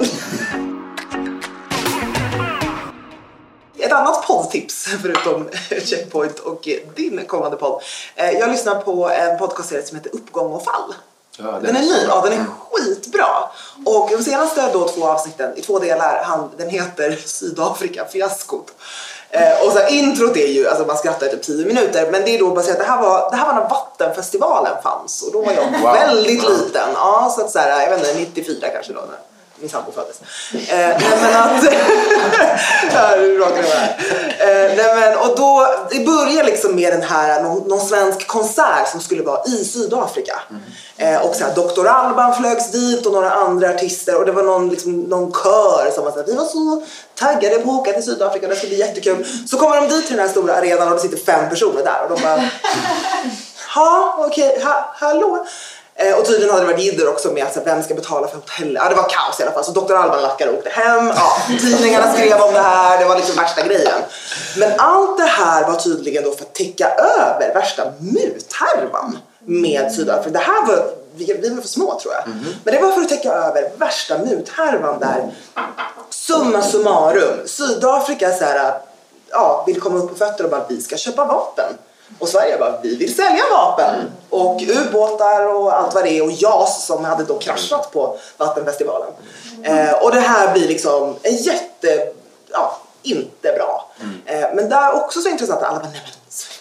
Ett 3.84 3.92
annat 3.94 4.28
poddtips 4.28 4.86
förutom 5.02 5.50
Checkpoint 5.84 6.40
och 6.40 6.68
din 6.96 7.26
kommande 7.28 7.58
podd. 7.58 7.82
Eh, 8.16 8.32
Jag 8.32 8.50
lyssnar 8.50 8.76
på 8.82 9.10
en 9.10 9.38
podcastserie 9.38 9.86
som 9.86 9.98
heter 9.98 10.16
Uppgång 10.16 10.54
och 10.54 10.64
fall. 10.64 10.94
Ja, 11.38 11.44
den 11.44 11.64
den 11.64 11.76
är 11.76 11.80
är 11.80 11.84
ny, 11.84 12.06
ja 12.08 12.22
den 12.22 12.32
är 12.34 12.38
Mm. 12.38 12.52
skitbra. 12.72 13.26
Och 13.86 14.10
de 14.18 14.24
senaste 14.24 14.70
då 14.74 14.88
två 14.88 15.08
avsnitten 15.08 15.58
i 15.58 15.62
två 15.62 15.80
delar, 15.80 16.24
han, 16.24 16.50
den 16.58 16.70
heter 16.70 17.20
Sydafrika-fiaskot. 17.26 18.68
Eh, 19.30 19.66
och 19.66 19.72
så 19.72 19.88
introt 19.88 20.38
är 20.38 20.48
ju, 20.48 20.68
alltså 20.68 20.86
man 20.86 20.98
skrattar 20.98 21.28
typ 21.28 21.42
10 21.44 21.66
minuter, 21.66 22.12
men 22.12 22.22
det 22.26 22.36
är 22.36 22.40
då 22.40 22.50
baserat, 22.52 22.78
det 22.78 22.84
här 22.84 23.02
var, 23.02 23.32
det 23.32 23.36
här 23.38 23.46
var 23.46 23.54
när 23.54 23.70
Vattenfestivalen 23.70 24.82
fanns 24.84 25.22
och 25.22 25.32
då 25.34 25.42
var 25.42 25.52
jag 25.54 25.64
Wow. 25.82 25.94
väldigt 25.94 26.50
liten. 26.50 26.90
Ja, 26.94 27.34
så 27.36 27.46
att 27.46 27.52
så 27.52 27.60
här, 27.60 27.82
jag 27.82 27.90
vet 27.90 28.00
inte, 28.00 28.20
94 28.20 28.68
kanske 28.74 28.94
då. 28.94 29.02
Min 29.60 29.70
sambo 29.70 29.92
föddes. 29.92 30.22
Eh, 30.54 30.78
nej 30.78 31.18
men 31.22 31.36
att... 31.36 31.64
råkar 33.20 33.62
det 33.62 33.68
vara 33.68 33.80
här. 33.80 33.98
Eh, 34.40 34.76
nej 34.78 34.96
men, 34.96 35.18
och 35.18 35.38
då, 35.38 35.68
det 35.92 36.06
började 36.06 36.44
liksom 36.44 36.76
med 36.76 36.94
den 36.94 37.02
här, 37.02 37.44
någon, 37.44 37.68
någon 37.68 37.88
svensk 37.88 38.28
konsert 38.28 38.88
som 38.92 39.02
skulle 39.02 39.24
vara 39.24 39.44
i 39.46 39.66
Sydafrika. 39.66 40.40
Eh, 40.98 41.26
och 41.26 41.36
så 41.36 41.44
här, 41.44 41.56
Dr. 41.56 41.88
Alban 41.88 42.36
flögs 42.36 42.72
dit 42.72 43.06
och 43.06 43.14
några 43.14 43.32
andra 43.32 43.70
artister 43.70 44.20
och 44.20 44.26
det 44.26 44.32
var 44.32 44.44
någon, 44.44 44.70
liksom, 44.70 45.02
någon 45.02 45.32
kör 45.32 45.92
som 45.96 46.04
var 46.04 46.12
så 46.12 46.18
här, 46.18 46.26
vi 46.26 46.36
var 46.36 46.46
så 46.46 46.84
taggade 47.16 47.56
på 47.56 47.72
att 47.72 47.80
åka 47.80 47.94
till 47.94 48.04
Sydafrika, 48.04 48.48
det 48.48 48.56
ska 48.56 48.68
bli 48.68 48.80
jättekul. 48.80 49.26
Så 49.48 49.58
kommer 49.58 49.82
de 49.82 49.88
dit 49.88 50.08
till 50.08 50.16
den 50.16 50.26
här 50.26 50.32
stora 50.32 50.56
arenan 50.56 50.88
och 50.88 50.96
det 50.96 51.02
sitter 51.02 51.18
fem 51.18 51.50
personer 51.50 51.84
där 51.84 52.04
och 52.04 52.16
de 52.16 52.22
bara 52.22 52.44
Ja, 53.76 54.16
okej, 54.28 54.62
ha, 54.64 54.96
hallå? 54.96 55.46
Eh, 55.96 56.20
och 56.20 56.26
tydligen 56.26 56.54
hade 56.54 56.66
det 56.66 56.74
varit 56.74 56.84
jidder 56.84 57.10
också 57.10 57.32
med 57.32 57.44
alltså, 57.44 57.62
vem 57.66 57.84
ska 57.84 57.94
betala 57.94 58.28
för 58.28 58.36
hotell? 58.36 58.78
Ja, 58.82 58.90
det 58.90 58.96
var 58.96 59.10
kaos 59.10 59.40
i 59.40 59.44
alla 59.44 59.52
fall. 59.52 59.64
Så 59.64 59.72
Dr. 59.72 59.94
Alban 59.94 60.22
lackade 60.22 60.52
och 60.52 60.58
åkte 60.58 60.70
hem. 60.70 61.08
Ja, 61.08 61.38
tidningarna 61.60 62.14
skrev 62.14 62.42
om 62.42 62.54
det 62.54 62.60
här. 62.60 63.00
Det 63.00 63.06
var 63.06 63.16
liksom 63.16 63.36
värsta 63.36 63.62
grejen. 63.62 64.02
Men 64.58 64.72
allt 64.78 65.18
det 65.18 65.24
här 65.24 65.68
var 65.68 65.76
tydligen 65.76 66.24
då 66.24 66.32
för 66.32 66.44
att 66.44 66.54
täcka 66.54 66.90
över 66.96 67.54
värsta 67.54 67.84
muthärvan 68.00 69.18
med 69.46 69.92
Sydafrika. 69.92 70.30
Det 70.40 70.46
här 70.46 70.68
var, 70.68 70.90
vi, 71.16 71.38
vi 71.42 71.50
var 71.50 71.62
för 71.62 71.68
små 71.68 72.00
tror 72.00 72.14
jag. 72.14 72.24
Men 72.64 72.74
det 72.74 72.82
var 72.82 72.92
för 72.92 73.02
att 73.02 73.10
täcka 73.10 73.34
över 73.34 73.72
värsta 73.78 74.18
muthärvan 74.18 75.00
där. 75.00 75.32
Summa 76.10 76.62
summarum, 76.62 77.48
Sydafrika 77.48 78.32
så 78.34 78.44
här, 78.46 78.74
ja, 79.30 79.64
vill 79.68 79.82
komma 79.82 79.98
upp 79.98 80.10
på 80.10 80.16
fötter 80.16 80.44
och 80.44 80.50
bara 80.50 80.66
vi 80.70 80.82
ska 80.82 80.98
köpa 80.98 81.26
vapen. 81.26 81.74
Och 82.20 82.30
Sverige 82.30 82.58
bara, 82.58 82.82
vi 82.82 82.96
vill 82.96 83.16
sälja 83.16 83.44
vapen. 83.52 84.12
Och 84.30 84.62
ubåtar 84.62 85.56
och 85.56 85.74
allt 85.78 85.96
vad 85.96 86.04
det 86.04 86.10
är. 86.10 86.24
Och 86.24 86.32
JAS 86.32 86.86
som 86.86 87.06
hade 87.06 87.24
då 87.24 87.40
kraschat 87.40 87.92
på 87.92 88.18
Vattenfestivalen. 88.38 89.10
Eh, 89.64 89.94
och 90.04 90.12
det 90.12 90.20
här 90.20 90.54
blir 90.54 90.68
liksom 90.68 91.16
en 91.22 91.36
jätte, 91.36 92.12
ja, 92.52 92.78
inte 93.04 93.54
bra. 93.54 93.92
Eh, 94.26 94.48
men 94.54 94.70
det 94.70 94.76
är 94.76 95.04
också 95.04 95.22
så 95.22 95.30
intressant 95.30 95.62
att 95.62 95.70
alla 95.70 95.80
bara, 95.80 95.90
nej 95.90 96.02
men 96.04 96.14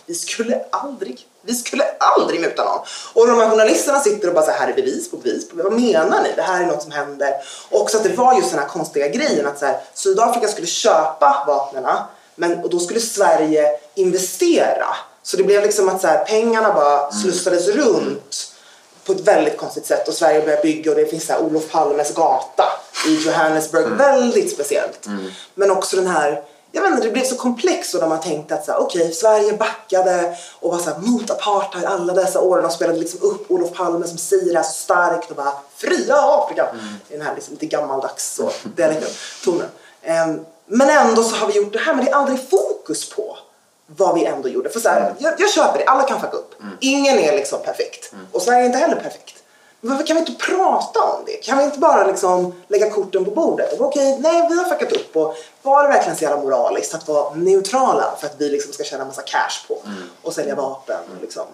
vi 0.06 0.14
skulle 0.14 0.64
aldrig, 0.70 1.26
vi 1.42 1.54
skulle 1.54 1.84
aldrig 1.98 2.40
muta 2.40 2.64
någon. 2.64 2.78
Och 3.12 3.26
de 3.26 3.38
här 3.40 3.50
journalisterna 3.50 4.00
sitter 4.00 4.28
och 4.28 4.34
bara 4.34 4.44
så 4.44 4.50
här, 4.50 4.58
här 4.58 4.68
är 4.68 4.74
bevis 4.74 5.10
på 5.10 5.16
bevis 5.16 5.48
på 5.48 5.56
Vad 5.56 5.72
menar 5.72 6.22
ni? 6.22 6.32
Det 6.36 6.42
här 6.42 6.62
är 6.62 6.66
något 6.66 6.82
som 6.82 6.92
händer. 6.92 7.34
Och 7.70 7.80
också 7.80 7.96
att 7.96 8.04
det 8.04 8.16
var 8.16 8.34
just 8.34 8.50
den 8.50 8.58
här 8.58 8.68
konstiga 8.68 9.08
grejen 9.08 9.46
att 9.46 9.58
så 9.58 9.66
här, 9.66 9.80
Sydafrika 9.94 10.48
skulle 10.48 10.66
köpa 10.66 11.44
vapnena 11.46 12.06
men 12.34 12.64
och 12.64 12.70
då 12.70 12.78
skulle 12.78 13.00
Sverige 13.00 13.68
investera. 13.94 14.86
Så 15.22 15.36
det 15.36 15.42
blev 15.42 15.62
liksom 15.62 15.88
att 15.88 16.00
så 16.00 16.06
här, 16.06 16.24
pengarna 16.24 16.72
bara 16.72 17.12
slussades 17.12 17.68
runt 17.68 18.52
på 19.04 19.12
ett 19.12 19.20
väldigt 19.20 19.56
konstigt 19.56 19.86
sätt 19.86 20.08
och 20.08 20.14
Sverige 20.14 20.40
började 20.40 20.62
bygga 20.62 20.90
och 20.90 20.96
det 20.96 21.06
finns 21.06 21.26
så 21.26 21.32
här 21.32 21.40
Olof 21.40 21.70
Palmes 21.70 22.14
gata 22.14 22.64
i 23.06 23.14
Johannesburg. 23.26 23.88
Väldigt 23.88 24.52
speciellt. 24.52 25.06
Men 25.54 25.70
också 25.70 25.96
den 25.96 26.06
här 26.06 26.42
jag 26.74 26.82
vet 26.82 26.92
inte, 26.92 27.06
det 27.06 27.12
blev 27.12 27.24
så 27.24 27.36
komplext 27.36 27.94
och 27.94 28.00
de 28.00 28.10
har 28.10 28.18
tänkt 28.18 28.52
att 28.52 28.64
så 28.64 28.72
här, 28.72 28.80
okej, 28.80 29.12
Sverige 29.12 29.52
backade 29.56 30.36
och 30.60 30.70
var 30.70 30.78
så 30.78 30.90
här, 30.90 30.98
mot 30.98 31.30
apartheid 31.30 31.84
alla 31.84 32.12
dessa 32.12 32.40
åren 32.40 32.64
och 32.64 32.72
spelade 32.72 32.98
liksom 32.98 33.22
upp 33.22 33.50
Olof 33.50 33.72
Palme 33.72 34.06
som 34.06 34.18
säger 34.18 34.54
här 34.54 34.62
så 34.62 34.72
starkt 34.72 35.30
och 35.30 35.36
bara 35.36 35.52
fria 35.76 36.16
Afrika 36.16 36.68
i 37.08 37.12
den 37.12 37.26
här 37.26 37.34
liksom 37.34 37.54
lite 37.54 37.66
gammaldags 37.66 38.34
så, 38.34 38.50
dialekten, 38.76 39.08
tonen. 39.44 39.66
Ehm, 40.02 40.44
men 40.66 40.90
ändå 40.90 41.22
så 41.22 41.36
har 41.36 41.46
vi 41.46 41.56
gjort 41.56 41.72
det 41.72 41.78
här 41.78 41.94
men 41.94 42.04
det 42.04 42.10
är 42.10 42.14
aldrig 42.14 42.50
fokus 42.50 43.10
på 43.10 43.38
vad 43.96 44.14
vi 44.14 44.24
ändå 44.24 44.48
gjorde. 44.48 44.70
För 44.70 44.80
så 44.80 44.88
här, 44.88 45.14
jag, 45.18 45.34
jag 45.38 45.50
köper 45.50 45.78
det, 45.78 45.84
alla 45.84 46.02
kan 46.02 46.20
fucka 46.20 46.36
upp. 46.36 46.54
Ingen 46.80 47.18
är 47.18 47.32
liksom 47.36 47.58
perfekt. 47.64 48.12
Och 48.32 48.42
Sverige 48.42 48.62
är 48.62 48.66
inte 48.66 48.78
heller 48.78 48.96
perfekt. 48.96 49.42
Men 49.80 49.90
varför 49.90 50.06
kan 50.06 50.16
vi 50.16 50.20
inte 50.20 50.44
prata 50.44 51.00
om 51.00 51.24
det? 51.26 51.32
Kan 51.32 51.58
vi 51.58 51.64
inte 51.64 51.78
bara 51.78 52.06
liksom 52.06 52.54
lägga 52.68 52.90
korten 52.90 53.24
på 53.24 53.30
bordet? 53.30 53.80
Och 53.80 53.86
Okej, 53.86 54.18
nej 54.20 54.46
vi 54.48 54.56
har 54.56 54.64
fuckat 54.64 54.92
upp 54.92 55.16
och 55.16 55.36
var 55.62 55.82
det 55.82 55.88
verkligen 55.88 56.16
så 56.16 56.24
jävla 56.24 56.42
moraliskt 56.42 56.94
att 56.94 57.08
vara 57.08 57.34
neutrala 57.34 58.16
för 58.20 58.26
att 58.26 58.34
vi 58.38 58.48
liksom 58.48 58.72
ska 58.72 58.84
tjäna 58.84 59.04
massa 59.04 59.22
cash 59.22 59.66
på 59.68 59.78
och 60.22 60.34
sälja 60.34 60.54
vapen 60.54 61.00
och 61.16 61.22
liksom. 61.22 61.46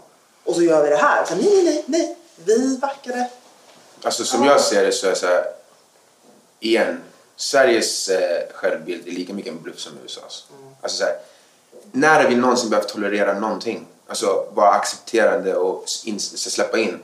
Och 0.44 0.54
så 0.54 0.62
gör 0.62 0.82
vi 0.82 0.88
det 0.88 0.96
här. 0.96 1.24
Så, 1.24 1.34
nej, 1.34 1.44
nej, 1.64 1.64
nej, 1.64 1.84
nej. 1.86 2.16
Vi 2.44 2.78
backade. 2.78 3.30
Alltså 4.02 4.24
som 4.24 4.44
jag 4.44 4.60
ser 4.60 4.84
det 4.86 4.92
så 4.92 5.06
är 5.06 5.10
det 5.10 5.16
så 5.16 5.26
här, 5.26 5.44
igen, 6.60 7.02
Sveriges 7.36 8.08
eh, 8.08 8.42
självbild 8.54 9.08
är 9.08 9.12
lika 9.12 9.32
mycket 9.32 9.52
en 9.52 9.62
bluff 9.62 9.78
som 9.78 9.92
USAs. 10.04 10.46
Alltså 10.82 10.98
så 10.98 11.04
här, 11.04 11.14
när 11.92 12.22
har 12.22 12.28
vi 12.30 12.36
någonsin 12.36 12.70
behövt 12.70 12.88
tolerera 12.88 13.38
någonting? 13.38 13.86
Alltså 14.08 14.44
vara 14.54 14.70
accepterande 14.70 15.54
och 15.56 15.84
in, 16.04 16.20
släppa 16.20 16.78
in. 16.78 16.98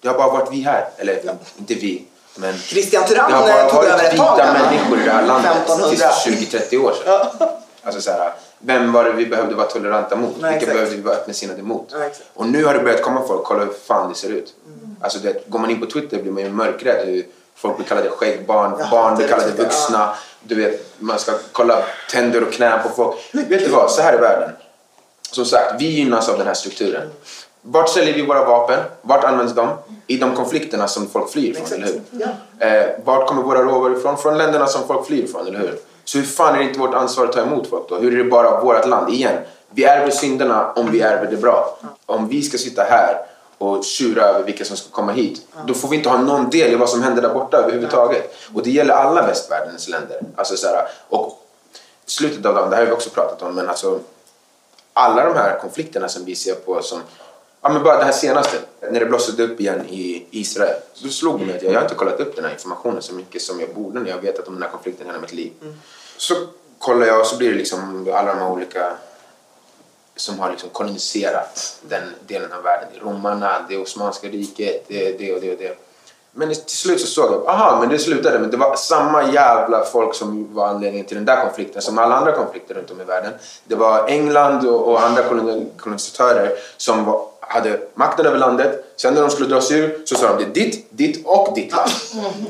Det 0.00 0.08
har 0.08 0.14
bara 0.16 0.30
varit 0.30 0.48
vi 0.52 0.60
här, 0.60 0.88
eller 0.96 1.34
inte 1.58 1.74
vi, 1.74 2.06
men 2.34 2.54
Christian 2.58 3.02
det 3.02 3.08
Tyrann 3.08 3.32
har 3.32 3.48
eh, 3.48 3.70
tog 3.70 3.84
över 3.84 3.92
varit 3.92 4.04
ett 4.12 4.16
tag. 4.16 4.36
vita 4.36 4.52
va? 4.52 4.58
människor 4.70 5.00
i 5.00 5.04
det 5.04 5.10
här 5.10 5.26
landet 5.26 5.52
1500. 5.56 5.88
tills 5.88 6.50
för 6.50 6.76
20-30 6.76 6.84
år 6.84 6.92
sedan. 6.92 7.48
Alltså 7.82 8.00
så 8.00 8.10
här, 8.10 8.32
vem 8.58 8.92
var 8.92 9.04
det 9.04 9.12
vi 9.12 9.26
behövde 9.26 9.54
vara 9.54 9.66
toleranta 9.66 10.16
mot? 10.16 10.30
Nej, 10.40 10.50
Vilka 10.50 10.56
exakt. 10.56 10.72
behövde 10.72 10.96
vi 10.96 11.02
vara 11.02 11.14
öppensinnade 11.16 11.62
mot? 11.62 11.88
Ja, 11.92 12.04
exakt. 12.04 12.28
och 12.34 12.46
nu 12.46 12.64
har 12.64 12.74
det 12.74 12.80
börjat 12.80 13.02
komma 13.02 13.26
folk, 13.26 13.44
kolla 13.44 13.64
hur 13.64 13.72
fan 13.86 14.08
det 14.08 14.14
ser 14.14 14.28
ut. 14.30 14.54
Alltså 15.00 15.18
det, 15.18 15.48
går 15.50 15.58
man 15.58 15.70
in 15.70 15.80
på 15.80 15.86
Twitter 15.86 16.22
blir 16.22 16.32
man 16.32 16.42
ju 16.42 16.50
mörkrädd. 16.50 17.22
Folk 17.56 17.76
blir 17.76 17.86
kallade 17.86 18.08
skäggbarn, 18.10 18.72
Ja, 18.78 18.86
barn 18.90 19.16
blir 19.16 19.26
det 19.26 19.32
kallade 19.32 19.52
vuxna. 19.52 20.14
Du 20.42 20.54
vet, 20.54 20.86
man 20.98 21.18
ska 21.18 21.32
kolla 21.52 21.82
tänder 22.10 22.42
och 22.42 22.52
knän 22.52 22.82
på 22.82 22.88
folk. 22.88 23.16
Vet 23.32 23.64
du 23.64 23.68
vad, 23.68 23.90
så 23.90 24.02
här 24.02 24.12
är 24.12 24.20
världen. 24.20 24.50
Som 25.30 25.44
sagt, 25.44 25.74
vi 25.80 25.86
gynnas 25.86 26.28
av 26.28 26.38
den 26.38 26.46
här 26.46 26.54
strukturen. 26.54 27.10
Vart 27.62 27.88
säljer 27.88 28.14
vi 28.14 28.26
våra 28.26 28.44
vapen? 28.44 28.78
Vart 29.02 29.24
används 29.24 29.54
de? 29.54 29.68
I 30.06 30.16
de 30.16 30.34
konflikterna 30.36 30.88
som 30.88 31.08
folk 31.08 31.30
flyr 31.32 31.50
ifrån, 31.50 31.72
eller 31.72 31.86
hur? 31.86 32.00
Ja. 32.10 32.66
Eh, 32.66 32.86
vart 33.04 33.28
kommer 33.28 33.42
våra 33.42 33.62
råvaror 33.62 33.96
ifrån? 33.98 34.16
Från 34.18 34.38
länderna 34.38 34.66
som 34.66 34.86
folk 34.86 35.06
flyr 35.06 35.24
ifrån, 35.24 35.46
eller 35.46 35.58
hur? 35.58 35.78
Så 36.04 36.18
hur 36.18 36.24
fan 36.24 36.54
är 36.54 36.58
det 36.58 36.64
inte 36.64 36.78
vårt 36.78 36.94
ansvar 36.94 37.24
att 37.24 37.32
ta 37.32 37.40
emot 37.40 37.66
folk 37.70 37.88
då? 37.88 37.96
Hur 37.96 38.14
är 38.14 38.24
det 38.24 38.30
bara 38.30 38.60
vårt 38.60 38.86
land? 38.86 39.12
Igen, 39.12 39.34
vi 39.70 39.84
ärver 39.84 40.10
synderna 40.10 40.72
om 40.72 40.90
vi 40.90 41.00
ärver 41.00 41.30
det 41.30 41.36
bra. 41.36 41.78
Om 42.06 42.28
vi 42.28 42.42
ska 42.42 42.58
sitta 42.58 42.82
här 42.82 43.16
och 43.58 43.84
tjura 43.84 44.22
över 44.22 44.42
vilka 44.42 44.64
som 44.64 44.76
ska 44.76 44.90
komma 44.90 45.12
hit, 45.12 45.46
då 45.66 45.74
får 45.74 45.88
vi 45.88 45.96
inte 45.96 46.08
ha 46.08 46.18
någon 46.18 46.50
del 46.50 46.72
i 46.72 46.74
vad 46.74 46.90
som 46.90 47.02
händer 47.02 47.22
där 47.22 47.34
borta 47.34 47.56
överhuvudtaget. 47.56 48.34
Och 48.54 48.62
det 48.62 48.70
gäller 48.70 48.94
alla 48.94 49.26
västvärldens 49.26 49.88
länder. 49.88 50.20
Alltså 50.36 50.56
så 50.56 50.66
här, 50.66 50.88
och 51.08 51.46
slutet 52.06 52.46
av 52.46 52.54
dagen, 52.54 52.70
det 52.70 52.76
här 52.76 52.82
har 52.82 52.90
vi 52.90 52.96
också 52.96 53.10
pratat 53.10 53.42
om, 53.42 53.54
men 53.54 53.68
alltså 53.68 54.00
alla 54.92 55.24
de 55.24 55.34
här 55.34 55.58
konflikterna 55.58 56.08
som 56.08 56.24
vi 56.24 56.36
ser 56.36 56.54
på 56.54 56.82
som 56.82 57.00
Ja 57.66 57.72
men 57.72 57.82
bara 57.82 57.98
det 57.98 58.04
här 58.04 58.12
senaste, 58.12 58.56
när 58.90 59.00
det 59.00 59.06
blossade 59.06 59.42
upp 59.42 59.60
igen 59.60 59.86
i 59.88 60.26
Israel. 60.30 60.74
Så 60.94 61.08
slog 61.08 61.38
det 61.38 61.46
mig 61.46 61.56
att 61.56 61.62
jag, 61.62 61.72
jag 61.72 61.78
har 61.78 61.84
inte 61.84 61.94
kollat 61.94 62.20
upp 62.20 62.36
den 62.36 62.44
här 62.44 62.52
informationen 62.52 63.02
så 63.02 63.14
mycket 63.14 63.42
som 63.42 63.60
jag 63.60 63.74
borde 63.74 64.00
när 64.00 64.10
jag 64.10 64.18
vetat 64.18 64.48
om 64.48 64.54
den 64.54 64.62
här 64.62 64.70
konflikten 64.70 65.06
hela 65.06 65.18
mitt 65.18 65.32
liv. 65.32 65.52
Så 66.16 66.34
kollar 66.78 67.06
jag 67.06 67.20
och 67.20 67.26
så 67.26 67.36
blir 67.36 67.50
det 67.50 67.56
liksom 67.56 68.08
alla 68.14 68.34
de 68.34 68.40
här 68.40 68.50
olika 68.50 68.96
som 70.16 70.38
har 70.38 70.50
liksom 70.50 70.68
koloniserat 70.68 71.80
den 71.88 72.02
delen 72.26 72.52
av 72.52 72.62
världen. 72.62 72.88
Romarna, 73.02 73.66
det 73.68 73.76
Osmanska 73.76 74.28
riket, 74.28 74.84
det 74.88 75.18
det 75.18 75.34
och 75.34 75.40
det 75.40 75.52
och 75.52 75.58
det. 75.58 75.78
Men 76.32 76.48
till 76.48 76.76
slut 76.76 77.00
så 77.00 77.06
såg 77.06 77.32
jag, 77.32 77.48
aha, 77.48 77.80
men 77.80 77.88
det 77.88 77.98
slutade 77.98 78.38
med 78.38 78.50
det 78.50 78.56
var 78.56 78.76
samma 78.76 79.32
jävla 79.32 79.84
folk 79.84 80.14
som 80.14 80.54
var 80.54 80.68
anledningen 80.68 81.06
till 81.06 81.16
den 81.16 81.24
där 81.24 81.42
konflikten 81.44 81.82
som 81.82 81.98
alla 81.98 82.14
andra 82.14 82.32
konflikter 82.32 82.74
runt 82.74 82.90
om 82.90 83.00
i 83.00 83.04
världen. 83.04 83.32
Det 83.64 83.74
var 83.74 84.08
England 84.08 84.68
och, 84.68 84.88
och 84.88 85.02
andra 85.02 85.22
koloni- 85.22 85.66
kolonisatörer 85.78 86.52
som 86.76 87.04
var, 87.04 87.26
hade 87.40 87.80
makten 87.94 88.26
över 88.26 88.38
landet. 88.38 88.84
Sen 88.96 89.14
när 89.14 89.20
de 89.20 89.30
skulle 89.30 89.48
dra 89.48 89.60
sig 89.60 89.78
ur 89.78 90.02
så 90.06 90.14
sa 90.14 90.28
de 90.36 90.44
det 90.44 90.50
är 90.50 90.64
ditt, 90.64 90.86
ditt 90.90 91.26
och 91.26 91.52
ditt 91.54 91.72
land. 91.72 91.90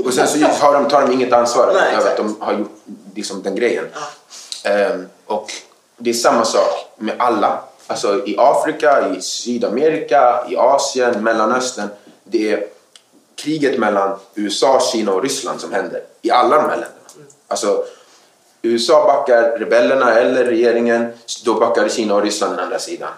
Och 0.05 0.15
sen 0.15 0.29
så 0.29 0.39
har 0.39 0.73
de, 0.75 0.89
tar 0.89 1.07
de 1.07 1.13
inget 1.13 1.33
ansvar 1.33 1.67
över 1.69 2.11
att 2.11 2.17
de 2.17 2.37
har 2.41 2.53
gjort 2.53 2.77
liksom 3.15 3.43
den 3.43 3.55
grejen. 3.55 3.85
Ehm, 4.65 5.07
och 5.27 5.53
det 5.97 6.11
är 6.11 6.15
samma 6.15 6.45
sak 6.45 6.71
med 6.97 7.15
alla. 7.19 7.61
Alltså 7.87 8.27
i 8.27 8.37
Afrika, 8.39 9.15
i 9.15 9.21
Sydamerika, 9.21 10.47
i 10.49 10.57
Asien, 10.57 11.25
Mellanöstern. 11.25 11.89
Det 12.25 12.53
är 12.53 12.67
kriget 13.35 13.79
mellan 13.79 14.19
USA, 14.35 14.81
Kina 14.93 15.13
och 15.13 15.23
Ryssland 15.23 15.61
som 15.61 15.73
händer 15.73 16.01
i 16.23 16.31
alla 16.31 16.57
de 16.57 16.63
här 16.63 16.69
länderna. 16.69 16.91
Alltså 17.49 17.85
USA 18.63 19.05
backar 19.05 19.59
rebellerna 19.59 20.15
eller 20.15 20.45
regeringen, 20.45 21.13
då 21.45 21.55
backar 21.55 21.89
Kina 21.89 22.15
och 22.15 22.23
Ryssland 22.23 22.53
den 22.53 22.65
andra 22.65 22.79
sidan. 22.79 23.09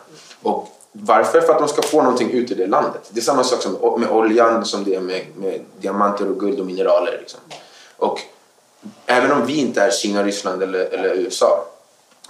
Och 0.43 0.69
varför? 0.93 1.41
För 1.41 1.53
att 1.53 1.59
de 1.59 1.69
ska 1.69 1.83
få 1.83 2.03
någonting 2.03 2.31
ut 2.31 2.51
ur 2.51 2.57
det 2.57 2.67
landet. 2.67 3.11
Det 3.11 3.21
är 3.21 3.25
samma 3.25 3.45
sak 3.45 3.63
som 3.63 4.01
med 4.01 4.11
oljan 4.11 4.65
som 4.65 4.85
det 4.85 4.95
är 4.95 5.01
med, 5.01 5.27
med 5.37 5.61
diamanter 5.81 6.31
och 6.31 6.41
guld 6.41 6.61
och 6.61 6.67
mineraler. 6.67 7.19
Liksom. 7.21 7.41
Och 7.97 8.21
även 9.07 9.33
om 9.33 9.47
vi 9.47 9.57
inte 9.57 9.81
är 9.81 9.91
Kina, 9.91 10.25
Ryssland 10.25 10.63
eller, 10.63 10.81
eller 10.81 11.15
USA 11.15 11.65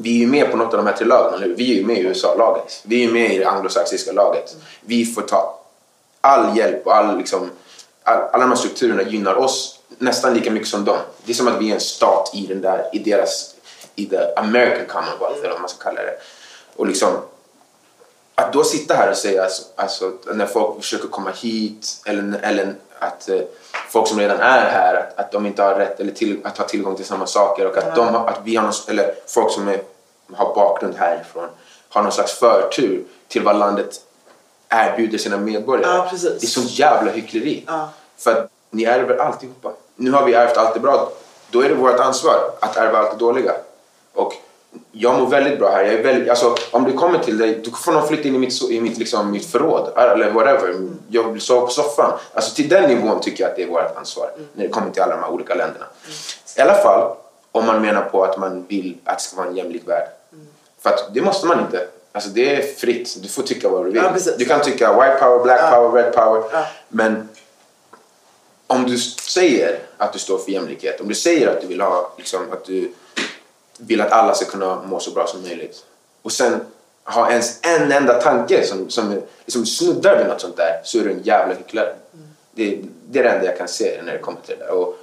vi 0.01 0.11
är 0.17 0.19
ju 0.19 0.27
med 0.27 0.51
på 0.51 0.57
något 0.57 0.75
av 0.75 0.77
de 0.77 0.87
här 0.87 0.97
tre 0.97 1.07
lagen, 1.07 1.35
eller 1.35 1.47
hur? 1.47 1.55
Vi 1.55 1.73
är 1.73 1.75
ju 1.75 1.87
med 1.87 1.99
i 1.99 2.01
USA-laget. 2.01 2.83
Vi 2.85 2.97
är 2.97 3.07
ju 3.07 3.13
med 3.13 3.35
i 3.35 3.39
det 3.39 3.49
anglosaxiska 3.49 4.13
laget. 4.13 4.57
Vi 4.81 5.07
får 5.07 5.23
ta 5.23 5.61
all 6.21 6.57
hjälp 6.57 6.87
och 6.87 6.97
all, 6.97 7.19
liksom, 7.19 7.51
all, 8.03 8.19
alla 8.33 8.45
de 8.45 8.49
här 8.49 8.57
strukturerna 8.57 9.03
gynnar 9.03 9.35
oss 9.35 9.81
nästan 9.99 10.35
lika 10.35 10.51
mycket 10.51 10.69
som 10.69 10.85
dem. 10.85 10.99
Det 11.25 11.33
är 11.33 11.35
som 11.35 11.49
att 11.49 11.61
vi 11.61 11.71
är 11.71 11.75
en 11.75 11.81
stat 11.81 12.31
i 12.35 12.47
den 12.47 12.61
där, 12.61 12.91
i 12.93 12.99
deras, 12.99 13.55
i 13.95 14.07
the 14.07 14.19
American 14.37 14.87
Commonwealth 14.87 15.39
eller 15.39 15.51
vad 15.51 15.61
man 15.61 15.69
ska 15.69 15.85
kalla 15.85 16.03
det. 16.03 16.15
Och 16.77 16.87
liksom, 16.87 17.17
att 18.35 18.53
då 18.53 18.65
sitta 18.65 18.95
här 18.95 19.11
och 19.11 19.17
säga, 19.17 19.43
alltså, 19.43 19.63
alltså, 19.77 20.13
när 20.35 20.47
folk 20.47 20.83
försöker 20.83 21.09
komma 21.09 21.31
hit 21.31 22.03
eller, 22.05 22.41
eller 22.43 22.75
att 22.99 23.29
eh, 23.29 23.41
folk 23.89 24.09
som 24.09 24.19
redan 24.19 24.41
är 24.41 24.71
här, 24.71 24.95
att, 24.95 25.19
att 25.19 25.33
de 25.33 25.47
inte 25.47 25.63
har 25.63 25.75
rätt 25.75 26.01
eller 26.01 26.13
till, 26.13 26.41
att 26.45 26.59
ha 26.59 26.65
tillgång 26.65 26.97
till 26.97 27.05
samma 27.05 27.27
saker 27.27 27.67
och 27.67 27.77
att, 27.77 27.95
de, 27.95 28.09
har- 28.09 28.27
att 28.29 28.41
vi 28.45 28.57
har 28.57 28.63
någon, 28.65 28.73
eller 28.89 29.15
folk 29.27 29.53
som 29.53 29.69
är, 29.69 29.81
har 30.35 30.55
bakgrund 30.55 30.95
härifrån 30.97 31.49
har 31.89 32.03
någon 32.03 32.13
slags 32.13 32.33
förtur 32.33 33.05
till 33.29 33.43
vad 33.43 33.57
landet 33.59 34.01
erbjuder 34.69 35.19
sina 35.19 35.37
medborgare. 35.37 35.97
Ja. 35.97 36.09
Det 36.23 36.43
är 36.43 36.47
sånt 36.47 36.71
jävla 36.71 37.11
hyckleri. 37.11 37.65
Ja. 37.67 37.89
För 38.19 38.31
att 38.33 38.51
ni 38.71 38.85
ärver 38.85 39.17
alltihopa. 39.17 39.73
Nu 39.97 40.11
har 40.11 40.25
vi 40.25 40.35
ärvt 40.35 40.57
allt 40.57 40.75
det 40.75 40.81
bra. 40.81 41.09
Då 41.51 41.61
är 41.63 41.69
det 41.69 41.75
vårt 41.75 42.01
ansvar 42.01 42.51
att 42.61 42.77
ärva 42.77 42.99
allt 42.99 43.11
det 43.11 43.17
dåliga. 43.25 43.53
Och 44.15 44.35
jag 45.01 45.19
mår 45.19 45.27
väldigt 45.27 45.59
bra 45.59 45.71
här. 45.71 45.85
Jag 45.85 45.95
är 45.95 46.03
väldigt, 46.03 46.31
alltså, 46.31 46.55
om 46.71 46.85
du 46.85 46.93
kommer 46.93 47.19
till 47.19 47.39
dig, 47.39 47.61
du 47.65 47.71
får 47.71 47.93
någon 47.93 48.09
flytta 48.09 48.29
in 48.29 48.35
i 48.35 48.39
mitt, 48.39 48.63
i 48.71 48.81
mitt, 48.81 48.99
liksom, 48.99 49.31
mitt 49.31 49.47
förråd. 49.47 49.93
Eller 49.97 50.31
whatever. 50.31 50.75
Jag 51.09 51.33
vill 51.33 51.41
sova 51.41 51.61
på 51.67 51.73
soffan. 51.73 52.13
Alltså, 52.35 52.55
till 52.55 52.69
den 52.69 52.89
nivån 52.89 53.21
tycker 53.21 53.43
jag 53.45 53.51
att 53.51 53.57
det 53.57 53.63
är 53.63 53.67
vårt 53.67 53.97
ansvar. 53.97 54.31
När 54.55 54.63
det 54.65 54.69
kommer 54.71 54.91
till 54.91 55.03
alla 55.03 55.17
de 55.17 55.23
här 55.23 55.31
olika 55.31 55.55
länderna. 55.55 55.85
I 56.57 56.61
alla 56.61 56.75
fall 56.75 57.17
om 57.53 57.67
man 57.67 57.83
menar 57.83 58.03
på 58.03 58.25
att 58.25 58.39
man 58.39 58.65
vill 58.69 58.97
att 59.05 59.19
det 59.19 59.23
ska 59.25 59.37
vara 59.37 59.47
en 59.49 59.57
jämlik 59.57 59.89
värld. 59.89 60.09
För 60.83 60.91
att 60.91 61.15
det 61.15 61.21
måste 61.23 61.47
man 61.47 61.61
inte. 61.61 61.87
Alltså 62.13 62.31
det 62.31 62.55
är 62.57 62.63
fritt. 62.63 63.17
Du 63.23 63.29
får 63.29 63.43
tycka 63.43 63.69
vad 63.69 63.85
du 63.85 63.91
vill. 63.91 64.03
Ja, 64.03 64.33
du 64.39 64.45
kan 64.45 64.61
tycka 64.61 64.93
white 64.93 65.17
power, 65.21 65.43
black 65.45 65.61
Ja. 65.63 65.71
power, 65.71 66.03
red 66.03 66.13
power. 66.13 66.43
Ja. 66.53 66.67
Men 66.89 67.29
om 68.67 68.85
du 68.87 68.99
säger 68.99 69.79
att 69.97 70.13
du 70.13 70.19
står 70.19 70.39
för 70.39 70.51
jämlikhet, 70.51 71.01
om 71.01 71.09
du 71.09 71.15
säger 71.15 71.49
att 71.49 71.61
du 71.61 71.67
vill 71.67 71.81
ha 71.81 72.13
liksom, 72.17 72.41
att 72.53 72.65
du 72.65 72.93
vill 73.79 74.01
att 74.01 74.13
alla 74.13 74.35
ska 74.35 74.45
kunna 74.45 74.83
må 74.83 75.01
så 75.01 75.11
bra 75.11 75.27
som 75.27 75.43
möjligt 75.43 75.85
och 76.23 76.33
sen 76.33 76.61
ha 77.05 77.31
ens 77.31 77.59
en 77.63 77.93
enda 77.93 78.21
tanke 78.21 78.67
som, 78.67 78.91
som 78.91 79.23
liksom 79.45 79.67
snuddar 79.67 80.19
vid 80.19 80.27
något 80.27 80.41
sånt 80.41 80.57
där 80.57 80.81
så 80.85 80.99
är 80.99 81.05
du 81.05 81.11
en 81.11 81.23
jävla 81.23 81.55
hycklare. 81.55 81.95
Det, 82.55 82.79
det 83.07 83.19
är 83.19 83.23
det 83.23 83.31
enda 83.31 83.47
jag 83.47 83.59
kan 83.59 83.69
se 83.69 84.03
när 84.03 84.13
det 84.13 84.19
kommer 84.19 84.41
till 84.41 84.59
det 84.59 84.65
där. 84.65 84.73
Och 84.73 84.99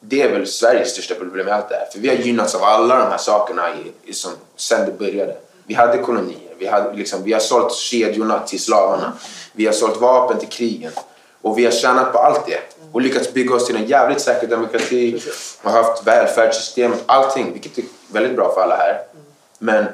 det 0.00 0.22
är 0.22 0.32
väl 0.32 0.46
Sveriges 0.46 0.90
största 0.90 1.14
problem 1.14 1.46
med 1.46 1.54
allt 1.54 1.68
det 1.68 1.74
här. 1.74 1.86
För 1.92 1.98
vi 1.98 2.08
har 2.08 2.16
gynnats 2.16 2.54
av 2.54 2.62
alla 2.62 2.98
de 2.98 3.10
här 3.10 3.18
sakerna 3.18 3.68
i, 3.74 4.10
i 4.10 4.12
som, 4.12 4.32
sen 4.56 4.86
det 4.86 4.92
började. 4.92 5.36
Vi 5.66 5.74
hade 5.74 5.98
kolonier, 5.98 6.54
vi, 6.58 6.66
hade, 6.66 6.96
liksom, 6.96 7.22
vi 7.22 7.32
har 7.32 7.40
sålt 7.40 7.74
kedjorna 7.74 8.38
till 8.38 8.60
slavarna, 8.60 9.12
vi 9.52 9.66
har 9.66 9.72
sålt 9.72 10.00
vapen 10.00 10.38
till 10.38 10.48
krigen 10.48 10.92
och 11.42 11.58
vi 11.58 11.64
har 11.64 11.72
tjänat 11.72 12.12
på 12.12 12.18
allt 12.18 12.46
det 12.46 12.81
och 12.92 13.00
lyckats 13.00 13.32
bygga 13.32 13.54
oss 13.54 13.66
till 13.66 13.76
en 13.76 13.86
jävligt 13.86 14.20
säker 14.20 14.46
demokrati 14.46 15.22
och 15.62 15.70
haft 15.70 16.06
välfärdssystem, 16.06 16.92
allting, 17.06 17.52
vilket 17.52 17.78
är 17.78 17.84
väldigt 18.12 18.36
bra 18.36 18.54
för 18.54 18.60
alla 18.60 18.76
här. 18.76 19.00
Men 19.58 19.84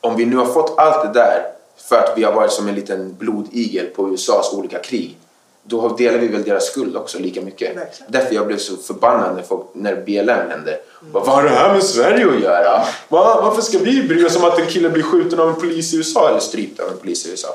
om 0.00 0.16
vi 0.16 0.26
nu 0.26 0.36
har 0.36 0.46
fått 0.46 0.78
allt 0.78 1.14
det 1.14 1.20
där 1.20 1.46
för 1.76 1.96
att 1.96 2.18
vi 2.18 2.24
har 2.24 2.32
varit 2.32 2.52
som 2.52 2.68
en 2.68 2.74
liten 2.74 3.16
blodigel 3.18 3.86
på 3.86 4.08
USAs 4.08 4.52
olika 4.52 4.78
krig 4.78 5.18
då 5.62 5.88
delar 5.88 6.18
vi 6.18 6.28
väl 6.28 6.42
deras 6.42 6.64
skuld 6.64 6.96
också 6.96 7.18
lika 7.18 7.40
mycket. 7.40 7.76
Verkligen. 7.76 8.12
Därför 8.12 8.34
jag 8.34 8.46
blev 8.46 8.58
så 8.58 8.76
förbannad 8.76 9.36
när, 9.36 9.42
folk, 9.42 9.66
när 9.72 9.96
BLM 9.96 10.50
hände. 10.50 10.80
Bara, 11.00 11.24
Vad 11.24 11.34
har 11.34 11.42
det 11.42 11.48
här 11.48 11.72
med 11.72 11.84
Sverige 11.84 12.28
att 12.28 12.40
göra? 12.40 12.84
Va? 13.08 13.40
Varför 13.42 13.62
ska 13.62 13.78
vi 13.78 14.02
bry 14.02 14.24
oss 14.24 14.36
om 14.36 14.44
att 14.44 14.58
en 14.58 14.66
kille 14.66 14.88
blir 14.88 15.02
skjuten 15.02 15.40
av 15.40 15.48
en 15.48 15.54
polis 15.54 15.94
i 15.94 15.96
USA 15.96 16.28
eller 16.28 16.40
strypt 16.40 16.80
av 16.80 16.88
en 16.88 16.96
polis 16.96 17.26
i 17.26 17.30
USA? 17.30 17.48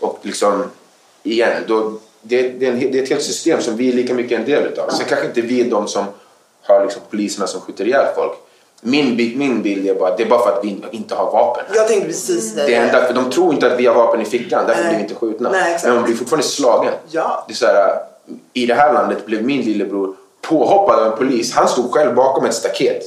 Och 0.00 0.18
liksom, 0.22 0.64
igen, 1.22 1.62
då, 1.66 1.98
det, 2.28 2.42
det, 2.48 2.66
är 2.66 2.70
en, 2.70 2.78
det 2.78 2.98
är 2.98 3.02
ett 3.02 3.08
helt 3.08 3.22
system 3.22 3.60
som 3.60 3.76
vi 3.76 3.88
är 3.88 3.92
lika 3.92 4.14
mycket 4.14 4.38
en 4.38 4.44
del 4.44 4.66
utav. 4.66 4.90
Sen 4.90 5.06
kanske 5.08 5.26
inte 5.26 5.40
vi 5.40 5.60
är 5.60 5.70
de 5.70 5.88
som 5.88 6.04
har 6.62 6.84
liksom 6.84 7.02
poliserna 7.10 7.46
som 7.46 7.60
skjuter 7.60 7.86
ihjäl 7.86 8.06
folk. 8.16 8.32
Min, 8.80 9.16
min 9.16 9.62
bild 9.62 9.86
är 9.88 9.94
bara 9.94 10.16
det 10.16 10.22
är 10.22 10.28
bara 10.28 10.42
för 10.42 10.52
att 10.52 10.64
vi 10.64 10.84
inte 10.90 11.14
har 11.14 11.32
vapen. 11.32 11.64
Jag 11.74 11.88
tänkte 11.88 12.06
precis 12.06 12.54
säga 12.54 12.66
Det 12.66 12.74
är 12.74 12.86
enda, 12.86 13.04
för 13.04 13.14
de 13.14 13.30
tror 13.30 13.54
inte 13.54 13.72
att 13.72 13.80
vi 13.80 13.86
har 13.86 13.94
vapen 13.94 14.20
i 14.20 14.24
fickan, 14.24 14.64
därför 14.66 14.82
Nej. 14.82 14.88
blir 14.88 14.98
vi 14.98 15.02
inte 15.02 15.14
skjutna. 15.14 15.50
Nej. 15.50 15.78
Men 15.84 15.94
man 15.94 16.04
blir 16.04 16.14
fortfarande 16.14 16.46
slagen. 16.46 16.92
Ja. 17.10 17.44
Det 17.46 17.52
är 17.52 17.56
så 17.56 17.66
här, 17.66 17.98
I 18.52 18.66
det 18.66 18.74
här 18.74 18.92
landet 18.92 19.26
blev 19.26 19.44
min 19.44 19.60
lillebror 19.62 20.16
påhoppad 20.40 20.98
av 20.98 21.12
en 21.12 21.18
polis. 21.18 21.54
Han 21.54 21.68
stod 21.68 21.92
själv 21.92 22.14
bakom 22.14 22.44
ett 22.44 22.54
staket 22.54 23.02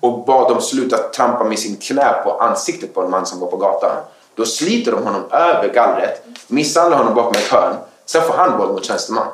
och 0.00 0.24
bad 0.24 0.48
dem 0.48 0.60
sluta 0.60 0.96
trampa 0.96 1.44
med 1.44 1.58
sin 1.58 1.76
knä 1.76 2.14
på 2.24 2.30
ansiktet 2.30 2.94
på 2.94 3.02
en 3.02 3.10
man 3.10 3.26
som 3.26 3.40
var 3.40 3.46
på 3.46 3.56
gatan. 3.56 3.96
Då 4.34 4.44
sliter 4.44 4.92
de 4.92 5.02
honom 5.02 5.22
över 5.30 5.72
gallret, 5.74 6.24
misshandlar 6.48 6.98
honom 6.98 7.14
bakom 7.14 7.32
ett 7.32 7.48
hörn, 7.48 7.76
sen 8.06 8.22
får 8.22 8.34
han 8.34 8.58
våld 8.58 8.72
mot 8.72 8.84
tjänsteman. 8.84 9.26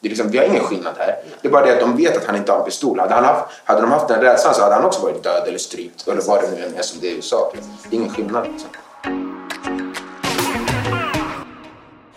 Det 0.00 0.08
är 0.08 0.10
liksom, 0.10 0.30
vi 0.30 0.38
har 0.38 0.44
ingen 0.44 0.64
skillnad 0.64 0.94
här. 0.98 1.16
Det 1.42 1.48
är 1.48 1.52
bara 1.52 1.66
det 1.66 1.72
att 1.72 1.80
de 1.80 1.96
vet 1.96 2.16
att 2.16 2.24
han 2.24 2.36
inte 2.36 2.52
har 2.52 2.58
en 2.58 2.64
pistol. 2.64 3.00
Hade, 3.00 3.14
han 3.14 3.24
haft, 3.24 3.46
hade 3.64 3.80
de 3.80 3.90
haft 3.90 4.08
den 4.08 4.20
rädslan 4.20 4.54
så 4.54 4.62
hade 4.62 4.74
han 4.74 4.84
också 4.84 5.00
varit 5.00 5.22
död 5.22 5.48
eller 5.48 5.58
strypt. 5.58 6.08
Eller 6.08 6.22
vad 6.22 6.42
det 6.42 6.50
nu 6.50 6.64
än 6.64 6.74
är 6.74 6.82
som 6.82 7.00
det 7.00 7.06
är 7.06 7.10
i 7.10 7.16
USA. 7.16 7.50
Typ. 7.54 7.62
Det 7.90 7.96
är 7.96 8.00
ingen 8.00 8.14
skillnad. 8.14 8.46
Liksom. 8.52 8.68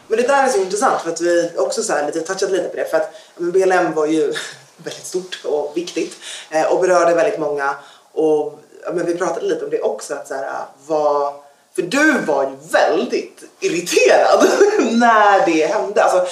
Men 0.07 0.17
det 0.17 0.27
där 0.27 0.43
är 0.43 0.49
så 0.49 0.57
intressant 0.57 1.01
för 1.01 1.09
att 1.09 1.21
vi 1.21 1.51
också 1.57 1.83
så 1.83 1.93
här 1.93 2.05
lite 2.05 2.21
touchat 2.21 2.51
lite 2.51 2.69
på 2.69 2.75
det 2.75 2.91
för 2.91 2.97
att 2.97 3.11
men 3.35 3.51
BLM 3.51 3.93
var 3.93 4.05
ju 4.05 4.33
väldigt 4.77 5.05
stort 5.05 5.41
och 5.45 5.71
viktigt 5.75 6.17
eh, 6.51 6.73
och 6.73 6.81
berörde 6.81 7.15
väldigt 7.15 7.39
många 7.39 7.75
och 8.11 8.59
men 8.93 9.05
vi 9.05 9.17
pratade 9.17 9.45
lite 9.45 9.65
om 9.65 9.71
det 9.71 9.81
också 9.81 10.13
att 10.13 10.27
så 10.27 10.33
här, 10.33 10.65
vad 10.87 11.33
för 11.77 11.83
du 11.83 12.19
var 12.19 12.43
ju 12.43 12.55
väldigt 12.71 13.43
irriterad 13.59 14.47
när 14.91 15.45
det 15.45 15.65
hände. 15.65 16.03
Alltså 16.03 16.25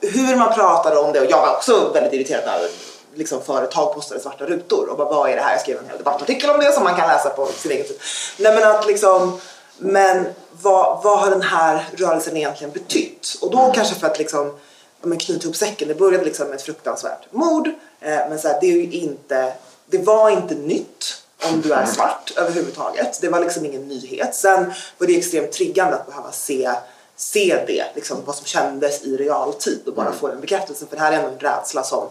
hur 0.00 0.36
man 0.36 0.54
pratade 0.54 0.96
om 0.96 1.12
det 1.12 1.20
och 1.20 1.30
jag 1.30 1.40
var 1.40 1.56
också 1.56 1.90
väldigt 1.94 2.12
irriterad 2.12 2.44
när 2.46 2.68
liksom 3.14 3.42
företag 3.42 3.94
postade 3.94 4.20
svarta 4.20 4.44
rutor 4.44 4.88
och 4.88 4.96
bara 4.96 5.08
vad 5.08 5.30
är 5.30 5.36
det 5.36 5.42
här? 5.42 5.52
Jag 5.52 5.60
skrev 5.60 5.78
en 5.78 5.88
hel 5.88 5.98
debattartikel 5.98 6.50
om 6.50 6.60
det 6.60 6.72
som 6.72 6.84
man 6.84 6.96
kan 6.96 7.08
läsa 7.08 7.30
på 7.30 7.46
sin 7.46 7.72
egen 7.72 7.86
tid. 7.86 8.00
Nej 8.38 8.54
men 8.54 8.70
att 8.70 8.86
liksom 8.86 9.40
men 9.78 10.26
vad, 10.62 11.02
vad 11.02 11.18
har 11.18 11.30
den 11.30 11.42
här 11.42 11.88
rörelsen 11.96 12.36
egentligen 12.36 12.72
betytt? 12.72 13.38
Och 13.40 13.50
då 13.50 13.72
kanske 13.74 13.94
för 13.94 14.06
att 14.06 14.18
liksom, 14.18 14.58
men 15.02 15.18
knyta 15.18 15.44
ihop 15.44 15.56
säcken, 15.56 15.88
det 15.88 15.94
började 15.94 16.24
liksom 16.24 16.48
med 16.48 16.56
ett 16.56 16.62
fruktansvärt 16.62 17.32
mord. 17.32 17.68
Eh, 18.00 18.28
men 18.28 18.38
så 18.38 18.48
här, 18.48 18.58
det, 18.60 18.66
är 18.66 18.72
ju 18.72 18.90
inte, 18.92 19.52
det 19.86 19.98
var 19.98 20.30
inte 20.30 20.54
nytt 20.54 21.17
om 21.44 21.60
du 21.60 21.72
är 21.72 21.86
svart 21.86 22.32
överhuvudtaget. 22.36 23.20
Det 23.20 23.28
var 23.28 23.40
liksom 23.40 23.64
ingen 23.66 23.88
nyhet. 23.88 24.34
Sen 24.34 24.72
var 24.98 25.06
det 25.06 25.18
extremt 25.18 25.52
triggande 25.52 25.96
att 25.96 26.06
behöva 26.06 26.32
se, 26.32 26.70
se 27.16 27.64
det, 27.66 27.84
liksom, 27.94 28.16
vad 28.24 28.36
som 28.36 28.46
kändes 28.46 29.02
i 29.02 29.16
realtid 29.16 29.80
och 29.86 29.94
bara 29.94 30.12
få 30.12 30.28
den 30.28 30.40
bekräftelsen. 30.40 30.88
För 30.88 30.96
det 30.96 31.02
här 31.02 31.12
är 31.12 31.16
ändå 31.16 31.28
en 31.28 31.38
rädsla 31.38 31.82
som 31.82 32.08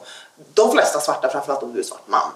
de 0.53 0.71
flesta 0.71 0.99
svarta, 0.99 1.29
framförallt 1.29 1.63
om 1.63 1.73
du 1.73 1.79
är 1.79 1.83
svart 1.83 2.07
man, 2.07 2.31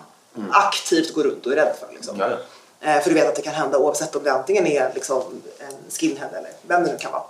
aktivt 0.51 1.13
går 1.13 1.23
runt 1.23 1.45
och 1.45 1.51
är 1.51 1.55
rädd 1.55 1.75
för. 1.79 1.93
Liksom. 1.93 2.19
Ja, 2.19 2.29
ja. 2.29 2.37
Eh, 2.83 3.01
för 3.01 3.09
du 3.09 3.15
vet 3.15 3.27
att 3.27 3.35
det 3.35 3.41
kan 3.41 3.53
hända 3.53 3.77
oavsett 3.77 4.15
om 4.15 4.23
det 4.23 4.31
antingen 4.31 4.67
är 4.67 4.91
liksom 4.93 5.41
en 5.59 5.75
skinhead 5.89 6.29
eller 6.29 6.51
vem 6.61 6.83
det 6.83 6.91
nu 6.91 6.97
kan 6.97 7.11
vara. 7.11 7.23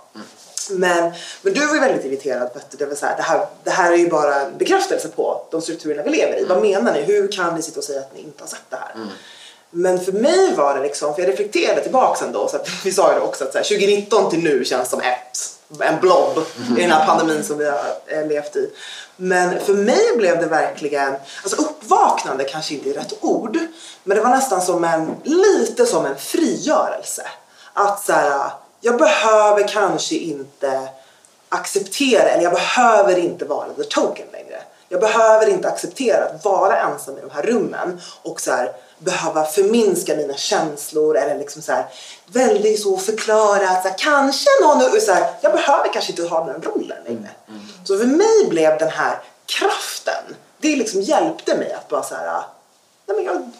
Men, 0.70 1.12
men 1.42 1.52
du 1.54 1.66
var 1.66 1.74
ju 1.74 1.80
väldigt 1.80 2.04
irriterad 2.04 2.52
på 2.52 2.58
att 2.58 2.78
det, 2.78 2.86
var 2.86 2.94
så 2.94 3.06
här, 3.06 3.16
det, 3.16 3.22
här, 3.22 3.46
det 3.64 3.70
här 3.70 3.92
är 3.92 3.96
ju 3.96 4.08
bara 4.08 4.34
en 4.34 4.58
bekräftelse 4.58 5.08
på 5.08 5.46
de 5.50 5.62
strukturerna 5.62 6.02
vi 6.02 6.10
lever 6.10 6.40
i. 6.40 6.44
Vad 6.44 6.62
menar 6.62 6.92
ni? 6.92 7.02
Hur 7.02 7.32
kan 7.32 7.54
ni 7.54 7.62
sitta 7.62 7.78
och 7.78 7.84
säga 7.84 8.00
att 8.00 8.14
ni 8.14 8.20
inte 8.20 8.42
har 8.42 8.48
sett 8.48 8.70
det 8.70 8.76
här? 8.76 8.94
Men 9.74 10.00
för 10.00 10.12
mig 10.12 10.54
var 10.54 10.74
det 10.74 10.82
liksom, 10.82 11.14
för 11.14 11.22
jag 11.22 11.28
reflekterade 11.28 11.82
tillbaka 11.82 12.24
ändå, 12.24 12.48
så 12.48 12.56
att, 12.56 12.68
vi 12.84 12.92
sa 12.92 13.12
ju 13.12 13.18
det 13.18 13.24
också 13.24 13.44
att 13.44 13.52
så 13.52 13.58
här, 13.58 13.64
2019 13.64 14.30
till 14.30 14.42
nu 14.42 14.64
känns 14.64 14.90
som 14.90 15.00
ett, 15.00 15.38
en 15.80 16.00
blob 16.00 16.38
i 16.78 16.80
den 16.80 16.90
här 16.90 17.06
pandemin 17.06 17.44
som 17.44 17.58
vi 17.58 17.64
har 17.64 17.80
eh, 18.06 18.26
levt 18.26 18.56
i. 18.56 18.70
Men 19.16 19.60
för 19.60 19.74
mig 19.74 20.16
blev 20.16 20.40
det 20.40 20.46
verkligen, 20.46 21.14
alltså 21.42 21.62
uppvaknande 21.62 22.44
kanske 22.44 22.74
inte 22.74 22.90
är 22.90 22.94
rätt 22.94 23.14
ord, 23.20 23.58
men 24.04 24.16
det 24.16 24.22
var 24.22 24.30
nästan 24.30 24.62
som 24.62 24.84
en, 24.84 25.16
lite 25.24 25.86
som 25.86 26.06
en 26.06 26.16
frigörelse. 26.16 27.26
Att 27.72 28.04
så 28.04 28.12
här, 28.12 28.50
jag 28.80 28.98
behöver 28.98 29.68
kanske 29.68 30.14
inte 30.14 30.88
acceptera, 31.48 32.28
eller 32.28 32.42
jag 32.42 32.52
behöver 32.52 33.18
inte 33.18 33.44
vara 33.44 33.68
the 33.68 33.84
token 33.84 34.26
längre. 34.32 34.62
Jag 34.88 35.00
behöver 35.00 35.48
inte 35.48 35.68
acceptera 35.68 36.24
att 36.24 36.44
vara 36.44 36.76
ensam 36.76 37.18
i 37.18 37.20
de 37.20 37.30
här 37.30 37.42
rummen 37.42 38.00
och 38.22 38.40
så 38.40 38.50
här, 38.50 38.72
behöva 39.04 39.44
förminska 39.44 40.16
mina 40.16 40.34
känslor 40.36 41.16
eller 41.16 41.38
liksom 41.38 41.62
så 41.62 41.72
här, 41.72 41.86
väldigt 42.26 42.82
så 42.82 42.96
förklara 42.96 43.68
att 43.68 43.82
så 43.82 43.88
här, 43.88 43.98
kanske 43.98 44.48
någon, 44.62 45.00
så 45.00 45.12
här, 45.12 45.26
jag 45.40 45.52
behöver 45.52 45.92
kanske 45.92 46.12
inte 46.12 46.22
ha 46.22 46.44
den 46.44 46.62
rollen 46.62 46.98
längre. 47.06 47.30
Så 47.84 47.98
för 47.98 48.06
mig 48.06 48.48
blev 48.48 48.78
den 48.78 48.90
här 48.90 49.18
kraften, 49.46 50.36
det 50.58 50.76
liksom 50.76 51.00
hjälpte 51.00 51.56
mig 51.56 51.72
att 51.72 51.88
bara 51.88 52.02
så 52.02 52.14
här, 52.14 52.42
nej 53.06 53.16
men 53.16 53.24
jag, 53.24 53.50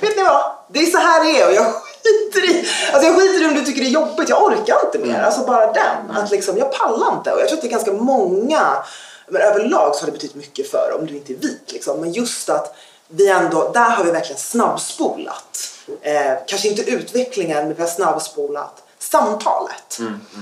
vet 0.00 0.16
ni 0.16 0.22
vad? 0.22 0.52
Det 0.68 0.78
är 0.78 0.86
så 0.86 0.98
här 0.98 1.24
det 1.24 1.40
är 1.40 1.48
och 1.48 1.54
jag 1.54 1.74
skiter 1.74 2.50
i, 2.50 2.68
alltså 2.92 3.08
jag 3.08 3.20
skiter 3.20 3.42
i 3.42 3.46
om 3.46 3.54
du 3.54 3.64
tycker 3.64 3.80
det 3.80 3.86
är 3.86 3.90
jobbigt, 3.90 4.28
jag 4.28 4.42
orkar 4.42 4.78
inte 4.84 4.98
mer. 4.98 5.22
Alltså 5.22 5.46
bara 5.46 5.72
den, 5.72 6.10
att 6.16 6.30
liksom, 6.30 6.58
jag 6.58 6.72
pallar 6.72 7.16
inte. 7.16 7.32
Och 7.32 7.40
jag 7.40 7.48
tror 7.48 7.56
att 7.56 7.62
det 7.62 7.68
är 7.68 7.70
ganska 7.70 7.92
många, 7.92 8.84
men 9.26 9.42
överlag 9.42 9.94
så 9.94 10.00
har 10.00 10.06
det 10.06 10.12
betytt 10.12 10.34
mycket 10.34 10.70
för 10.70 10.96
om 10.98 11.06
du 11.06 11.16
inte 11.16 11.32
är 11.32 11.36
vit 11.36 11.72
liksom. 11.72 12.00
Men 12.00 12.12
just 12.12 12.48
att 12.48 12.76
vi 13.08 13.28
ändå, 13.28 13.70
där 13.74 13.90
har 13.90 14.04
vi 14.04 14.10
verkligen 14.10 14.38
snabbspolat. 14.38 15.74
Eh, 16.02 16.32
kanske 16.46 16.68
inte 16.68 16.82
utvecklingen, 16.82 17.66
men 17.66 17.74
vi 17.74 17.82
har 17.82 17.88
snabbspolat 17.88 18.82
samtalet. 18.98 19.98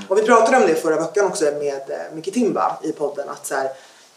Och 0.09 0.19
vi 0.19 0.23
pratade 0.23 0.57
om 0.57 0.67
det 0.67 0.75
förra 0.75 1.01
veckan 1.01 1.27
också 1.27 1.45
med 1.45 1.91
eh, 1.91 2.15
Micke 2.15 2.35
Timba 2.35 2.79
i 2.83 2.93
podden. 2.93 3.29
Att 3.29 3.47
så 3.47 3.55
här, 3.55 3.69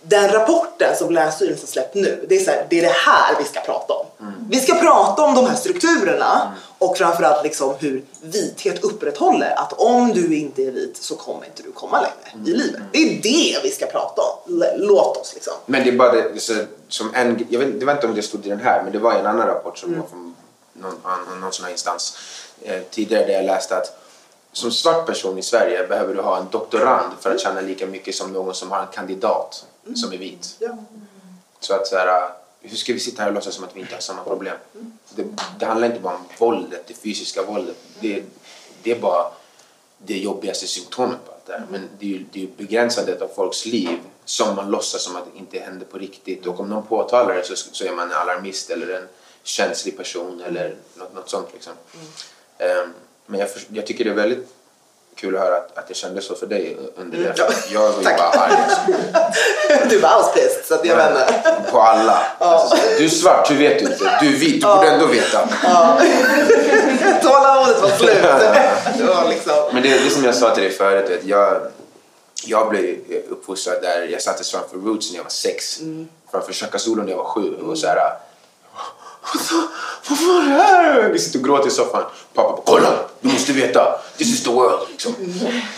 den 0.01 0.29
rapporten 0.29 0.95
som 0.97 1.13
Länsstyrelsen 1.13 1.67
släppt 1.67 1.95
nu, 1.95 2.25
det 2.29 2.35
är, 2.35 2.39
så 2.39 2.51
här, 2.51 2.67
det 2.69 2.77
är 2.77 2.81
det 2.81 2.95
här 2.95 3.35
vi 3.39 3.45
ska 3.45 3.59
prata 3.59 3.93
om. 3.93 4.05
Vi 4.49 4.59
ska 4.59 4.73
prata 4.73 5.21
om 5.21 5.35
de 5.35 5.45
här 5.45 5.55
strukturerna 5.55 6.55
Och 6.79 6.97
framförallt 6.97 7.43
liksom 7.43 7.75
hur 7.79 8.05
vithet 8.21 8.83
upprätthåller 8.83 9.59
att 9.59 9.73
om 9.73 10.13
du 10.13 10.35
inte 10.37 10.61
är 10.61 10.71
vit 10.71 10.97
så 10.97 11.15
kommer 11.15 11.45
inte 11.45 11.63
du 11.63 11.71
komma 11.71 12.01
längre 12.01 12.49
i 12.49 12.57
livet. 12.57 12.81
Det 12.91 12.97
är 12.97 13.21
det 13.21 13.59
vi 13.63 13.71
ska 13.71 13.85
prata 13.85 14.21
om. 14.21 14.63
Låt 14.77 15.17
oss 15.17 15.33
liksom. 15.33 15.53
Men 15.65 15.83
det 15.83 15.89
är 15.89 15.97
bara 15.97 16.11
det, 16.11 16.39
så, 16.39 16.53
som 16.87 17.15
en, 17.15 17.47
jag 17.49 17.59
vet, 17.59 17.79
det 17.79 17.85
var 17.85 17.93
inte 17.93 18.07
om 18.07 18.15
det 18.15 18.21
stod 18.21 18.45
i 18.45 18.49
den 18.49 18.59
här, 18.59 18.83
men 18.83 18.93
det 18.93 18.99
var 18.99 19.13
en 19.13 19.25
annan 19.25 19.47
rapport 19.47 19.77
som 19.77 19.99
var 19.99 20.07
från 20.07 20.35
någon, 20.73 21.41
någon 21.41 21.51
sån 21.51 21.65
här 21.65 21.71
instans 21.71 22.17
eh, 22.61 22.81
tidigare 22.89 23.25
där 23.25 23.33
jag 23.33 23.45
läste 23.45 23.77
att 23.77 23.99
som 24.51 24.71
svart 24.71 25.05
person 25.05 25.37
i 25.37 25.41
Sverige 25.41 25.87
behöver 25.87 26.13
du 26.13 26.21
ha 26.21 26.37
en 26.37 26.47
doktorand 26.51 27.13
för 27.19 27.31
att 27.31 27.39
tjäna 27.39 27.61
lika 27.61 27.87
mycket 27.87 28.15
som 28.15 28.33
någon 28.33 28.55
som 28.55 28.71
har 28.71 28.81
en 28.81 28.87
kandidat 28.93 29.65
som 29.95 30.13
är 30.13 30.17
vit. 30.17 30.55
Ja. 30.59 30.77
Så 31.59 31.73
att 31.73 31.87
så 31.87 31.95
här, 31.95 32.29
hur 32.61 32.77
ska 32.77 32.93
vi 32.93 32.99
sitta 32.99 33.21
här 33.21 33.29
och 33.29 33.35
låtsas 33.35 33.55
som 33.55 33.63
att 33.63 33.75
vi 33.75 33.79
inte 33.79 33.93
har 33.93 34.01
samma 34.01 34.23
problem? 34.23 34.55
Det, 35.15 35.25
det 35.59 35.65
handlar 35.65 35.87
inte 35.87 35.99
bara 35.99 36.15
om 36.15 36.25
våldet, 36.37 36.87
det 36.87 36.93
fysiska 36.93 37.43
våldet. 37.43 37.75
Det, 37.99 38.23
det 38.83 38.91
är 38.91 38.99
bara 38.99 39.31
det 39.97 40.17
jobbigaste 40.17 40.67
symptomet 40.67 41.25
på 41.25 41.31
allt 41.31 41.45
det 41.45 41.53
här. 41.53 41.65
Men 41.71 41.89
det 41.99 42.05
är 42.05 42.09
ju, 42.09 42.25
det 42.31 42.39
är 42.39 42.41
ju 42.41 42.49
begränsandet 42.57 43.21
av 43.21 43.27
folks 43.27 43.65
liv 43.65 43.99
som 44.25 44.55
man 44.55 44.71
låtsas 44.71 45.03
som 45.03 45.15
att 45.15 45.25
det 45.33 45.39
inte 45.39 45.59
händer 45.59 45.85
på 45.85 45.97
riktigt. 45.97 46.45
Och 46.45 46.59
om 46.59 46.69
någon 46.69 46.87
påtalar 46.87 47.35
det 47.35 47.43
så, 47.43 47.55
så 47.55 47.85
är 47.85 47.91
man 47.91 48.11
en 48.11 48.17
alarmist 48.17 48.69
eller 48.69 48.93
en 48.93 49.07
känslig 49.43 49.97
person 49.97 50.41
eller 50.41 50.75
något, 50.95 51.15
något 51.15 51.29
sånt. 51.29 51.47
Liksom. 51.53 51.73
Ehm, 52.57 52.93
men 53.25 53.39
jag, 53.39 53.51
för, 53.51 53.61
jag 53.69 53.87
tycker 53.87 54.03
det 54.03 54.09
är 54.09 54.15
väldigt 54.15 54.47
kul 55.19 55.35
att 55.35 55.41
höra 55.41 55.57
att, 55.57 55.77
att 55.77 55.87
det 55.87 55.93
kändes 55.93 56.25
så 56.25 56.35
för 56.35 56.45
dig 56.45 56.77
under 56.97 57.17
det. 57.17 57.33
Ja. 57.37 57.45
Jag 57.69 57.81
var 57.91 57.97
ju 57.99 58.03
bara 58.03 58.29
arg. 58.29 58.53
Du 59.89 59.99
var 59.99 60.23
pissed 60.33 60.65
så 60.65 60.73
att 60.75 60.85
jag 60.85 60.95
vet 60.95 61.09
inte. 61.09 61.71
På 61.71 61.81
alla. 61.81 62.23
Alltså, 62.37 62.75
så- 62.77 62.81
du 62.97 63.05
är 63.05 63.09
svart, 63.09 63.51
hur 63.51 63.57
vet 63.57 63.79
du 63.79 63.85
inte? 63.85 64.17
Du 64.21 64.27
är 64.27 64.37
vit, 64.39 64.61
du 64.61 64.67
borde 64.67 64.87
ändå 64.89 65.05
veta. 65.05 65.47
Tålamodet 67.21 67.81
var 67.81 67.89
slut. 67.97 68.17
Det 68.97 69.03
var 69.03 69.29
liksom... 69.29 69.53
Men 69.73 69.83
det 69.83 69.91
är 69.93 70.03
det 70.03 70.09
som 70.09 70.23
jag 70.25 70.35
sa 70.35 70.53
till 70.55 70.63
dig 70.63 70.71
förut. 70.71 71.19
Att 71.19 71.25
jag, 71.27 71.61
jag 72.45 72.69
blev 72.69 72.95
uppfostrad 73.29 73.81
där 73.81 74.07
jag 74.11 74.21
sattes 74.21 74.51
framför 74.51 74.77
Roots 74.77 75.09
när 75.11 75.17
jag 75.17 75.23
var 75.23 75.29
sex. 75.31 75.79
Framför 76.31 76.53
Chaka 76.53 76.79
Solo 76.79 77.03
när 77.03 77.09
jag 77.11 77.17
var 77.17 77.23
sju. 77.23 77.55
Och 77.55 77.77
så 77.77 77.87
här, 77.87 77.95
"Vad- 77.95 78.13
vad 80.09 80.19
var 80.35 80.41
det 80.43 80.49
här? 80.63 81.09
Vi 81.09 81.19
sitter 81.19 81.39
och 81.39 81.45
gråter 81.45 81.67
i 81.67 81.71
soffan. 81.71 82.03
Pappa 82.33 82.49
bara, 82.51 82.61
kolla! 82.65 82.89
Du 83.21 83.27
måste 83.27 83.51
veta. 83.53 83.99
This 84.17 84.27
is 84.27 84.43
the 84.43 84.49
world. 84.49 84.79
Liksom. 84.91 85.13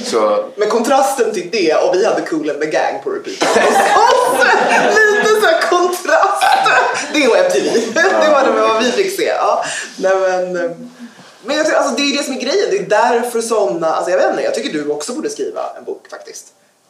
Så 0.06 0.46
Men 0.56 0.70
kontrasten 0.70 1.34
till 1.34 1.50
det 1.52 1.76
och 1.76 1.96
vi 1.96 2.06
hade 2.06 2.22
Cool 2.22 2.50
and 2.50 2.60
the 2.60 2.66
Gang 2.66 3.02
på 3.04 3.10
repeat. 3.10 3.42
Och 3.42 5.16
lite 5.16 5.42
så 5.42 5.48
här 5.48 5.62
kontrast. 5.70 6.44
Det 7.14 7.28
var 7.28 7.38
MTV. 7.38 7.70
Det 7.94 8.30
var 8.32 8.44
det 8.44 8.62
vad 8.62 8.84
vi 8.84 8.92
fick 8.92 9.16
se. 9.20 9.26
Ja. 9.26 9.64
Nej, 9.98 10.16
men, 10.16 10.56
eh, 10.66 10.72
men 11.46 11.58
jag, 11.58 11.66
tror- 11.66 11.78
alltså, 11.78 11.96
det 11.96 12.02
är 12.02 12.06
ju 12.06 12.18
det 12.18 12.24
som 12.24 12.34
är 12.34 12.40
grejen. 12.40 12.68
Det 12.72 12.78
är 12.78 12.90
därför 12.90 13.42
såna, 13.42 13.88
alltså 13.94 14.12
jag 14.12 14.18
vet 14.18 14.30
inte, 14.30 14.44
jag 14.44 14.54
tycker 14.54 14.74
du 14.74 14.90
också 14.90 15.14
borde 15.14 15.30
skriva 15.30 15.62
en 15.78 15.84
bok 15.84 16.08
faktiskt. 16.10 16.46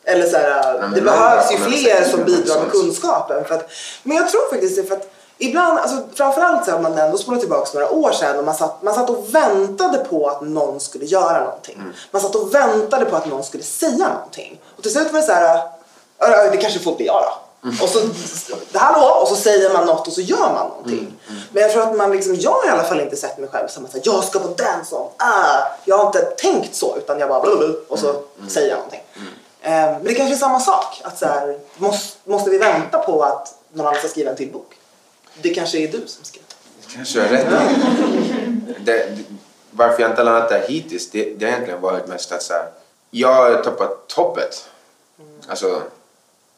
Eller 0.06 0.26
så 0.30 0.38
här, 0.38 0.89
det 0.96 1.02
behövs 1.02 1.52
ju 1.52 1.58
fler 1.58 2.04
som 2.10 2.24
bidrar 2.24 2.60
med 2.62 2.72
kunskapen. 2.72 3.46
För 3.46 3.56
att, 3.56 3.70
men 4.04 4.18
jag 4.18 4.30
tror 4.30 4.50
faktiskt 4.50 4.76
det 4.76 4.84
för 4.84 4.96
att 4.96 5.14
ibland, 5.42 5.80
alltså 5.80 5.98
framförallt 6.16 6.66
så 6.66 6.72
här, 6.72 6.78
om 6.78 6.84
man 6.84 6.98
ändå 6.98 7.18
spolar 7.18 7.39
tillbaka 7.39 7.70
några 7.74 7.92
år 7.92 8.12
sedan 8.12 8.38
och 8.39 8.44
man 8.46 8.56
satt, 8.56 8.82
man 8.84 8.94
satt 8.94 9.10
och 9.10 9.36
väntade 9.36 9.98
på 9.98 10.30
att 10.30 10.42
någon 10.42 10.80
skulle 10.80 11.06
göra 11.06 11.44
någonting. 11.44 11.76
Mm. 11.76 11.94
Man 12.12 12.22
satt 12.22 12.36
och 12.36 12.56
väntade 12.56 13.06
på 13.06 13.16
att 13.16 13.26
någon 13.26 13.44
skulle 13.44 13.64
säga 13.64 14.10
någonting. 14.10 14.62
Och 14.78 14.84
till 14.84 14.92
slut 14.92 15.12
var 15.14 15.20
det 15.20 15.26
så 15.26 15.32
här, 15.32 15.62
"Ja, 16.18 16.50
det 16.52 16.58
kanske 16.58 16.80
får 16.80 16.96
bli 16.96 17.06
jag 17.06 17.22
då. 17.24 17.34
Mm. 17.70 17.78
Och 17.84 17.89
så, 17.89 18.00
hallå, 18.74 19.08
och 19.22 19.28
så 19.28 19.36
säger 19.36 19.74
man 19.74 19.86
något 19.86 20.08
och 20.08 20.14
så 20.14 20.22
gör 20.22 20.39
man 20.54 20.68
någonting. 20.68 21.00
Mm, 21.30 21.42
Men 21.52 21.64
jag 21.64 21.72
tror 21.72 21.84
att 21.84 21.96
man 21.96 22.12
liksom, 22.12 22.36
jag 22.36 22.52
har 22.52 22.66
i 22.68 22.70
alla 22.70 22.84
fall 22.84 23.02
inte 23.02 23.16
sett 23.16 23.38
mig 23.38 23.50
själv 23.50 23.68
som 23.68 23.86
att 23.86 24.06
jag 24.06 24.24
ska 24.24 24.39
vara 24.39 24.54
den 24.58 24.86
som, 24.86 25.08
ah. 25.18 25.62
Jag 25.86 25.98
har 25.98 26.06
inte 26.06 26.20
tänkt 26.22 26.76
så 26.76 26.98
utan 26.98 27.20
jag 27.20 27.30
bara 27.30 27.42
blablabla, 27.42 27.76
och 27.89 28.00
så 28.00 28.10
Mm, 28.10 28.50
säger 28.50 28.70
jag 28.70 28.76
någonting. 28.78 29.02
Eh, 29.62 29.72
Men 29.72 30.04
det 30.04 30.14
kanske 30.14 30.36
är 30.36 30.38
samma 30.38 30.60
sak. 30.60 31.02
Att 31.04 31.20
så 31.20 31.26
här, 31.26 31.60
måste, 31.78 32.30
måste 32.30 32.50
vi 32.50 32.58
vänta 32.58 32.98
på 32.98 33.24
att 33.24 33.54
någon 33.74 33.88
annan 33.88 34.00
ska 34.00 34.08
skriva 34.10 34.30
en 34.32 34.36
till 34.38 34.52
bok? 34.52 34.78
Det 35.41 35.49
kanske 35.53 35.77
är 35.77 35.88
du 35.88 36.07
som 36.07 36.23
skriver. 36.25 36.47
kanske 36.95 37.19
jag 37.19 37.25
har 37.27 37.34
rätt 37.34 37.47
det, 38.79 38.93
det, 38.93 39.23
Varför 39.71 40.01
jag 40.01 40.11
inte 40.11 40.23
landat 40.23 40.49
där 40.49 40.67
hittills, 40.67 41.09
det, 41.09 41.34
det 41.39 41.45
har 41.45 41.51
egentligen 41.51 41.82
varit 41.82 42.07
mest 42.07 42.32
att 42.32 42.43
så 42.43 42.53
här, 42.53 42.65
jag 43.11 43.34
har 43.34 43.63
tappat 43.63 44.11
hoppet. 44.15 44.69
Alltså, 45.47 45.82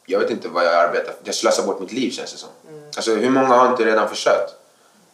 jag 0.06 0.18
vet 0.20 0.30
inte 0.30 0.48
vad 0.48 0.64
jag 0.64 0.74
arbetar 0.74 1.04
för. 1.12 1.18
Jag 1.24 1.34
slösar 1.34 1.62
bort 1.66 1.80
mitt 1.80 1.92
liv 1.92 2.10
känns 2.10 2.32
det 2.32 2.38
som. 2.38 2.48
Alltså, 2.96 3.14
hur 3.14 3.30
många 3.30 3.46
har 3.54 3.70
inte 3.70 3.84
redan 3.84 4.08
försökt? 4.08 4.54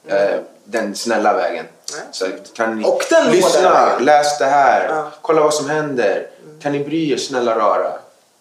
Eh, 0.07 0.41
den 0.65 0.95
snälla 0.95 1.35
vägen. 1.35 1.67
Nej. 1.93 2.03
Så 2.13 2.27
kan 2.55 2.77
ni 2.79 2.85
Och 2.85 3.03
den 3.11 3.33
lyssna, 3.33 3.99
läs 3.99 4.39
det 4.39 4.45
här, 4.45 4.89
Ja. 4.89 5.11
kolla 5.23 5.41
vad 5.43 5.55
som 5.55 5.69
händer. 5.71 6.31
Kan 6.63 6.73
ni 6.73 6.85
bry 6.85 7.13
er, 7.13 7.17
snälla 7.17 7.59
rara? 7.59 7.93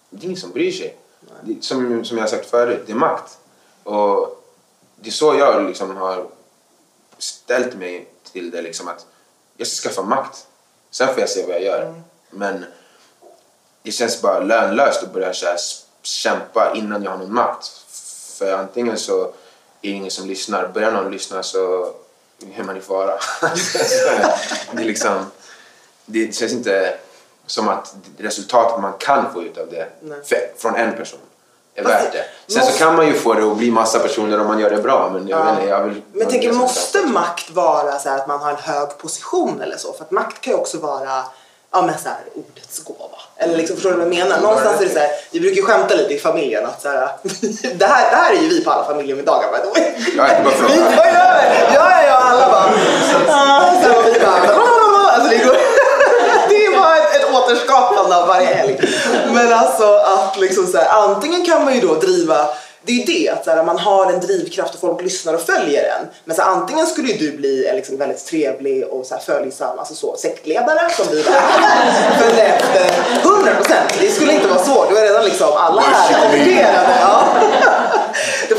Det 0.09 0.21
är 0.23 0.25
ingen 0.25 0.37
som 0.41 0.51
bryr 0.51 0.71
sig. 0.71 0.97
Det, 1.41 1.63
som, 1.63 2.05
som 2.05 2.17
jag 2.17 2.29
sagt 2.29 2.49
förut, 2.49 2.83
det 2.85 2.91
är 2.91 2.95
makt. 2.95 3.37
Och 3.83 4.38
det 5.01 5.09
är 5.09 5.11
så 5.11 5.35
jag 5.35 5.63
liksom 5.67 5.97
har 5.97 6.27
ställt 7.17 7.75
mig 7.75 8.07
till 8.31 8.51
det 8.51 8.61
liksom 8.61 8.87
att 8.87 9.05
jag 9.57 9.67
ska 9.67 9.89
skaffa 9.89 10.01
makt. 10.01 10.47
Sen 10.91 11.07
får 11.07 11.19
jag 11.19 11.29
se 11.29 11.45
vad 11.45 11.55
jag 11.55 11.63
gör. 11.63 12.01
Men 12.29 12.65
det 13.83 13.91
känns 13.91 14.21
bara 14.21 14.39
lönlöst 14.39 15.03
att 15.03 15.13
börja 15.13 15.33
så 15.33 15.45
här 15.45 15.55
s- 15.55 15.85
kämpa 16.01 16.73
innan 16.75 17.03
jag 17.03 17.11
har 17.11 17.17
någon 17.17 17.33
makt. 17.33 17.67
För 18.37 18.53
antingen 18.53 18.97
så 18.97 19.23
är 19.23 19.31
det 19.81 19.87
ingen 19.89 20.11
som 20.11 20.27
lyssnar. 20.27 20.67
Börjar 20.67 20.91
någon 20.91 21.11
lyssna 21.11 21.43
så 21.43 21.93
är 22.55 22.63
man 22.63 22.77
i 22.77 22.81
fara. 22.81 23.19
det 24.73 24.83
liksom... 24.83 25.25
Det 26.05 26.35
känns 26.35 26.51
inte 26.53 26.97
som 27.45 27.67
att 27.69 27.95
resultatet 28.17 28.81
man 28.81 28.93
kan 28.99 29.33
få 29.33 29.43
ut 29.43 29.57
av 29.57 29.69
det 29.69 29.89
Nej. 30.01 30.19
från 30.57 30.75
en 30.75 30.93
person 30.97 31.19
är 31.79 31.83
Fast 31.83 31.95
värt 32.05 32.11
det-. 32.11 32.25
Sen 32.53 32.61
så 32.61 32.67
måste- 32.67 32.83
kan 32.83 32.95
man 32.95 33.07
ju 33.07 33.13
få 33.13 33.33
det 33.33 33.43
att 33.51 33.57
bli 33.57 33.71
massa 33.71 33.99
personer 33.99 34.39
om 34.41 34.47
man 34.47 34.59
gör 34.59 34.69
det 34.69 34.77
bra. 34.77 35.09
Men 35.13 35.27
jag 35.27 35.39
Ja. 35.39 35.49
inte, 35.53 35.67
jag 35.69 35.83
vill... 35.83 36.01
Men 36.13 36.27
tänker, 36.27 36.53
måste 36.53 36.99
makt 37.01 37.49
vara 37.51 37.99
så 37.99 38.09
här 38.09 38.15
att 38.17 38.27
man 38.27 38.39
har 38.39 38.49
en 38.49 38.55
hög 38.57 38.97
position 38.97 39.61
eller 39.61 39.77
så? 39.77 39.93
För 39.93 40.03
att 40.03 40.11
makt 40.11 40.41
kan 40.41 40.53
ju 40.53 40.59
också 40.59 40.77
vara 40.77 41.23
ja, 41.71 41.81
men 41.81 41.97
så 42.03 42.09
här, 42.09 42.17
ordets 42.35 42.83
gåva. 42.83 43.17
Eller 43.37 43.57
liksom, 43.57 43.75
förstår 43.75 43.89
du 43.91 43.95
vad 43.97 44.05
jag 44.05 44.15
menar? 44.15 44.41
Någonstans 44.41 44.81
är 44.81 44.85
det 44.85 44.91
så 44.91 44.99
här, 44.99 45.09
vi 45.31 45.39
brukar 45.39 45.55
ju 45.55 45.63
skämta 45.63 45.95
lite 45.95 46.13
i 46.13 46.19
familjen 46.19 46.65
att 46.65 46.81
så 46.81 46.89
här, 46.89 47.09
det, 47.75 47.85
här, 47.85 48.09
det 48.11 48.15
här 48.15 48.33
är 48.33 48.41
ju 48.41 48.47
vi 48.49 48.63
på 48.63 48.71
alla 48.71 48.83
familjemiddagar 48.85 49.49
by 49.51 49.57
the 49.57 49.81
way. 49.81 49.91
Ja, 50.17 50.27
jag 50.43 50.53
frågar. 50.53 50.73
Vi 50.89 50.95
bara 50.95 51.05
det! 51.11 51.73
Ja, 51.73 51.91
ja, 51.91 52.03
ja, 52.07 52.15
alla 52.15 52.47
bara... 52.49 52.69
Ah, 53.31 53.73
så 53.83 54.01
vi 54.01 54.19
bara... 54.19 54.63
Alltså, 55.13 55.29
det, 55.29 55.37
går, 55.45 55.57
det 56.49 56.65
är 56.65 56.79
bara 56.79 56.97
ett, 56.97 57.15
ett 57.15 57.31
återskapande 57.49 58.15
av 58.15 58.27
varje 58.27 58.47
helg. 58.47 58.79
Men 59.33 59.53
alltså 59.53 59.93
att 59.93 60.39
liksom 60.39 60.67
så 60.67 60.77
här, 60.77 60.87
antingen 60.89 61.45
kan 61.45 61.65
man 61.65 61.75
ju 61.75 61.81
då 61.81 61.95
driva 61.95 62.47
det 62.81 62.91
är 62.91 62.95
ju 62.95 63.03
det, 63.03 63.29
att 63.29 63.45
så 63.45 63.51
här, 63.51 63.63
man 63.63 63.79
har 63.79 64.11
en 64.11 64.19
drivkraft 64.19 64.73
och 64.73 64.79
folk 64.79 65.01
lyssnar 65.01 65.33
och 65.33 65.41
följer 65.41 65.83
en. 65.83 66.07
Men 66.25 66.35
så 66.35 66.41
här, 66.41 66.49
antingen 66.49 66.87
skulle 66.87 67.07
ju 67.07 67.17
du 67.17 67.37
bli 67.37 67.67
en 67.67 67.75
liksom 67.75 67.97
väldigt 67.97 68.25
trevlig 68.25 68.87
och 68.87 69.05
så 69.05 69.15
här, 69.15 69.21
följsam, 69.21 69.79
alltså 69.79 69.95
så, 69.95 70.15
sektledare 70.17 70.89
som 70.89 71.05
vi 71.11 71.21
var. 71.21 71.33
Följde 72.19 72.41
efter 72.41 72.91
100 73.21 73.55
procent. 73.55 73.93
Det 73.99 74.11
skulle 74.11 74.33
inte 74.33 74.47
vara 74.47 74.59
svårt. 74.59 74.89
Det 74.89 74.95
var 74.95 75.01
redan 75.01 75.25
liksom 75.25 75.49
alla 75.53 75.81
här 75.81 76.21
konverterade. 76.21 76.97
Ja. 77.01 77.23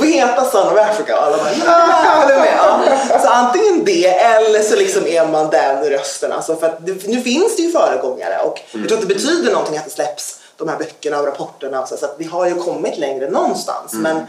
Får 0.01 0.07
heta 0.07 0.44
Son 0.44 0.72
of 0.72 0.78
Africa 0.78 1.16
och 1.18 1.26
alla 1.26 1.36
bara 1.36 1.51
jag 1.64 2.22
håller 2.22 2.38
med. 2.38 2.98
Ja. 3.11 3.18
Så 3.18 3.28
antingen 3.28 3.84
det 3.84 4.07
eller 4.09 4.62
så 4.62 4.76
liksom 4.76 5.07
är 5.07 5.26
man 5.26 5.51
den 5.51 5.84
rösten. 5.84 6.32
Alltså 6.32 6.57
för 6.57 6.78
det, 6.80 7.09
nu 7.09 7.20
finns 7.20 7.57
det 7.57 7.62
ju 7.62 7.72
föregångare 7.72 8.38
och 8.44 8.61
jag 8.72 8.88
tror 8.88 8.98
att 8.98 9.09
det 9.09 9.14
betyder 9.14 9.53
någonting 9.53 9.78
att 9.78 9.84
det 9.84 9.90
släpps 9.90 10.40
de 10.57 10.68
här 10.68 10.76
böckerna 10.76 11.18
och 11.20 11.26
rapporterna 11.26 11.82
och 11.82 11.88
så, 11.88 11.96
så 11.96 12.05
att 12.05 12.14
vi 12.18 12.24
har 12.24 12.46
ju 12.46 12.55
kommit 12.55 12.98
längre 12.98 13.30
någonstans. 13.30 13.92
Men 13.92 14.20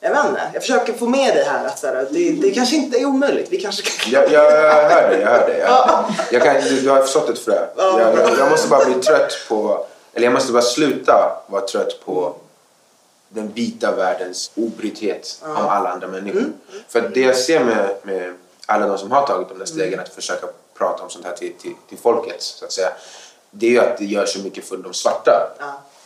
jag 0.00 0.10
vet 0.10 0.24
inte, 0.24 0.40
jag 0.52 0.62
försöker 0.62 0.92
få 0.92 1.06
med 1.06 1.34
dig 1.34 1.44
här 1.44 1.66
att 1.66 1.78
så 1.78 1.86
här, 1.86 2.06
det, 2.10 2.30
det 2.30 2.50
kanske 2.50 2.76
inte 2.76 2.98
är 2.98 3.04
omöjligt. 3.04 3.46
Vi 3.50 3.60
kanske 3.60 3.82
kan... 3.82 4.12
Jag, 4.12 4.32
jag 4.32 4.50
hör 4.50 5.10
det, 5.10 5.20
jag 5.20 5.28
hör 5.28 5.46
det. 5.46 5.58
Jag, 5.58 6.04
jag 6.30 6.42
kan, 6.42 6.54
du, 6.68 6.80
du 6.80 6.90
har 6.90 7.00
förstått 7.00 7.28
ett 7.28 7.38
frö. 7.38 7.66
Jag, 7.76 8.00
jag, 8.00 8.38
jag 8.38 8.50
måste 8.50 8.68
bara 8.68 8.84
bli 8.84 8.94
trött 8.94 9.32
på, 9.48 9.86
eller 10.14 10.26
jag 10.26 10.32
måste 10.32 10.52
bara 10.52 10.62
sluta 10.62 11.32
vara 11.46 11.62
trött 11.62 12.04
på 12.04 12.34
den 13.34 13.52
vita 13.52 13.92
världens 13.96 14.50
obrythet 14.54 15.42
om 15.42 15.56
alla 15.56 15.92
andra 15.92 16.08
människor. 16.08 16.52
För 16.88 17.06
att 17.06 17.14
det 17.14 17.20
jag 17.20 17.36
ser 17.36 17.64
med, 17.64 17.96
med 18.02 18.34
alla 18.66 18.86
de 18.86 18.98
som 18.98 19.10
har 19.10 19.26
tagit 19.26 19.48
de 19.48 19.58
där 19.58 19.66
stegen 19.66 20.00
att 20.00 20.08
försöka 20.08 20.46
prata 20.74 21.02
om 21.02 21.10
sånt 21.10 21.24
här 21.24 21.32
till, 21.32 21.52
till, 21.52 21.74
till 21.88 21.98
folket 21.98 22.42
så 22.42 22.64
att 22.64 22.72
säga. 22.72 22.92
Det 23.50 23.66
är 23.66 23.70
ju 23.70 23.78
att 23.78 23.98
det 23.98 24.04
gör 24.04 24.26
så 24.26 24.38
mycket 24.38 24.64
för 24.64 24.76
de 24.76 24.94
svarta. 24.94 25.56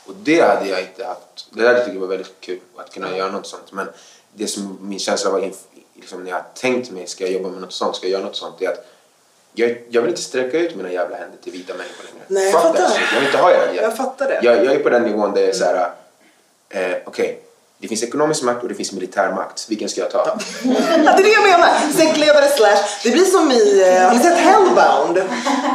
Och 0.06 0.14
det 0.22 0.40
hade 0.40 0.68
jag 0.68 0.80
inte 0.80 1.04
haft. 1.04 1.48
Det 1.50 1.62
där 1.62 1.78
tycker 1.78 1.92
jag 1.92 2.00
var 2.00 2.08
väldigt 2.08 2.40
kul 2.40 2.60
att 2.76 2.92
kunna 2.92 3.16
göra 3.16 3.30
något 3.30 3.46
sånt. 3.46 3.72
Men 3.72 3.88
det 4.34 4.46
som 4.46 4.78
min 4.80 4.98
känsla 4.98 5.30
var 5.30 5.50
liksom 5.94 6.24
när 6.24 6.30
jag 6.30 6.54
tänkt 6.54 6.90
mig, 6.90 7.06
ska 7.06 7.24
jag 7.24 7.32
jobba 7.32 7.48
med 7.48 7.60
något 7.60 7.72
sånt, 7.72 7.96
ska 7.96 8.06
jag 8.06 8.12
göra 8.12 8.24
något 8.24 8.36
sånt, 8.36 8.54
det 8.58 8.64
är 8.64 8.72
att 8.72 8.86
jag, 9.52 9.82
jag 9.88 10.02
vill 10.02 10.10
inte 10.10 10.22
sträcka 10.22 10.58
ut 10.58 10.76
mina 10.76 10.92
jävla 10.92 11.16
händer 11.16 11.38
till 11.42 11.52
vita 11.52 11.74
människor 11.74 12.04
längre. 12.04 12.24
Nej, 12.26 12.50
jag 12.50 12.62
Fuck 12.62 12.76
fattar. 12.76 13.00
Jag 13.12 13.20
vill 13.20 13.26
inte 13.26 13.38
ha 13.38 13.50
er 13.50 13.56
hjälp. 13.56 13.82
Jag 13.82 13.96
fattar 13.96 14.28
det. 14.28 14.40
Jag, 14.42 14.64
jag 14.64 14.74
är 14.74 14.78
på 14.78 14.88
den 14.88 15.02
nivån 15.02 15.34
där 15.34 15.40
jag 15.40 15.50
är 15.50 15.54
såhär, 15.54 15.90
eh, 16.70 16.96
okej, 17.06 17.40
Det 17.80 17.88
finns 17.88 18.02
ekonomisk 18.02 18.42
makt 18.42 18.62
och 18.62 18.68
det 18.68 18.74
finns 18.74 18.92
militär 18.92 19.32
makt. 19.32 19.66
Vilken 19.68 19.88
ska 19.88 20.00
jag 20.00 20.10
ta? 20.10 20.24
Ja, 20.26 20.38
det 21.16 21.22
är 21.22 21.22
det 21.22 21.28
jag 21.28 21.42
menar. 21.42 21.68
Sektledare 21.96 22.48
slash... 22.48 22.82
Det 23.04 23.10
blir 23.10 23.24
som 23.24 23.50
i... 23.52 23.94
eh, 23.96 24.02
Har 24.08 24.14
ni 24.14 24.20
sett 24.22 24.38
Hellbound? 24.38 25.14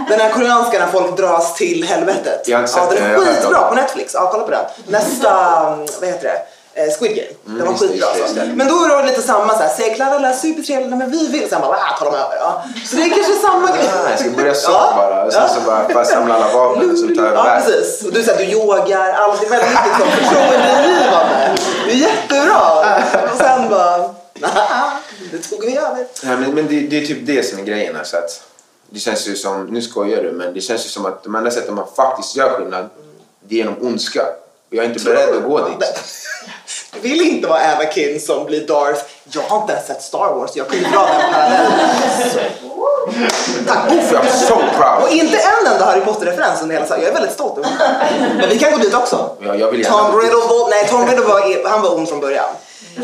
Den 0.09 0.19
här 0.19 0.29
koreanska 0.29 0.79
när 0.79 0.87
folk 0.87 1.17
dras 1.17 1.55
till 1.55 1.83
helvetet. 1.83 2.47
Jag 2.47 2.57
har 2.57 2.61
inte 2.63 2.73
sett 2.73 2.83
ja, 2.89 2.93
den 2.95 3.11
är 3.11 3.17
skitbra 3.17 3.69
på 3.69 3.75
Netflix. 3.75 4.13
Ja, 4.13 4.29
kolla 4.31 4.43
på 4.43 4.51
den. 4.51 4.65
Nästa... 4.87 5.29
mm, 5.73 5.85
Vad 5.99 6.09
heter 6.09 6.23
det? 6.23 6.41
Eh, 6.75 6.89
Squid 6.99 7.15
Game. 7.15 7.57
Den 7.59 7.67
var 7.67 7.73
skitbra. 7.73 8.07
det. 8.35 8.53
Men 8.55 8.67
då 8.67 8.83
är 8.83 9.03
det 9.03 9.09
lite 9.09 9.21
samma 9.21 9.53
så 9.53 9.63
här. 9.63 9.69
Sektledare, 9.69 10.33
supertrevliga, 10.33 10.95
men 10.95 11.11
vi 11.11 11.27
vill. 11.27 11.49
Sen 11.49 11.61
bara, 11.61 11.77
ah, 11.77 12.03
de 12.03 12.07
över. 12.07 12.35
Ja. 12.35 12.63
Så 12.85 12.95
det 12.95 13.01
är 13.03 13.09
kanske 13.09 13.33
samma 13.33 13.67
grej. 13.67 13.89
Ah, 14.05 14.09
jag 14.09 14.19
ska 14.19 14.29
börja 14.29 14.53
så 14.53 14.71
Ja, 14.71 14.93
bara. 14.97 15.31
Sen 15.31 15.49
så 15.49 15.61
bara, 15.61 15.87
bara 15.93 16.05
samla 16.05 16.35
alla 16.35 16.53
vapen 16.53 16.91
och 16.91 16.97
så 16.97 17.07
tar 17.07 17.25
jag 17.25 17.33
Ja, 17.35 17.61
precis. 17.65 18.05
Och 18.05 18.13
du 18.13 18.23
säger 18.23 18.33
att 18.33 18.45
du 18.45 18.51
yogar, 18.51 19.13
allt 19.13 19.43
är 19.43 19.49
väldigt 19.49 19.69
liksom, 19.69 20.07
förtroendeingivande. 20.11 21.55
Det 21.85 21.91
är 21.91 21.95
jättebra. 21.95 22.61
Och 23.31 23.37
sen 23.37 23.69
bara, 23.69 23.97
det 25.31 25.37
tog 25.49 25.65
vi 25.65 25.77
över. 25.77 26.07
Ja, 26.23 26.29
men 26.37 26.55
men 26.55 26.67
det, 26.67 26.79
det 26.79 26.97
är 27.03 27.05
typ 27.05 27.25
det 27.25 27.43
som 27.43 27.59
är 27.59 27.63
grejen. 27.63 27.95
Alltså 27.95 28.17
att 28.17 28.41
det 28.89 28.99
känns 28.99 29.27
ju 29.27 29.35
som, 29.35 29.65
nu 29.65 29.81
skojar 29.81 30.23
du, 30.23 30.31
men 30.31 30.53
det 30.53 30.61
känns 30.61 30.85
ju 30.85 30.89
som 30.89 31.05
att 31.05 31.23
de 31.23 31.35
enda 31.35 31.51
sätten 31.51 31.75
man 31.75 31.85
faktiskt 31.95 32.35
gör 32.35 32.49
skillnad, 32.49 32.89
det 33.47 33.55
är 33.55 33.57
genom 33.57 33.75
ondska. 33.81 34.21
Och 34.69 34.75
jag 34.75 34.85
är 34.85 34.89
inte 34.89 35.03
beredd 35.03 35.35
att 35.35 35.43
gå 35.43 35.67
dit. 35.67 35.77
Vill 37.01 37.21
inte 37.21 37.47
vara 37.47 37.59
Anakin 37.59 38.19
som 38.21 38.45
blir 38.45 38.67
Darth. 38.67 39.01
Jag 39.23 39.41
har 39.41 39.61
inte 39.61 39.73
ens 39.73 39.87
sett 39.87 40.01
Star 40.01 40.33
Wars, 40.35 40.51
jag 40.55 40.67
kunde 40.67 40.89
dra 40.89 40.99
den 41.07 41.31
parallellen. 41.33 41.71
Tack. 43.67 43.91
Uff, 43.93 44.11
I'm 44.13 44.27
so 44.47 44.53
Och 44.53 44.61
proud! 44.77 45.11
inte 45.11 45.37
en 45.37 45.67
enda 45.73 45.85
Harry 45.85 46.01
Potter-referens 46.01 46.61
under 46.61 46.75
hela. 46.75 46.97
Jag 46.97 47.03
är 47.07 47.13
väldigt 47.13 47.31
stolt 47.33 47.57
över. 47.57 47.69
Men 48.37 48.49
vi 48.49 48.59
kan 48.59 48.71
gå 48.71 48.77
dit 48.77 48.93
också. 48.93 49.29
Ja, 49.39 49.55
jag 49.55 49.71
vill 49.71 49.85
Tom. 49.85 50.19
Riddle 50.21 50.35
var, 50.35 50.69
nej, 50.69 50.87
Tom 50.89 51.07
Riddle 51.07 51.25
var, 51.25 51.69
han 51.69 51.81
var 51.81 51.95
ond 51.95 52.09
från 52.09 52.19
början. 52.19 52.45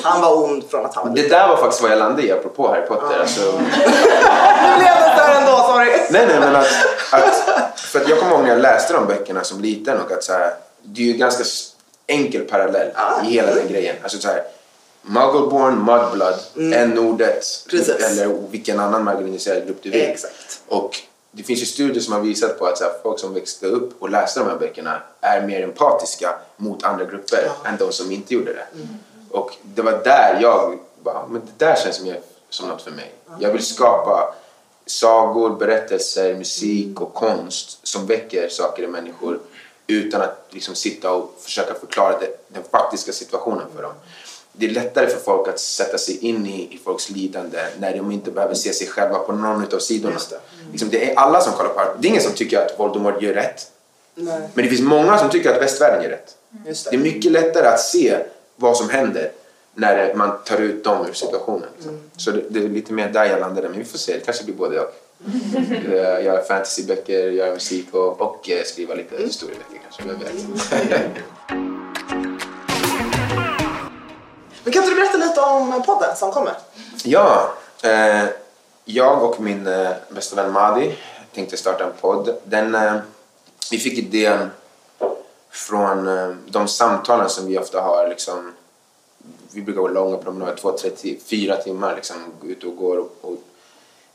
Han 0.04 0.22
var 0.22 0.44
ond 0.44 0.64
från 0.72 0.86
att 0.86 0.96
han 0.96 1.08
var 1.08 1.16
Det 1.16 1.28
där 1.28 1.48
var 1.48 1.58
faktiskt 1.58 1.82
vad 1.82 1.92
jag 1.92 2.00
landade 2.00 2.28
i 2.28 2.32
apropå 2.32 2.68
Harry 2.68 2.82
Potter. 2.86 3.20
Alltså, 3.20 3.42
Nu 3.52 4.78
blev 4.78 4.96
det 4.96 5.14
där 5.18 5.36
ändå, 5.42 5.58
sorry. 5.58 5.90
nej, 6.10 6.26
nej, 6.28 6.40
men 6.40 6.56
att, 6.56 6.68
att... 7.12 7.44
För 7.76 8.00
att 8.00 8.10
jag 8.10 8.20
kommer 8.20 8.32
ihåg 8.32 8.42
när 8.42 8.50
jag 8.50 8.60
läste 8.60 8.94
de 8.94 9.06
böckerna 9.08 9.44
som 9.44 9.62
liten 9.62 9.98
och 10.02 10.12
att 10.12 10.24
så 10.24 10.34
här, 10.34 10.54
det 10.84 11.02
är 11.02 11.06
ju 11.06 11.14
ganska 11.14 11.44
enkel 12.10 12.42
parallell 12.46 12.92
i 13.24 13.28
hela 13.34 13.56
den 13.56 13.68
grejen. 13.68 13.96
Alltså 14.04 14.18
så 14.20 14.28
här, 14.28 14.44
Muggleborn, 15.02 15.76
Mudblood, 15.86 16.74
n-ordet 16.74 17.46
Mm. 17.72 17.86
Precis. 17.86 18.06
eller 18.06 18.48
vilken 18.52 18.80
annan 18.80 19.04
marginaliserad 19.04 19.66
grupp 19.66 19.78
du 19.84 19.90
vill. 19.90 20.02
Exakt. 20.02 20.62
Och 20.68 20.98
det 21.32 21.44
finns 21.44 21.62
ju 21.62 21.66
studier 21.66 22.02
som 22.02 22.14
har 22.14 22.22
visat 22.22 22.60
på 22.60 22.66
att 22.66 22.78
så 22.78 22.84
här, 22.84 22.94
folk 23.04 23.20
som 23.20 23.34
växte 23.34 23.66
upp 23.66 24.02
och 24.02 24.10
läste 24.10 24.40
de 24.40 24.50
här 24.50 24.58
böckerna 24.58 25.02
är 25.22 25.42
mer 25.48 25.64
empatiska 25.64 26.36
mot 26.58 26.84
andra 26.84 27.06
grupper 27.06 27.50
än 27.66 27.78
de 27.78 27.92
som 27.92 28.12
inte 28.12 28.34
gjorde 28.34 28.54
det. 28.54 28.66
Mm. 28.74 28.88
Och 29.32 29.56
det 29.64 29.82
var 29.82 29.92
där 30.04 30.40
jag 30.42 30.80
bara, 31.04 31.28
men 31.28 31.42
det 31.42 31.66
där 31.66 31.76
känns 31.76 32.02
mer 32.02 32.20
som 32.50 32.68
något 32.70 32.82
för 32.82 32.92
mig. 32.92 33.12
Jag 33.40 33.52
vill 33.52 33.66
skapa 33.66 34.34
sagor, 34.86 35.50
berättelser, 35.50 36.36
musik 36.36 37.02
och 37.02 37.14
konst 37.14 37.88
som 37.88 38.08
väcker 38.08 38.50
saker 38.50 38.84
i 38.84 38.88
människor 38.88 39.40
utan 39.90 40.22
att 40.22 40.48
liksom 40.50 40.76
sitta 40.76 41.12
och 41.12 41.36
försöka 41.42 41.74
förklara 41.74 42.20
det, 42.20 42.38
den 42.48 42.64
faktiska 42.72 43.12
situationen 43.12 43.66
för 43.76 43.84
dem. 43.84 43.94
Det 44.52 44.66
är 44.66 44.70
lättare 44.70 45.08
för 45.08 45.20
folk 45.20 45.48
att 45.48 45.60
sätta 45.60 45.98
sig 45.98 46.18
in 46.26 46.46
i, 46.46 46.62
i 46.76 46.80
folks 46.84 47.10
lidande 47.10 47.58
när 47.80 47.98
de 47.98 48.12
inte 48.12 48.32
behöver 48.32 48.56
se 48.56 48.74
sig 48.74 48.88
själva 48.88 49.20
på 49.20 49.32
någon 49.32 49.74
av 49.74 49.80
sidorna. 49.80 50.16
Det. 50.30 50.40
Liksom, 50.72 50.90
det 50.90 51.12
är 51.12 51.16
alla 51.16 51.42
som 51.42 51.54
kollar 51.54 51.70
på 51.70 51.80
det. 51.80 51.92
Det 52.00 52.08
är 52.08 52.10
ingen 52.10 52.24
som 52.24 52.34
tycker 52.34 52.66
att 52.66 52.80
Voldemort 52.80 53.22
gör 53.22 53.34
rätt. 53.34 53.72
Nej, 54.16 54.40
Men 54.54 54.64
det 54.66 54.70
finns 54.70 54.82
många 54.82 55.18
som 55.18 55.30
tycker 55.30 55.56
att 55.56 55.62
västvärlden 55.62 56.04
gör 56.04 56.10
rätt. 56.10 56.36
just 56.68 56.84
Det 56.86 56.90
är 56.90 56.98
det. 56.98 57.04
mycket 57.04 57.32
lättare 57.32 57.68
att 57.68 57.80
se 57.82 58.18
vad 58.56 58.78
som 58.78 58.90
händer 58.90 59.32
när 59.76 60.14
man 60.16 60.38
tar 60.46 60.58
ut 60.58 60.84
dem 60.84 61.06
ur 61.10 61.14
situationen. 61.14 61.68
Liksom. 61.76 62.00
Så 62.18 62.32
det, 62.32 62.44
det 62.50 62.60
är 62.60 62.70
lite 62.70 62.94
mer 62.94 63.10
där 63.10 63.26
jag 63.26 63.40
landade, 63.40 63.70
men 63.70 63.80
vi 63.80 63.86
får 63.86 63.98
se. 63.98 64.14
Det 64.14 64.20
kanske 64.20 64.44
blir 64.44 64.56
både 64.56 64.80
och. 64.80 64.94
Eh, 65.26 66.26
Göra 66.26 66.42
fantasyböcker, 66.42 67.30
göra 67.30 67.54
musik 67.54 67.94
och, 67.94 68.22
och 68.22 68.50
eh, 68.50 68.64
skriva 68.64 68.94
lite 68.94 69.18
historieböcker 69.18 69.80
kanske. 69.84 70.04
Vem 70.04 70.20
vet? 70.20 70.34
Men 74.64 74.74
kan 74.74 74.84
inte 74.84 74.96
du 74.96 75.02
berätta 75.02 75.18
lite 75.18 75.42
om 75.42 75.84
podden 75.86 76.16
som 76.16 76.32
kommer? 76.32 76.54
Ja, 77.04 77.54
eh, 77.84 78.26
jag 78.86 79.24
och 79.24 79.42
min 79.42 79.68
eh, 79.68 79.90
bästa 80.10 80.36
vän 80.36 80.52
Madi 80.52 80.98
tänkte 81.34 81.58
starta 81.58 81.84
en 81.84 81.94
podd. 82.02 82.36
Den, 82.44 82.76
eh, 82.76 82.96
vi 83.72 83.78
fick 83.78 83.98
idén 83.98 84.50
från 85.50 86.08
eh, 86.08 86.30
de 86.48 86.68
samtalen 86.68 87.30
som 87.30 87.46
vi 87.48 87.58
ofta 87.58 87.82
har. 87.82 88.08
Liksom, 88.08 88.54
vi 89.52 89.62
brukar 89.62 89.82
gå 89.82 89.88
långa 89.88 90.18
promenader, 90.18 90.56
två, 90.56 90.72
tre, 90.72 90.92
fyra 91.26 91.56
timmar. 91.56 91.96
Liksom, 91.96 92.16
gå 92.42 92.48
ut 92.48 92.64
och 92.64 92.76
går. 92.76 92.98
Och, 92.98 93.18
och, 93.22 93.38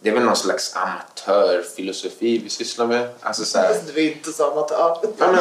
det 0.05 0.11
är 0.11 0.15
väl 0.15 0.23
någon 0.25 0.37
slags 0.37 0.77
amatörfilosofi 0.77 2.39
vi 2.39 2.51
sysslar 2.51 2.87
med. 2.87 3.09
Alltså, 3.21 3.45
så 3.45 3.59
här, 3.59 3.77
Du 3.95 4.07
är 4.07 4.13
inte. 4.13 4.31
Ja. 4.39 4.69
ja, 4.71 5.03
men, 5.19 5.35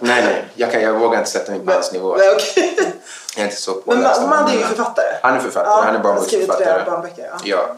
nej, 0.00 0.24
nej, 0.24 0.44
jag, 0.54 0.72
kan, 0.72 0.80
jag 0.82 0.94
vågar 0.98 1.18
inte 1.18 1.30
sätta 1.30 1.52
mig 1.52 1.60
på 1.60 1.72
hans 1.72 1.92
nivå. 1.92 2.16
Nej, 2.16 2.28
okej. 2.34 2.94
Jag 3.36 3.42
är 3.42 3.44
inte 3.44 3.56
så 3.60 3.74
Men 3.74 3.82
påläst. 3.96 4.20
Ma- 4.20 4.28
Madde 4.28 4.52
är 4.52 4.56
ju 4.58 4.64
författare. 4.64 5.16
Han 5.22 5.34
är 5.36 5.40
författare, 5.40 5.70
Ja, 5.72 5.82
han 5.82 5.94
är 5.94 5.98
barnboksförfattare. 5.98 6.84
barnböcker. 6.84 7.30
Ja. 7.44 7.76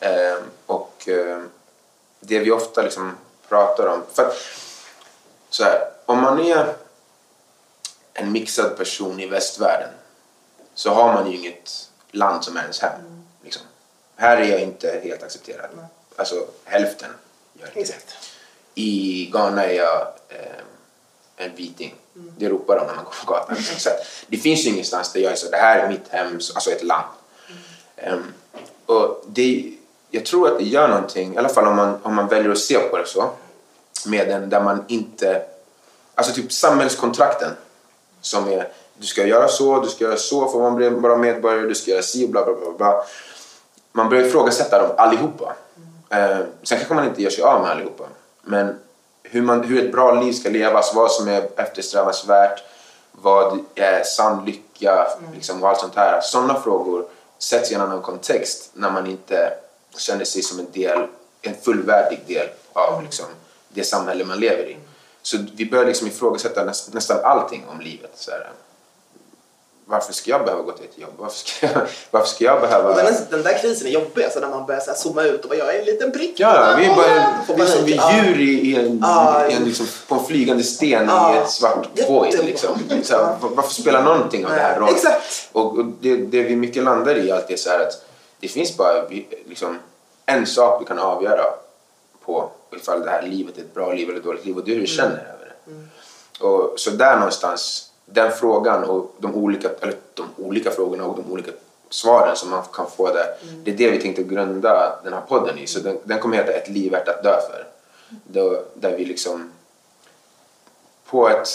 Ja. 0.00 0.08
Ehm, 0.08 0.38
och 0.66 1.08
ehm, 1.08 1.48
det 2.20 2.38
vi 2.38 2.50
ofta 2.50 2.82
liksom 2.82 3.16
pratar 3.48 3.86
om... 3.86 4.02
För 4.12 4.26
att, 4.26 4.36
så 5.50 5.64
här, 5.64 5.80
om 6.06 6.20
man 6.20 6.40
är 6.40 6.74
en 8.14 8.32
mixad 8.32 8.76
person 8.76 9.20
i 9.20 9.26
västvärlden 9.26 9.88
så 10.74 10.90
har 10.90 11.12
man 11.12 11.30
ju 11.30 11.36
inget 11.38 11.88
land 12.10 12.44
som 12.44 12.56
är 12.56 12.60
ens 12.60 12.80
hem. 12.80 12.92
Liksom. 12.92 13.11
Här 14.22 14.36
är 14.36 14.44
jag 14.50 14.60
inte 14.60 15.00
helt 15.04 15.22
accepterad. 15.22 15.70
Alltså 16.16 16.46
hälften 16.64 17.10
gör 17.60 17.66
inte. 17.66 17.80
Exakt. 17.80 18.14
I 18.74 19.26
Ghana 19.32 19.64
är 19.64 19.72
jag 19.74 20.00
eh, 20.28 20.36
en 21.36 21.54
viting. 21.56 21.94
Det 22.38 22.48
ropar 22.48 22.76
de 22.76 22.86
när 22.86 22.94
man 22.94 23.04
går 23.04 23.14
på 23.24 23.32
gatan. 23.32 23.56
Liksom. 23.56 23.78
Så 23.78 23.88
att 23.88 23.96
det 24.28 24.36
finns 24.36 24.64
ju 24.66 24.70
ingenstans 24.70 25.12
där 25.12 25.20
jag 25.20 25.32
är 25.32 25.36
så 25.36 25.50
det 25.50 25.56
här 25.56 25.78
är 25.78 25.88
mitt 25.88 26.08
hem, 26.08 26.40
så- 26.40 26.54
alltså 26.54 26.70
ett 26.70 26.82
land. 26.82 27.06
Ehm, 27.96 28.32
och 28.86 29.24
det, 29.28 29.72
jag 30.10 30.26
tror 30.26 30.52
att 30.52 30.58
det 30.58 30.64
gör 30.64 30.88
någonting, 30.88 31.34
i 31.34 31.38
alla 31.38 31.48
fall 31.48 31.66
om 31.66 31.76
man, 31.76 31.98
om 32.02 32.14
man 32.14 32.28
väljer 32.28 32.50
att 32.52 32.58
se 32.58 32.78
på 32.78 32.98
det 32.98 33.06
så, 33.06 33.30
med 34.06 34.28
den 34.28 34.48
där 34.48 34.60
man 34.60 34.84
inte, 34.88 35.42
alltså 36.14 36.32
typ 36.34 36.52
samhällskontrakten 36.52 37.50
som 38.20 38.48
är 38.48 38.72
du 38.94 39.06
ska 39.06 39.26
göra 39.26 39.48
så, 39.48 39.80
du 39.80 39.88
ska 39.88 40.04
göra 40.04 40.16
så 40.16 40.48
för 40.48 40.58
att 40.58 40.62
man 40.62 40.74
blir 40.74 40.90
vara 40.90 41.16
medborgare, 41.16 41.66
du 41.68 41.74
ska 41.74 41.90
göra 41.90 42.02
si 42.02 42.26
och 42.26 42.28
bla 42.30 42.44
bla 42.44 42.54
bla. 42.54 42.70
bla. 42.78 43.04
Man 43.92 44.08
börjar 44.08 44.24
ifrågasätta 44.24 44.78
dem 44.78 44.90
allihopa. 44.96 45.54
Eh, 46.10 46.38
sen 46.62 46.78
kanske 46.78 46.94
man 46.94 47.04
inte 47.04 47.22
gör 47.22 47.30
sig 47.30 47.44
av 47.44 47.62
med 47.62 47.70
allihopa. 47.70 48.04
Men 48.42 48.78
hur, 49.22 49.42
man, 49.42 49.64
hur 49.64 49.84
ett 49.84 49.92
bra 49.92 50.20
liv 50.20 50.32
ska 50.32 50.48
levas, 50.48 50.94
vad 50.94 51.10
som 51.10 51.28
är 51.28 51.48
eftersträvansvärt, 51.56 52.62
vad 53.12 53.58
är 53.74 54.02
sann 54.02 54.44
lycka 54.44 55.06
liksom, 55.34 55.62
och 55.62 55.68
allt 55.68 55.80
sånt 55.80 55.96
här. 55.96 56.20
Sådana 56.20 56.60
frågor 56.60 57.04
sätts 57.38 57.72
i 57.72 57.74
en 57.74 57.80
annan 57.80 58.02
kontext 58.02 58.70
när 58.72 58.90
man 58.90 59.06
inte 59.06 59.52
känner 59.96 60.24
sig 60.24 60.42
som 60.42 60.58
en 60.58 60.70
del, 60.72 61.06
en 61.42 61.54
fullvärdig 61.54 62.20
del 62.26 62.48
av 62.72 63.02
liksom, 63.02 63.26
det 63.68 63.84
samhälle 63.84 64.24
man 64.24 64.40
lever 64.40 64.70
i. 64.70 64.76
Så 65.22 65.36
vi 65.54 65.70
börjar 65.70 65.86
liksom 65.86 66.06
ifrågasätta 66.06 66.64
näst, 66.64 66.94
nästan 66.94 67.24
allting 67.24 67.64
om 67.70 67.80
livet. 67.80 68.10
Så 68.14 68.30
här, 68.30 68.50
varför 69.84 70.12
ska 70.12 70.30
jag 70.30 70.44
behöva 70.44 70.62
gå 70.62 70.72
till 70.72 70.84
ett 70.84 70.98
jobb? 70.98 71.10
Varför 71.18 71.36
ska 71.36 71.66
jag, 71.66 71.86
varför 72.10 72.26
ska 72.28 72.44
jag 72.44 72.60
behöva... 72.60 72.88
Och 72.90 72.96
den, 72.96 73.06
är, 73.06 73.14
den 73.30 73.42
där 73.42 73.58
krisen 73.58 73.86
är 73.86 73.90
jobbig, 73.90 74.24
alltså 74.24 74.40
när 74.40 74.48
man 74.48 74.66
börjar 74.66 74.80
så 74.80 74.90
här 74.90 74.98
zooma 74.98 75.22
ut 75.22 75.42
och 75.42 75.48
bara, 75.48 75.58
jag 75.58 75.74
är 75.74 75.78
en 75.78 75.84
liten 75.84 76.12
prick. 76.12 76.40
Ja, 76.40 76.74
vi 76.78 76.84
är 76.84 76.96
bara 76.96 77.44
Får 77.46 77.54
vi 77.54 77.62
är 77.62 77.66
som 77.66 77.84
vi 77.84 77.96
Ja. 77.96 78.12
djur 78.24 78.40
i, 78.40 78.76
en, 78.76 79.04
i 79.50 79.54
en 79.54 79.64
liksom, 79.64 79.86
på 80.08 80.14
en 80.14 80.24
flygande 80.24 80.62
sten 80.62 81.06
Ja. 81.08 81.34
i 81.34 81.38
ett 81.38 81.50
svart 81.50 81.88
void. 82.08 82.44
Liksom. 82.44 82.70
Så 83.02 83.16
här, 83.16 83.22
var- 83.40 83.48
varför 83.50 83.70
spelar 83.74 84.02
någonting 84.02 84.44
av 84.46 84.50
det 84.52 84.60
här 84.60 84.80
roll? 84.80 84.88
Exakt. 84.90 85.48
Och, 85.52 85.78
och 85.78 85.84
det, 86.00 86.16
det 86.16 86.42
vi 86.42 86.56
mycket 86.56 86.82
landar 86.82 87.16
i 87.18 87.30
alltid 87.32 87.54
är 87.54 87.60
så 87.60 87.70
här 87.70 87.80
att 87.80 88.04
det 88.40 88.48
finns 88.48 88.76
bara 88.76 89.06
vi- 89.08 89.28
liksom, 89.48 89.78
en 90.26 90.46
sak 90.46 90.80
du 90.80 90.86
kan 90.86 90.98
avgöra 90.98 91.44
på 92.24 92.50
ifall 92.76 93.02
det 93.04 93.10
här 93.10 93.22
livet 93.22 93.56
är 93.58 93.60
ett 93.60 93.74
bra 93.74 93.92
liv 93.92 94.08
eller 94.08 94.18
ett 94.18 94.24
dåligt 94.24 94.44
liv 94.46 94.56
och 94.56 94.64
det 94.64 94.70
är 94.70 94.74
hur 94.74 94.80
du 94.80 94.86
känner 94.86 95.10
över 95.34 95.52
det. 95.66 96.44
Och, 96.44 96.80
så 96.80 96.90
där 96.90 97.16
någonstans, 97.16 97.88
den 98.12 98.32
frågan 98.32 98.84
och 98.84 99.14
de 99.18 99.34
olika, 99.34 99.70
eller 99.80 99.96
de 100.14 100.26
olika 100.36 100.70
frågorna 100.70 101.06
och 101.06 101.16
de 101.16 101.32
olika 101.32 101.52
svaren 101.90 102.36
som 102.36 102.50
man 102.50 102.64
kan 102.72 102.90
få 102.90 103.12
där. 103.12 103.34
Det 103.64 103.70
är 103.70 103.76
det 103.76 103.90
vi 103.90 104.00
tänkte 104.00 104.22
grunda 104.22 104.98
den 105.04 105.12
här 105.12 105.20
podden 105.20 105.58
i. 105.58 105.66
Så 105.66 105.80
den, 105.80 105.98
den 106.04 106.18
kommer 106.18 106.36
heta 106.36 106.52
Ett 106.52 106.68
liv 106.68 106.92
värt 106.92 107.08
att 107.08 107.22
dö 107.22 107.40
för. 107.40 107.66
Då, 108.08 108.64
där 108.74 108.96
vi 108.96 109.04
liksom 109.04 109.52
på 111.06 111.28
ett 111.28 111.48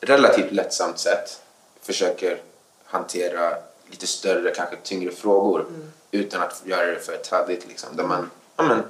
relativt 0.00 0.52
lättsamt 0.52 0.98
sätt 0.98 1.42
försöker 1.80 2.40
hantera 2.84 3.54
lite 3.90 4.06
större, 4.06 4.50
kanske 4.50 4.76
tyngre 4.76 5.10
frågor 5.10 5.66
utan 6.10 6.42
att 6.42 6.62
göra 6.64 6.86
det 6.86 7.00
för 7.00 7.16
traddigt. 7.16 7.68
Liksom, 7.68 7.96
där 7.96 8.04
man 8.04 8.30
ja, 8.56 8.62
men, 8.62 8.82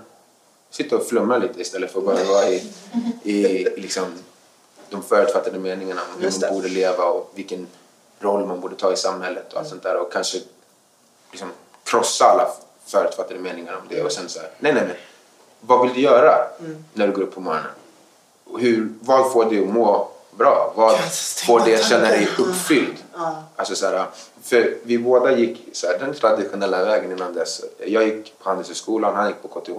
sitter 0.70 0.96
och 0.96 1.06
flummar 1.06 1.38
lite 1.38 1.60
istället 1.60 1.92
för 1.92 1.98
att 1.98 2.06
bara 2.06 2.24
vara 2.24 2.48
i, 2.48 2.72
i 3.22 3.64
liksom, 3.76 4.04
de 4.90 5.02
förutfattade 5.02 5.58
meningarna 5.58 6.00
om 6.14 6.22
hur 6.22 6.40
man 6.40 6.54
borde 6.54 6.68
leva 6.68 7.04
och 7.04 7.32
vilken 7.34 7.66
roll 8.20 8.46
man 8.46 8.60
borde 8.60 8.76
ta 8.76 8.92
i 8.92 8.96
samhället 8.96 9.52
och 9.52 9.58
allt 9.58 9.68
sånt 9.68 9.82
där 9.82 9.96
och 9.96 10.12
kanske 10.12 10.38
liksom 11.30 11.48
krossa 11.84 12.24
alla 12.24 12.48
förutfattade 12.86 13.40
meningar 13.40 13.74
om 13.74 13.82
det 13.88 14.02
och 14.02 14.12
sen 14.12 14.28
så 14.28 14.40
här, 14.40 14.50
nej 14.58 14.72
nej 14.72 14.82
men 14.86 14.96
vad 15.60 15.82
vill 15.82 15.94
du 15.94 16.00
göra 16.00 16.48
när 16.94 17.06
du 17.06 17.12
går 17.12 17.22
upp 17.22 17.34
på 17.34 17.40
morgonen? 17.40 17.70
Hur, 18.58 18.92
vad 19.00 19.32
får 19.32 19.44
dig 19.44 19.62
att 19.62 19.68
må 19.68 20.08
bra? 20.30 20.72
Vad 20.76 20.98
får 21.46 21.60
dig 21.60 21.74
att 21.74 21.84
känna 21.84 22.08
dig 22.08 22.28
uppfylld? 22.38 22.96
Alltså 23.56 23.74
så 23.74 23.86
här, 23.86 24.06
för 24.42 24.78
vi 24.82 24.98
båda 24.98 25.32
gick 25.32 25.68
så 25.72 25.86
här, 25.86 25.98
den 25.98 26.14
traditionella 26.14 26.84
vägen 26.84 27.12
innan 27.12 27.34
dess. 27.34 27.64
Jag 27.86 28.04
gick 28.04 28.38
på 28.38 28.48
Handelshögskolan, 28.48 29.14
han 29.14 29.28
gick 29.28 29.42
på 29.42 29.60
KTH 29.60 29.78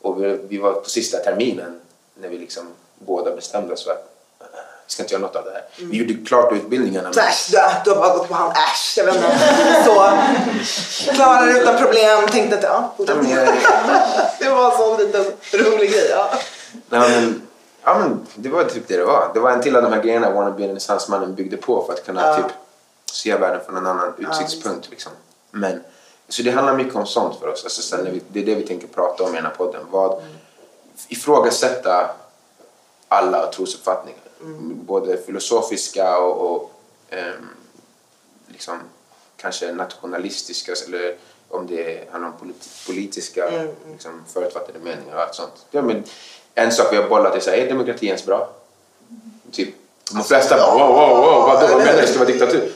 och 0.00 0.22
vi, 0.22 0.38
vi 0.48 0.58
var 0.58 0.72
på 0.72 0.90
sista 0.90 1.18
terminen 1.18 1.80
när 2.14 2.28
vi 2.28 2.38
liksom 2.38 2.66
båda 2.98 3.36
bestämde 3.36 3.72
oss 3.72 3.84
för 3.84 3.90
att 3.90 4.13
vi 4.86 4.92
ska 4.92 5.02
inte 5.02 5.14
göra 5.14 5.22
något 5.22 5.36
av 5.36 5.44
det 5.44 5.50
här. 5.50 5.64
Vi 5.76 5.96
gjorde 5.96 6.26
klart 6.26 6.52
utbildningarna. 6.52 7.12
Så 7.12 7.20
Äsch, 7.20 7.48
du, 7.50 7.58
du 7.84 7.90
har 7.90 7.96
bara 7.96 8.16
gått 8.16 8.28
på 8.28 8.34
hand. 8.34 8.52
Äsch, 8.52 8.94
jag 8.96 9.04
vet 9.04 9.14
inte. 9.16 9.84
Så. 9.84 11.12
Klarade 11.14 11.52
det 11.52 11.58
utan 11.60 11.76
problem. 11.76 12.26
Tänkte 12.28 12.56
att 12.56 12.62
ja, 12.62 12.94
fortsätt. 12.96 13.16
Ja, 13.16 13.22
men 13.22 14.00
Det 14.40 14.48
var 14.48 14.70
en 14.70 14.76
sån 14.78 14.96
liten 14.98 15.24
rolig 15.52 15.90
grej. 15.90 16.08
Ja. 16.10 16.30
Nej, 16.88 17.10
men, 17.20 17.42
ja, 17.84 17.98
men 17.98 18.26
det 18.34 18.48
var 18.48 18.64
typ 18.64 18.88
det 18.88 18.96
det 18.96 19.04
var. 19.04 19.30
Det 19.34 19.40
var 19.40 19.50
en 19.50 19.62
till 19.62 19.76
av 19.76 19.82
de 19.82 19.92
här 19.92 20.02
grejerna 20.02 20.30
Wanna 20.30 20.50
be 20.50 20.64
en 20.64 20.78
mannen 21.08 21.34
byggde 21.34 21.56
på 21.56 21.84
för 21.86 21.92
att 21.92 22.06
kunna 22.06 22.26
Ja. 22.26 22.36
typ 22.36 22.52
se 23.12 23.36
världen 23.36 23.60
från 23.66 23.76
en 23.76 23.86
annan 23.86 24.12
utsiktspunkt. 24.18 24.90
liksom. 24.90 25.12
Men, 25.50 25.80
så 26.28 26.42
det 26.42 26.50
handlar 26.50 26.74
mycket 26.74 26.94
om 26.96 27.06
sånt 27.06 27.40
för 27.40 27.48
oss. 27.48 27.64
Alltså, 27.64 27.82
sen 27.82 28.20
det 28.28 28.40
är 28.40 28.46
det 28.46 28.54
vi 28.54 28.66
tänker 28.66 28.86
prata 28.86 29.24
om 29.24 29.32
i 29.32 29.36
den 29.36 29.44
här 29.44 29.52
podden. 29.54 29.80
Vad, 29.90 30.22
ifrågasätta 31.08 32.10
alla 33.08 33.46
trosuppfattningar. 33.46 34.20
Både 34.86 35.16
filosofiska 35.16 36.18
och, 36.18 36.50
och 36.54 36.72
ehm, 37.10 37.48
liksom, 38.48 38.78
kanske 39.36 39.72
nationalistiska 39.72 40.72
eller 40.86 41.16
om 41.48 41.66
det 41.66 42.10
handlar 42.12 42.30
om 42.30 42.36
politi- 42.40 42.86
politiska 42.86 43.66
liksom, 43.92 44.24
förutfattade 44.32 44.78
meningar 44.78 45.14
och 45.14 45.22
allt 45.22 45.34
sånt. 45.34 45.66
Ja, 45.70 45.82
men, 45.82 46.04
en 46.54 46.72
sak 46.72 46.92
vi 46.92 46.96
har 46.96 47.08
bollat 47.08 47.34
är 47.34 47.40
så 47.40 47.50
här, 47.50 47.56
är 47.58 47.68
demokrati 47.68 48.06
ens 48.06 48.26
bra? 48.26 48.52
Typ, 49.52 49.74
de 50.12 50.24
flesta 50.24 50.56
bara 50.56 50.74
wow, 50.78 50.88
wow, 50.88 51.16
wow, 51.16 51.42
vadå, 51.46 51.66
vad 51.74 51.78
menar 51.84 52.00
du? 52.00 52.06
Ska 52.06 52.12
det 52.12 52.18
vara 52.18 52.28
diktatur? 52.28 52.72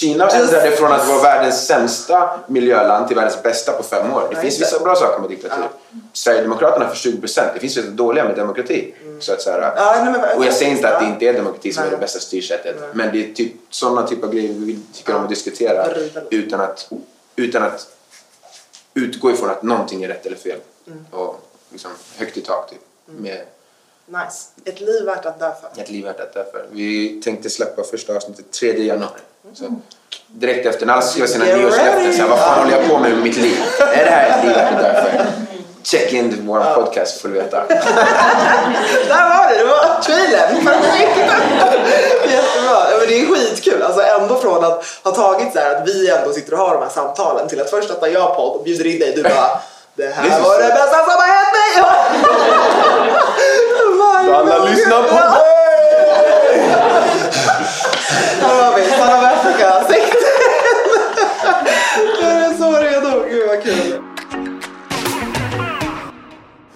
Kina 0.00 0.28
ändrade 0.28 0.70
från 0.70 0.92
att 0.92 1.08
vara 1.08 1.22
världens 1.22 1.66
sämsta 1.66 2.40
miljöland 2.46 3.06
till 3.06 3.16
världens 3.16 3.42
bästa 3.42 3.72
på 3.72 3.82
fem 3.82 4.12
år. 4.12 4.28
Det 4.30 4.36
finns 4.36 4.60
vissa 4.60 4.78
bra 4.78 4.96
saker 4.96 5.20
med 5.20 5.30
diktatur. 5.30 5.68
Sverigedemokraterna 6.12 6.88
får 6.88 6.96
20 6.96 7.20
procent. 7.20 7.50
Det 7.54 7.60
finns 7.60 7.76
vissa 7.76 7.90
dåliga 7.90 8.24
med 8.24 8.36
demokrati. 8.36 8.94
Så 9.20 9.32
att, 9.32 9.42
så 9.42 9.50
här, 9.50 10.36
och 10.36 10.44
jag 10.44 10.52
säger 10.52 10.72
inte 10.72 10.88
att 10.88 11.00
det 11.00 11.06
inte 11.06 11.24
är 11.26 11.32
demokrati 11.32 11.72
som 11.72 11.84
är 11.84 11.90
det 11.90 11.96
bästa 11.96 12.20
styrsättet. 12.20 12.76
Men 12.94 13.12
det 13.12 13.30
är 13.30 13.34
typ 13.34 13.52
sådana 13.70 14.06
typer 14.06 14.26
av 14.26 14.34
grejer 14.34 14.52
vi 14.52 14.78
tycker 14.92 15.16
om 15.16 15.22
att 15.22 15.28
diskutera 15.28 15.86
utan 16.30 16.60
att, 16.60 16.88
utan 17.36 17.62
att 17.62 17.86
utgå 18.94 19.30
ifrån 19.30 19.50
att 19.50 19.62
någonting 19.62 20.04
är 20.04 20.08
rätt 20.08 20.26
eller 20.26 20.36
fel. 20.36 20.58
Och 21.10 21.40
liksom 21.70 21.90
högt 22.16 22.36
i 22.36 22.40
tak 22.40 22.70
typ. 22.70 22.80
Med 23.06 23.40
Nice. 24.08 24.48
Ett 24.64 24.80
liv 24.80 25.04
värt 25.04 25.26
att 25.26 25.38
dö 25.38 25.52
för. 25.60 25.82
ett 25.82 25.90
liv 25.90 26.04
värt 26.04 26.20
att 26.20 26.34
dö 26.34 26.44
för. 26.52 26.66
Vi 26.70 27.20
tänkte 27.24 27.50
släppa 27.50 27.84
första 27.84 28.16
avsnittet 28.16 28.50
3 28.50 28.84
januari. 28.84 29.20
Så 29.54 29.64
direkt 30.28 30.66
efter 30.66 30.86
när 30.86 30.92
alla 30.92 31.02
sina 31.02 31.44
nyårslöften. 31.44 32.12
Så 32.12 32.22
här, 32.22 32.28
vad 32.28 32.38
fan 32.38 32.58
håller 32.58 32.76
jag 32.76 32.88
på 32.88 32.98
med 32.98 33.10
med 33.10 33.22
mitt 33.22 33.36
liv? 33.36 33.56
Är 33.80 34.04
det 34.04 34.10
här 34.10 34.38
ett 34.38 34.44
liv 34.44 34.54
värt 34.54 34.72
att 34.72 34.78
dö 34.78 35.02
för? 35.02 35.26
Check 35.82 36.12
in 36.12 36.42
vår 36.46 36.74
podcast 36.74 37.20
får 37.20 37.28
du 37.28 37.34
veta. 37.34 37.64
Där 37.68 39.28
var 39.28 39.50
det, 39.50 39.58
det 39.58 39.64
var 39.64 40.02
trailern. 40.02 40.56
Jättebra. 42.30 42.90
Ja, 42.90 42.96
men 42.98 43.08
det 43.08 43.20
är 43.22 43.26
skitkul. 43.26 43.82
Alltså 43.82 44.02
ändå 44.02 44.36
från 44.36 44.64
att 44.64 44.84
ha 45.04 45.12
tagit 45.12 45.52
så 45.52 45.58
här 45.58 45.74
att 45.74 45.88
vi 45.88 46.10
ändå 46.10 46.32
sitter 46.32 46.52
och 46.52 46.58
har 46.58 46.74
de 46.74 46.82
här 46.82 46.90
samtalen 46.90 47.48
till 47.48 47.60
att 47.60 47.70
först 47.70 47.90
att 47.90 48.12
jag 48.12 48.36
podd 48.36 48.56
och 48.56 48.64
bjuder 48.64 48.86
in 48.86 48.98
dig. 48.98 49.12
Du 49.16 49.22
bara, 49.22 49.60
det 49.94 50.14
här 50.14 50.22
Det 50.24 50.40
var 50.42 50.62
det 50.62 50.68
bästa 50.68 50.98
som 50.98 51.16
har 51.16 51.28
hänt 51.28 51.52
mig. 51.56 51.84
Alla 54.36 54.64
lyssnar 54.64 55.02
på 55.02 55.14
mig! 55.14 55.65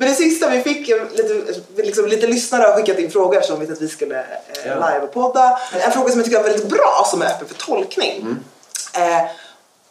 Men 0.00 0.08
det 0.08 0.14
sista 0.14 0.48
vi 0.48 0.62
fick, 0.62 0.88
lite, 0.88 1.60
liksom, 1.76 2.06
lite 2.06 2.26
lyssnare 2.26 2.62
har 2.62 2.76
skickat 2.76 2.98
in 2.98 3.10
frågor 3.10 3.40
som 3.40 3.60
vi 3.60 3.72
att 3.72 3.80
vi 3.80 3.88
skulle 3.88 4.20
eh, 4.64 4.92
livepodda. 4.92 5.58
En 5.72 5.92
fråga 5.92 6.10
som 6.10 6.18
jag 6.18 6.24
tycker 6.24 6.38
är 6.38 6.42
väldigt 6.42 6.68
bra 6.68 7.06
som 7.10 7.22
är 7.22 7.26
öppen 7.26 7.48
för 7.48 7.54
tolkning. 7.54 8.36
Eh, 8.94 9.30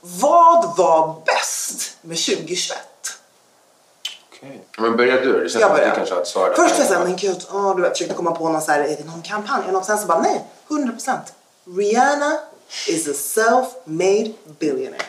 vad 0.02 0.78
var 0.78 1.22
bäst 1.26 1.98
med 2.02 2.18
2021? 2.18 2.78
Okej. 4.34 4.62
Men 4.78 4.98
börjar 4.98 5.22
du? 5.22 5.44
Det 5.44 5.50
känns 5.50 5.62
Jag 5.62 5.72
börjar. 5.72 5.96
kanske 5.96 6.14
har 6.16 6.22
ett 6.22 6.28
svar. 6.28 6.54
Först 6.56 6.74
var 6.74 6.80
jag 6.80 6.88
såhär, 6.88 7.04
men 7.04 7.16
gud, 7.16 7.46
åh, 7.52 7.76
du 7.76 7.82
vet, 7.82 7.92
försökte 7.92 8.16
komma 8.16 8.32
på 8.32 8.50
någon, 8.50 8.62
så 8.62 8.72
här, 8.72 8.80
är 8.80 8.98
det 8.98 9.06
någon 9.06 9.22
kampanj? 9.22 9.72
något? 9.72 9.86
Sen 9.86 9.98
så 9.98 10.06
bara, 10.06 10.22
nej, 10.22 10.46
100%. 10.70 11.18
Rihanna 11.78 12.40
is 12.88 13.08
a 13.08 13.14
self-made 13.14 14.34
billionaire. 14.60 15.04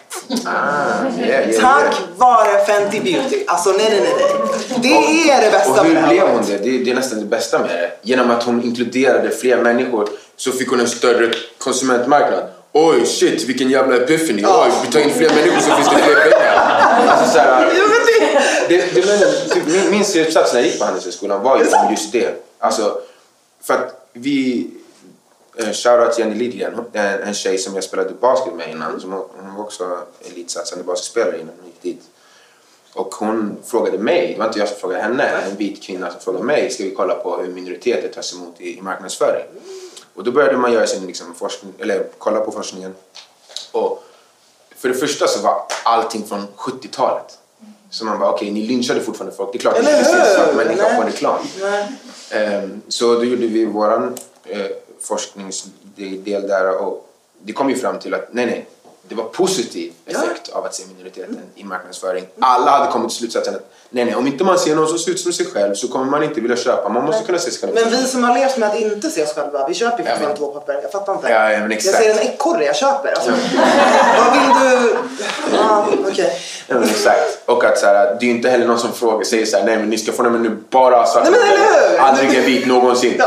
Ah, 0.47 1.05
yeah, 1.19 1.29
yeah, 1.29 1.61
Tack 1.61 1.95
yeah. 1.95 2.17
vare 2.17 2.65
Fenty 2.67 3.01
Beauty. 3.01 3.45
Alltså 3.47 3.71
nej, 3.71 3.87
nej, 3.91 4.01
nej. 4.01 4.81
Det 4.83 5.31
är 5.31 5.45
det 5.45 5.51
bästa 5.51 5.71
Och 5.71 5.87
med 5.87 5.87
hur 5.87 6.01
här 6.01 6.09
blev 6.09 6.29
hon 6.29 6.43
det? 6.47 6.59
det? 6.59 6.85
Det 6.85 6.91
är 6.91 6.95
nästan 6.95 7.19
det 7.19 7.25
bästa 7.25 7.59
med 7.59 7.69
det. 7.69 7.93
Genom 8.03 8.31
att 8.31 8.43
hon 8.43 8.63
inkluderade 8.65 9.31
fler 9.31 9.57
människor 9.57 10.09
så 10.37 10.53
fick 10.53 10.69
hon 10.69 10.81
en 10.81 10.89
större 10.89 11.33
konsumentmarknad. 11.59 12.45
Oj, 12.73 13.07
shit, 13.07 13.45
vilken 13.45 13.71
jävla 13.71 13.97
epiphany. 13.97 14.45
Oj, 14.47 14.71
vi 14.85 14.93
tar 14.93 15.01
in 15.01 15.15
fler 15.15 15.29
människor 15.29 15.61
så 15.61 15.77
finns 15.77 15.89
det 15.89 15.97
fler 15.97 16.15
pengar. 16.15 16.55
Alltså, 17.09 17.33
så 17.33 17.39
här, 17.39 17.71
det... 18.69 18.95
det, 18.95 19.07
men, 19.07 19.19
typ, 19.51 19.67
min, 19.67 19.91
min 19.91 20.05
slutsats 20.05 20.53
när 20.53 20.61
jag 20.61 20.69
gick 20.69 20.79
på 20.79 20.85
Handelshögskolan 20.85 21.43
var 21.43 21.59
ju 21.59 21.65
just 21.91 22.13
det. 22.13 22.45
Alltså, 22.59 22.99
för 23.63 23.75
att 23.75 24.09
vi... 24.13 24.67
Eh, 25.61 25.73
Shoutout 25.73 26.13
till 26.13 26.25
Jenny 26.25 26.39
Lidgren, 26.39 26.75
hon- 26.75 26.91
en, 27.23 27.35
tjej 27.35 27.59
som 27.59 27.75
jag 27.75 27.85
spelade 27.85 28.11
basket 28.11 28.55
med 28.55 28.71
innan. 28.71 29.01
Som, 29.01 29.13
hon 29.13 29.55
var 29.57 29.65
också 29.65 29.99
elitsatsande 30.21 30.85
basketspelare 30.85 31.37
innan 31.41 31.55
hon 31.61 31.67
gick 31.67 31.83
dit. 31.83 32.03
Och 32.95 33.15
hon 33.15 33.57
frågade 33.67 33.99
mig, 33.99 34.33
det 34.33 34.39
var 34.39 34.47
inte 34.47 34.59
jag 34.59 34.69
som 34.69 34.77
frågade 34.77 35.03
henne, 35.03 35.25
en 35.25 35.57
vit 35.57 35.83
kvinna 35.83 36.11
som 36.11 36.21
frågade 36.21 36.45
mig, 36.45 36.71
ska 36.71 36.85
vi 36.85 36.91
kolla 36.91 37.15
på 37.15 37.37
hur 37.37 37.49
minoriteter 37.53 38.09
tas 38.09 38.35
emot 38.35 38.61
i, 38.61 38.79
i 38.79 38.83
marknadsföring? 38.83 39.45
Och 40.15 40.25
då 40.25 40.31
började 40.33 40.57
man 40.59 40.73
göra 40.73 40.87
sin 40.87 41.07
liksom, 41.07 41.35
forskning, 41.35 41.73
eller 41.79 42.07
kolla 42.19 42.41
på 42.41 42.53
forskningen. 42.53 42.95
Och 43.73 44.05
för 44.77 44.89
det 44.89 44.95
första 44.95 45.27
så 45.27 45.41
var 45.43 45.63
allting 45.85 46.27
från 46.27 46.47
70-talet. 46.57 47.39
Så 47.91 48.05
man 48.05 48.19
bara, 48.19 48.31
okej, 48.33 48.51
ni 48.51 48.63
lynchade 48.67 49.01
fortfarande 49.01 49.37
folk. 49.37 49.53
Det 49.53 49.59
är 49.59 49.61
klart 49.61 49.77
att 49.79 49.85
ni 49.85 49.91
inte 49.91 50.05
ser 50.05 50.15
en 50.19 50.27
hur? 50.27 50.35
svart 50.35 50.55
människa 50.57 50.83
Nej. 50.89 50.97
på 51.01 51.07
reklam. 51.07 51.39
Ehm, 52.31 52.83
så 52.89 53.15
då 53.15 53.25
gjorde 53.25 53.47
vi 53.47 53.65
våran 53.65 54.17
eh, 54.45 54.67
forskningsdel 55.01 56.48
där 56.48 56.82
och 56.82 57.07
det 57.42 57.53
kom 57.53 57.70
ju 57.70 57.76
fram 57.76 57.98
till 57.98 58.14
att 58.14 58.32
nej, 58.32 58.46
nej, 58.46 58.66
det 59.11 59.17
var 59.17 59.25
positiv 59.25 59.93
effekt 60.07 60.49
av 60.53 60.65
att 60.65 60.75
se 60.75 60.83
minoriteten 60.97 61.39
i 61.55 61.65
marknadsföring. 61.65 62.25
Alla 62.41 62.71
hade 62.71 62.93
kommit 62.93 63.09
till 63.09 63.19
slutsatsen 63.19 63.55
att 63.55 63.71
nej, 63.91 64.05
nej, 64.05 64.15
om 64.15 64.27
inte 64.27 64.45
man 64.45 64.59
ser 64.59 64.75
någon 64.77 64.89
som 64.89 64.99
ser 64.99 65.11
ut 65.13 65.21
som 65.21 65.33
sig 65.33 65.47
själv 65.47 65.75
så 65.75 65.89
kommer 65.89 66.05
man 66.05 66.23
inte 66.23 66.41
vilja 66.41 66.57
köpa. 66.57 66.89
Man 66.89 67.05
måste 67.05 67.25
kunna 67.25 67.39
se 67.39 67.51
sig 67.51 67.61
själv. 67.61 67.75
Men 67.75 67.91
vi 68.01 68.07
som 68.09 68.25
har 68.25 68.35
levt 68.35 68.57
med 68.57 68.69
att 68.69 68.77
inte 68.77 69.11
se 69.11 69.23
oss 69.23 69.35
själva, 69.35 69.69
vi 69.69 69.75
köper 69.75 69.99
ju 70.03 70.05
Ja, 70.09 70.11
fortfarande 70.15 70.29
men- 70.29 70.37
toapapper. 70.37 70.81
Jag 70.83 70.93
fattar 70.93 71.15
inte. 71.15 71.29
Ja, 71.29 71.53
ja. 71.53 71.69
Jag 71.71 71.83
ser 71.83 72.11
en 72.11 72.19
ekorre 72.19 72.65
jag 72.65 72.77
köper. 72.77 73.13
Alltså, 73.13 73.31
vad 74.19 74.33
vill 74.33 74.71
du? 74.81 74.97
Ja, 75.57 75.87
okej. 76.09 76.41
Ja, 76.67 76.75
men 76.75 76.89
exakt. 76.89 77.39
Och 77.47 77.65
att 77.65 77.79
så 77.79 77.87
här, 77.87 78.17
det 78.21 78.25
är 78.25 78.29
ju 78.29 78.31
inte 78.31 78.51
heller 78.51 78.67
någon 78.67 78.79
som 78.79 78.93
frågar, 78.93 79.25
säger 79.25 79.47
så 79.47 79.57
här, 79.57 79.65
nej 79.65 79.77
men 79.77 79.91
ni 79.91 79.99
ska 79.99 80.13
få 80.13 80.23
nej, 80.23 80.33
men 80.33 80.43
nu 80.43 80.57
bara 80.71 81.07
svarta. 81.07 81.31
Nej, 81.31 81.41
men 81.41 81.49
eller 81.51 81.91
hur? 81.93 81.99
Aldrig 81.99 82.35
en 82.39 82.45
vit 82.45 82.67
någonsin. 82.67 83.15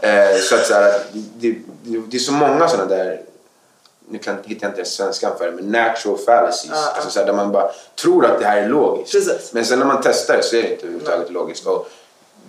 Ja. 0.00 0.08
Eh, 0.08 0.36
så 0.40 0.54
att 0.54 0.66
så 0.66 0.74
här, 0.74 1.00
det, 1.12 1.54
det, 1.84 2.02
det 2.10 2.16
är 2.16 2.20
så 2.20 2.32
många 2.32 2.68
sådana 2.68 2.88
där, 2.88 3.20
nu 4.10 4.18
kan, 4.18 4.36
hittar 4.44 4.66
jag 4.66 4.70
inte 4.70 4.80
ens 4.80 4.92
svenskan 4.94 5.32
för 5.38 5.46
det, 5.46 5.52
men 5.52 5.70
natural 5.72 6.18
fallacies. 6.18 6.70
Ja. 6.74 6.92
Alltså 6.94 7.10
så 7.10 7.18
här, 7.18 7.26
där 7.26 7.32
man 7.32 7.52
bara 7.52 7.70
tror 8.02 8.26
att 8.26 8.38
det 8.40 8.46
här 8.46 8.56
är 8.56 8.68
logiskt. 8.68 9.12
Precis. 9.12 9.52
Men 9.52 9.64
sen 9.64 9.78
när 9.78 9.86
man 9.86 10.00
testar 10.02 10.36
det 10.36 10.42
så 10.42 10.56
är 10.56 10.62
det 10.62 10.70
inte 10.72 10.82
överhuvudtaget 10.86 11.30
logiskt. 11.30 11.66
Och 11.66 11.88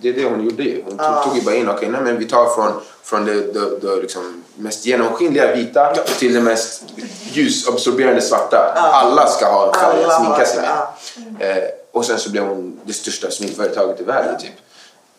det 0.00 0.08
är 0.08 0.12
det 0.12 0.24
hon 0.24 0.44
gjorde 0.44 0.62
ju. 0.62 0.82
Hon 0.84 0.90
tog, 0.98 1.06
Ja. 1.06 1.22
tog 1.24 1.36
ju 1.36 1.42
bara 1.42 1.54
in, 1.54 1.68
okej, 1.70 1.88
nej 1.88 2.00
men 2.00 2.18
vi 2.18 2.24
tar 2.24 2.46
från, 2.54 2.72
från 3.02 3.24
det, 3.24 3.34
det, 3.52 3.78
det 3.80 3.96
liksom 3.96 4.44
mest 4.56 4.86
genomskinliga 4.86 5.54
vita 5.54 5.94
till 6.18 6.34
det 6.34 6.40
mest 6.40 6.82
ljusabsorberande 7.32 8.20
svarta. 8.22 8.72
Alla 8.76 9.26
ska 9.26 9.46
ha 9.46 9.66
en 9.68 9.74
färg 9.74 10.04
att 10.04 10.24
sminka 10.24 10.44
sig 10.46 10.62
det, 10.62 10.68
med. 11.38 11.56
Eh, 11.58 11.64
och 11.92 12.04
sen 12.04 12.18
så 12.18 12.30
blev 12.30 12.44
hon 12.44 12.80
det 12.84 12.92
största 12.92 13.30
sminkföretaget 13.30 14.00
i 14.00 14.04
världen 14.04 14.38
typ. 14.38 14.50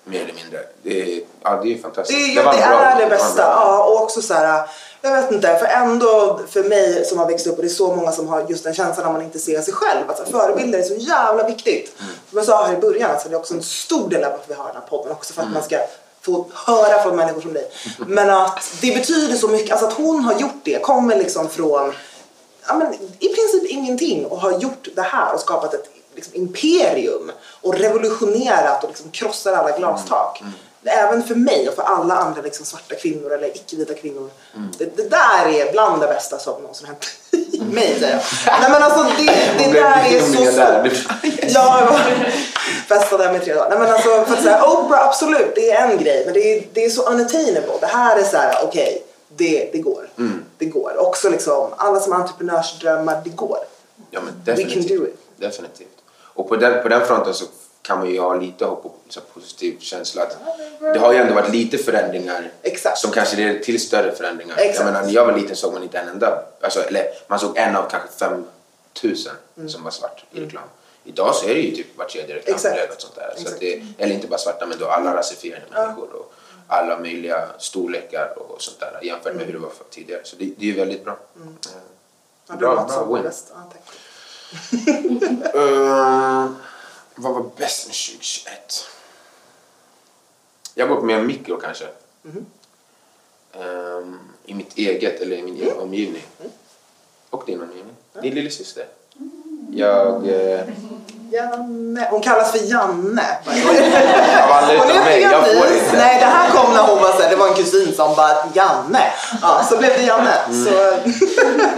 Mer 0.03 0.21
eller 0.23 0.33
mindre. 0.33 0.59
Det 0.83 1.01
är, 1.01 1.21
ja, 1.43 1.59
det 1.63 1.73
är 1.73 1.77
fantastiskt. 1.81 2.19
Det, 2.19 2.33
ja, 2.33 2.43
var 2.43 2.53
det 2.53 2.59
en 2.61 2.69
bra- 2.69 2.79
är 2.79 2.99
det 3.03 3.09
bästa. 3.09 3.41
Ja, 3.41 3.83
och 3.83 4.01
också 4.03 4.21
så 4.21 4.33
här, 4.33 4.67
jag 5.01 5.21
vet 5.21 5.31
inte, 5.31 5.55
för 5.57 5.65
ändå 5.65 6.39
för 6.49 6.63
mig 6.63 7.05
som 7.05 7.17
har 7.19 7.25
växt 7.27 7.47
upp 7.47 7.55
och 7.55 7.61
det 7.61 7.67
är 7.67 7.69
så 7.69 7.95
många 7.95 8.11
som 8.11 8.27
har 8.27 8.45
just 8.49 8.63
den 8.63 8.73
känslan 8.73 9.05
när 9.05 9.13
man 9.13 9.21
inte 9.21 9.39
ser 9.39 9.61
sig 9.61 9.73
själv. 9.73 10.09
Alltså, 10.09 10.25
förebilder 10.25 10.79
är 10.79 10.83
så 10.83 10.93
jävla 10.95 11.47
viktigt. 11.47 11.95
Som 12.29 12.37
jag 12.37 12.45
sa 12.45 12.65
här 12.65 12.73
i 12.73 12.77
början, 12.77 13.11
alltså, 13.11 13.29
det 13.29 13.35
är 13.35 13.39
också 13.39 13.53
en 13.53 13.63
stor 13.63 14.09
del 14.09 14.23
av 14.23 14.31
varför 14.31 14.47
vi 14.47 14.53
har 14.53 14.65
den 14.65 14.75
här 14.75 14.89
podden. 14.89 15.11
Också 15.11 15.33
för 15.33 15.41
att 15.41 15.45
Mm. 15.47 15.53
man 15.53 15.63
ska 15.63 15.77
få 16.21 16.45
höra 16.53 17.03
från 17.03 17.15
människor 17.15 17.41
som 17.41 17.53
dig. 17.53 17.71
Men 18.07 18.29
att 18.29 18.59
det 18.81 18.95
betyder 18.95 19.35
så 19.37 19.47
mycket, 19.47 19.71
alltså 19.71 19.87
att 19.87 19.93
hon 19.93 20.23
har 20.23 20.39
gjort 20.39 20.61
det, 20.63 20.81
kommer 20.81 21.15
liksom 21.15 21.49
från 21.49 21.93
ja, 22.67 22.73
men, 22.75 22.93
i 23.19 23.27
princip 23.33 23.65
ingenting 23.65 24.25
och 24.25 24.37
har 24.41 24.51
gjort 24.59 24.87
det 24.95 25.01
här 25.01 25.33
och 25.33 25.39
skapat 25.39 25.73
ett 25.73 25.85
liksom, 26.15 26.35
imperium 26.35 27.31
och 27.61 27.75
revolutionerat 27.75 28.83
och 28.83 28.89
liksom 28.89 29.11
krossar 29.11 29.53
alla 29.53 29.77
glastak. 29.77 30.43
Även 30.85 31.23
för 31.23 31.35
mig 31.35 31.69
och 31.69 31.75
för 31.75 31.83
alla 31.83 32.15
andra 32.15 32.41
liksom, 32.41 32.65
svarta 32.65 32.95
kvinnor 32.95 33.31
eller 33.33 33.47
icke-vita 33.47 33.93
kvinnor. 33.93 34.29
Det, 34.77 34.97
det 34.97 35.09
där 35.09 35.47
är 35.47 35.71
bland 35.71 36.01
det 36.01 36.07
bästa 36.07 36.39
som 36.39 36.61
någonsin 36.61 36.87
hänt 36.87 37.05
mig 37.73 37.99
säger 37.99 38.13
jag. 38.45 38.59
Nej 38.61 38.71
men 38.71 38.83
alltså 38.83 39.03
det, 39.17 39.31
det 39.57 39.71
där 39.73 40.15
är 40.15 40.21
så 40.21 40.51
stort. 40.51 41.15
Ja, 41.53 41.99
festade 42.87 43.23
där 43.23 43.31
med 43.31 43.43
tre 43.43 43.53
dagar. 43.53 43.69
Nej 43.69 43.79
men 43.79 43.89
alltså 43.91 44.09
för 44.09 44.33
att 44.33 44.43
säga 44.43 44.63
Oprah 44.63 45.07
absolut, 45.07 45.55
det 45.55 45.71
är 45.71 45.87
en 45.91 45.97
grej. 45.97 46.23
Men 46.25 46.33
det 46.33 46.39
är, 46.39 46.67
det 46.73 46.85
är 46.85 46.89
så 46.89 47.09
unattainable. 47.09 47.73
Det 47.79 47.87
här 47.87 48.19
är 48.19 48.23
så 48.23 48.37
här, 48.37 48.55
okej, 48.63 49.03
det, 49.27 49.69
det 49.73 49.79
går. 49.79 50.09
Mm. 50.17 50.45
Det 50.57 50.65
går. 50.65 51.07
Också 51.07 51.29
liksom, 51.29 51.73
alla 51.77 51.99
som 51.99 52.11
har 52.11 52.19
entreprenörsdrömmar, 52.19 53.21
det 53.23 53.29
går. 53.29 53.57
Ja, 54.11 54.19
men 54.21 54.33
We 54.45 54.55
can 54.55 54.65
definitivt. 54.65 54.99
do 54.99 55.07
it. 55.07 55.19
definitivt. 55.37 55.97
Och 56.33 56.49
på 56.49 56.55
den, 56.55 56.83
på 56.83 56.89
den 56.89 57.05
fronten 57.05 57.33
så 57.33 57.45
kan 57.81 57.97
man 57.99 58.09
ju 58.09 58.19
ha 58.19 58.35
lite 58.35 58.65
hopp 58.65 58.85
och 58.85 58.97
positiv 59.33 59.77
känsla 59.79 60.21
att 60.21 60.37
det 60.81 60.99
har 60.99 61.13
ju 61.13 61.19
ändå 61.19 61.33
varit 61.33 61.49
lite 61.51 61.77
förändringar 61.77 62.51
Exakt. 62.61 62.97
som 62.97 63.11
kanske 63.11 63.35
leder 63.37 63.59
till 63.59 63.81
större 63.81 64.11
förändringar. 64.15 64.55
Exakt. 64.57 64.77
Jag 64.79 64.85
menar, 64.85 65.01
när 65.05 65.11
jag 65.13 65.25
var 65.25 65.37
liten 65.37 65.55
såg 65.55 65.73
man 65.73 65.83
inte 65.83 65.99
en 65.99 66.07
enda, 66.07 66.43
alltså, 66.61 66.79
eller 66.83 67.03
man 67.27 67.39
såg 67.39 67.57
en 67.57 67.75
av 67.75 67.89
kanske 67.89 68.09
5000 68.93 69.33
Mm. 69.57 69.69
som 69.69 69.83
var 69.83 69.91
svart 69.91 70.23
i 70.31 70.41
reklam. 70.41 70.63
Idag 71.03 71.35
så 71.35 71.45
är 71.45 71.53
det 71.53 71.59
ju 71.61 71.75
typ 71.75 71.97
var 71.97 72.05
tredje 72.05 72.35
Exakt. 72.35 72.65
reklamflöde 72.65 72.93
och 72.95 73.01
sånt 73.01 73.15
där. 73.15 73.33
Så 73.37 73.49
det, 73.59 73.83
eller 73.97 74.15
inte 74.15 74.27
bara 74.27 74.37
svarta 74.39 74.65
men 74.65 74.77
då 74.79 74.87
alla 74.87 75.15
rasifierade 75.15 75.63
människor 75.73 76.09
och 76.15 76.33
alla 76.67 76.99
möjliga 76.99 77.47
storlekar 77.59 78.33
och 78.37 78.61
sånt 78.61 78.79
där 78.79 78.99
jämfört 79.03 79.35
med 79.35 79.45
hur 79.45 79.53
det 79.53 79.59
var 79.59 79.71
tidigare. 79.89 80.21
Så 80.23 80.35
det, 80.35 80.45
det 80.45 80.65
är 80.65 80.67
ju 80.67 80.75
väldigt 80.75 81.05
bra. 81.05 81.17
Mm. 81.35 81.55
Ja, 82.49 82.55
Bra, 82.55 82.75
bra 82.75 82.87
som 82.89 83.13
win. 83.13 83.23
bäst. 83.23 83.51
Ja, 83.53 83.71
tack. 83.71 83.95
Eh, 85.55 86.51
vad 87.15 87.33
var 87.33 87.49
bäst 87.57 87.87
med 87.87 87.95
2021? 87.95 88.85
Jag 90.75 90.89
går 90.89 90.95
på 90.95 91.05
mer 91.05 91.21
mikro 91.21 91.57
kanske. 91.57 91.85
Ehm, 93.53 94.19
I 94.45 94.53
mitt 94.53 94.77
eget 94.77 95.21
eller 95.21 95.35
i 95.35 95.43
min 95.43 95.55
egen 95.55 95.79
omgivning. 95.79 96.23
Och 97.29 97.43
din 97.45 97.61
omgivning. 97.61 97.95
Din 98.21 98.35
lillasyster. 98.35 98.85
Jag... 99.71 100.27
Uh, 100.27 100.61
Janne. 101.31 102.07
Hon 102.11 102.21
kallas 102.21 102.51
för 102.51 102.71
Janne. 102.71 103.37
av 104.43 104.51
alla 104.51 104.67
Hon 104.67 104.75
utom 104.75 104.97
är 104.97 105.05
mig, 105.05 105.21
jag 105.21 105.47
får 105.47 105.73
inte. 105.73 105.97
Nej, 105.97 106.19
det 106.19 106.25
här 106.25 106.49
kom 106.51 106.73
när 106.73 106.87
hon 106.87 107.01
var 107.01 107.11
så 107.11 107.21
här, 107.21 107.29
det 107.29 107.35
var 107.35 107.47
en 107.47 107.53
kusin 107.53 107.93
som 107.95 108.15
bara 108.15 108.37
Janne. 108.53 109.13
Ja, 109.41 109.65
så 109.69 109.77
blev 109.77 109.91
det 109.97 110.03
Janne. 110.03 110.35
Mm. 110.47 110.65
Så 110.65 110.71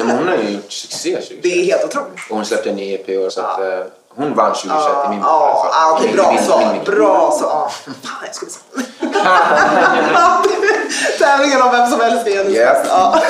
hon 0.03 0.27
har 0.27 0.37
ju 0.37 0.49
gjort 0.49 0.71
succé 0.71 1.15
2021. 1.15 1.43
det 1.43 1.49
är 1.49 1.65
helt 1.65 1.83
otroligt. 1.83 2.19
Och 2.29 2.35
hon 2.35 2.45
släppte 2.45 2.69
en 2.69 2.75
ny 2.75 2.93
EP 2.93 3.09
i 3.09 3.17
år 3.17 3.29
så 3.29 3.41
att 3.41 3.59
eh, 3.59 3.79
hon 4.15 4.33
vann 4.35 4.53
2021 4.53 5.05
i 5.05 5.09
min 5.09 5.19
bok 5.19 5.27
i 5.27 5.31
alla 5.31 5.39
Ja, 5.39 5.63
fall. 5.63 5.71
ja, 5.73 5.91
okej, 5.95 6.07
Min- 6.07 6.15
bra 6.15 6.37
svar. 6.37 6.81
Bra 6.85 7.31
svar. 7.39 7.69
Fan, 7.85 7.93
jag 8.25 8.35
skulle 8.35 8.51
säga. 8.51 8.63
Tävlingen 11.19 11.61
om 11.61 11.71
vem 11.71 11.87
som 11.89 11.99
Jenny 11.99 12.51
Yes. 12.51 12.77
bäst. 12.77 12.85
Ja. 12.89 13.21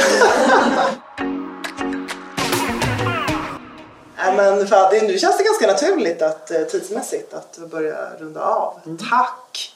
Men 4.35 4.67
för 4.67 4.75
att 4.75 4.91
nu 4.91 5.17
känns 5.19 5.37
det 5.37 5.43
ganska 5.43 5.67
naturligt 5.67 6.21
att 6.21 6.51
eh, 6.51 6.61
tidsmässigt 6.61 7.33
att 7.33 7.57
börja 7.57 7.97
runda 8.19 8.45
av. 8.45 8.73
Tack 9.09 9.75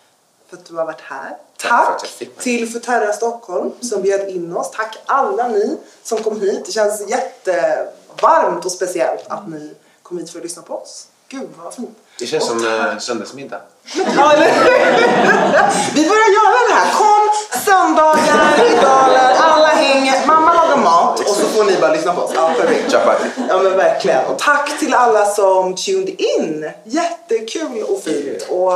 för 0.49 0.57
att 0.57 0.65
du 0.65 0.75
har 0.75 0.85
varit 0.85 1.01
här. 1.01 1.25
Mm. 1.25 1.37
Tack 1.61 1.99
Tack 2.01 2.29
till 2.39 2.69
Futerra 2.71 3.13
Stockholm 3.13 3.71
som 3.81 4.01
bjöd 4.01 4.29
in 4.29 4.57
oss. 4.57 4.71
Tack 4.71 4.97
alla 5.05 5.47
ni 5.47 5.77
som 6.03 6.17
kom 6.23 6.41
hit. 6.41 6.65
Det 6.65 6.71
känns 6.71 7.09
jättevarmt 7.09 8.65
och 8.65 8.71
speciellt 8.71 9.25
att 9.27 9.47
ni 9.47 9.73
kom 10.07 10.17
hit 10.17 10.29
för 10.29 10.39
att 10.39 10.43
lyssna 10.43 10.61
på 10.61 10.73
oss. 10.73 11.07
Gud 11.29 11.49
vad 11.63 11.73
fint. 11.73 11.97
Det 12.19 12.25
känns 12.25 12.47
som 12.47 12.65
eh, 12.65 12.97
söndagsmiddag. 12.97 13.61
Ja, 14.15 14.33
eller 14.33 14.45
Vi 15.93 16.01
börjar 16.09 16.29
göra 16.39 16.67
det 16.67 16.73
här. 16.73 16.93
Kom 16.93 17.29
söndagar 17.65 18.65
i 18.71 18.75
dalen, 18.81 19.35
alla 19.37 19.67
hänger, 19.67 20.27
mamma 20.27 20.53
lagar 20.53 20.77
mat 20.77 21.19
och 21.19 21.35
så 21.35 21.45
får 21.47 21.63
ni 21.63 21.77
bara 21.81 21.93
lyssna 21.93 22.13
på 22.13 22.21
oss. 22.21 22.31
Ja, 22.35 22.51
perfekt. 22.59 22.95
Ja 23.49 23.63
men 23.63 23.77
verkligen. 23.77 24.25
Och 24.25 24.39
tack 24.39 24.79
till 24.79 24.93
alla 24.93 25.25
som 25.25 25.75
tuned 25.75 26.09
in. 26.09 26.71
Jättekul 26.83 27.83
och 27.83 28.03
fint. 28.03 28.47
Och 28.49 28.73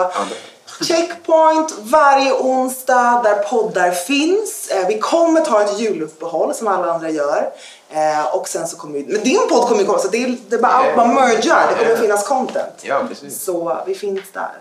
Checkpoint 0.82 1.74
varje 1.80 2.34
onsdag 2.34 3.22
där 3.24 3.36
poddar 3.36 3.92
finns. 3.92 4.68
Eh, 4.72 4.88
Vi 4.88 5.00
kommer 5.00 5.42
ta 5.42 5.62
ett 5.64 5.80
juluppehåll 5.80 6.54
som 6.54 6.68
alla 6.68 6.94
andra 6.94 7.10
gör. 7.10 7.50
Eh, 7.90 8.36
Och 8.36 8.48
sen 8.48 8.68
så 8.68 8.78
kommer 8.78 8.94
vi, 8.94 9.06
men 9.14 9.24
din 9.24 9.40
podd 9.50 9.68
kommer 9.68 9.82
ju 9.82 9.86
komma 9.88 10.00
så 10.00 10.08
det 10.08 10.24
är, 10.24 10.38
det 10.50 10.56
är 10.56 10.60
bara 10.62 10.72
allt 10.72 10.96
man 10.98 11.14
mergar. 11.16 11.68
Det 11.70 11.84
kommer 11.86 11.96
finnas 11.98 12.28
content. 12.28 12.74
Ja, 12.82 13.02
precis. 13.10 13.44
Så 13.44 13.78
vi 13.88 13.96
finns 13.96 14.22
där. 14.34 14.52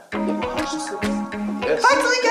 Tack 1.83 1.91
så 1.93 2.09
mycket! 2.09 2.31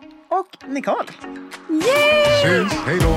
Och 0.31 0.69
Nicole. 0.69 1.07
Syns! 2.43 2.73
Hej 2.73 2.99
då! 2.99 3.15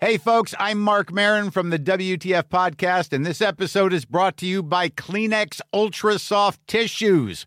Hey, 0.00 0.18
folks, 0.18 0.54
I'm 0.58 0.80
Mark 0.80 1.12
Marin 1.12 1.50
from 1.50 1.70
the 1.70 1.78
WTF 1.78 2.50
Podcast, 2.50 3.14
and 3.14 3.24
this 3.24 3.40
episode 3.40 3.92
is 3.94 4.04
brought 4.04 4.36
to 4.36 4.46
you 4.46 4.62
by 4.62 4.90
Kleenex 4.90 5.62
Ultra 5.72 6.18
Soft 6.18 6.60
Tissues, 6.66 7.46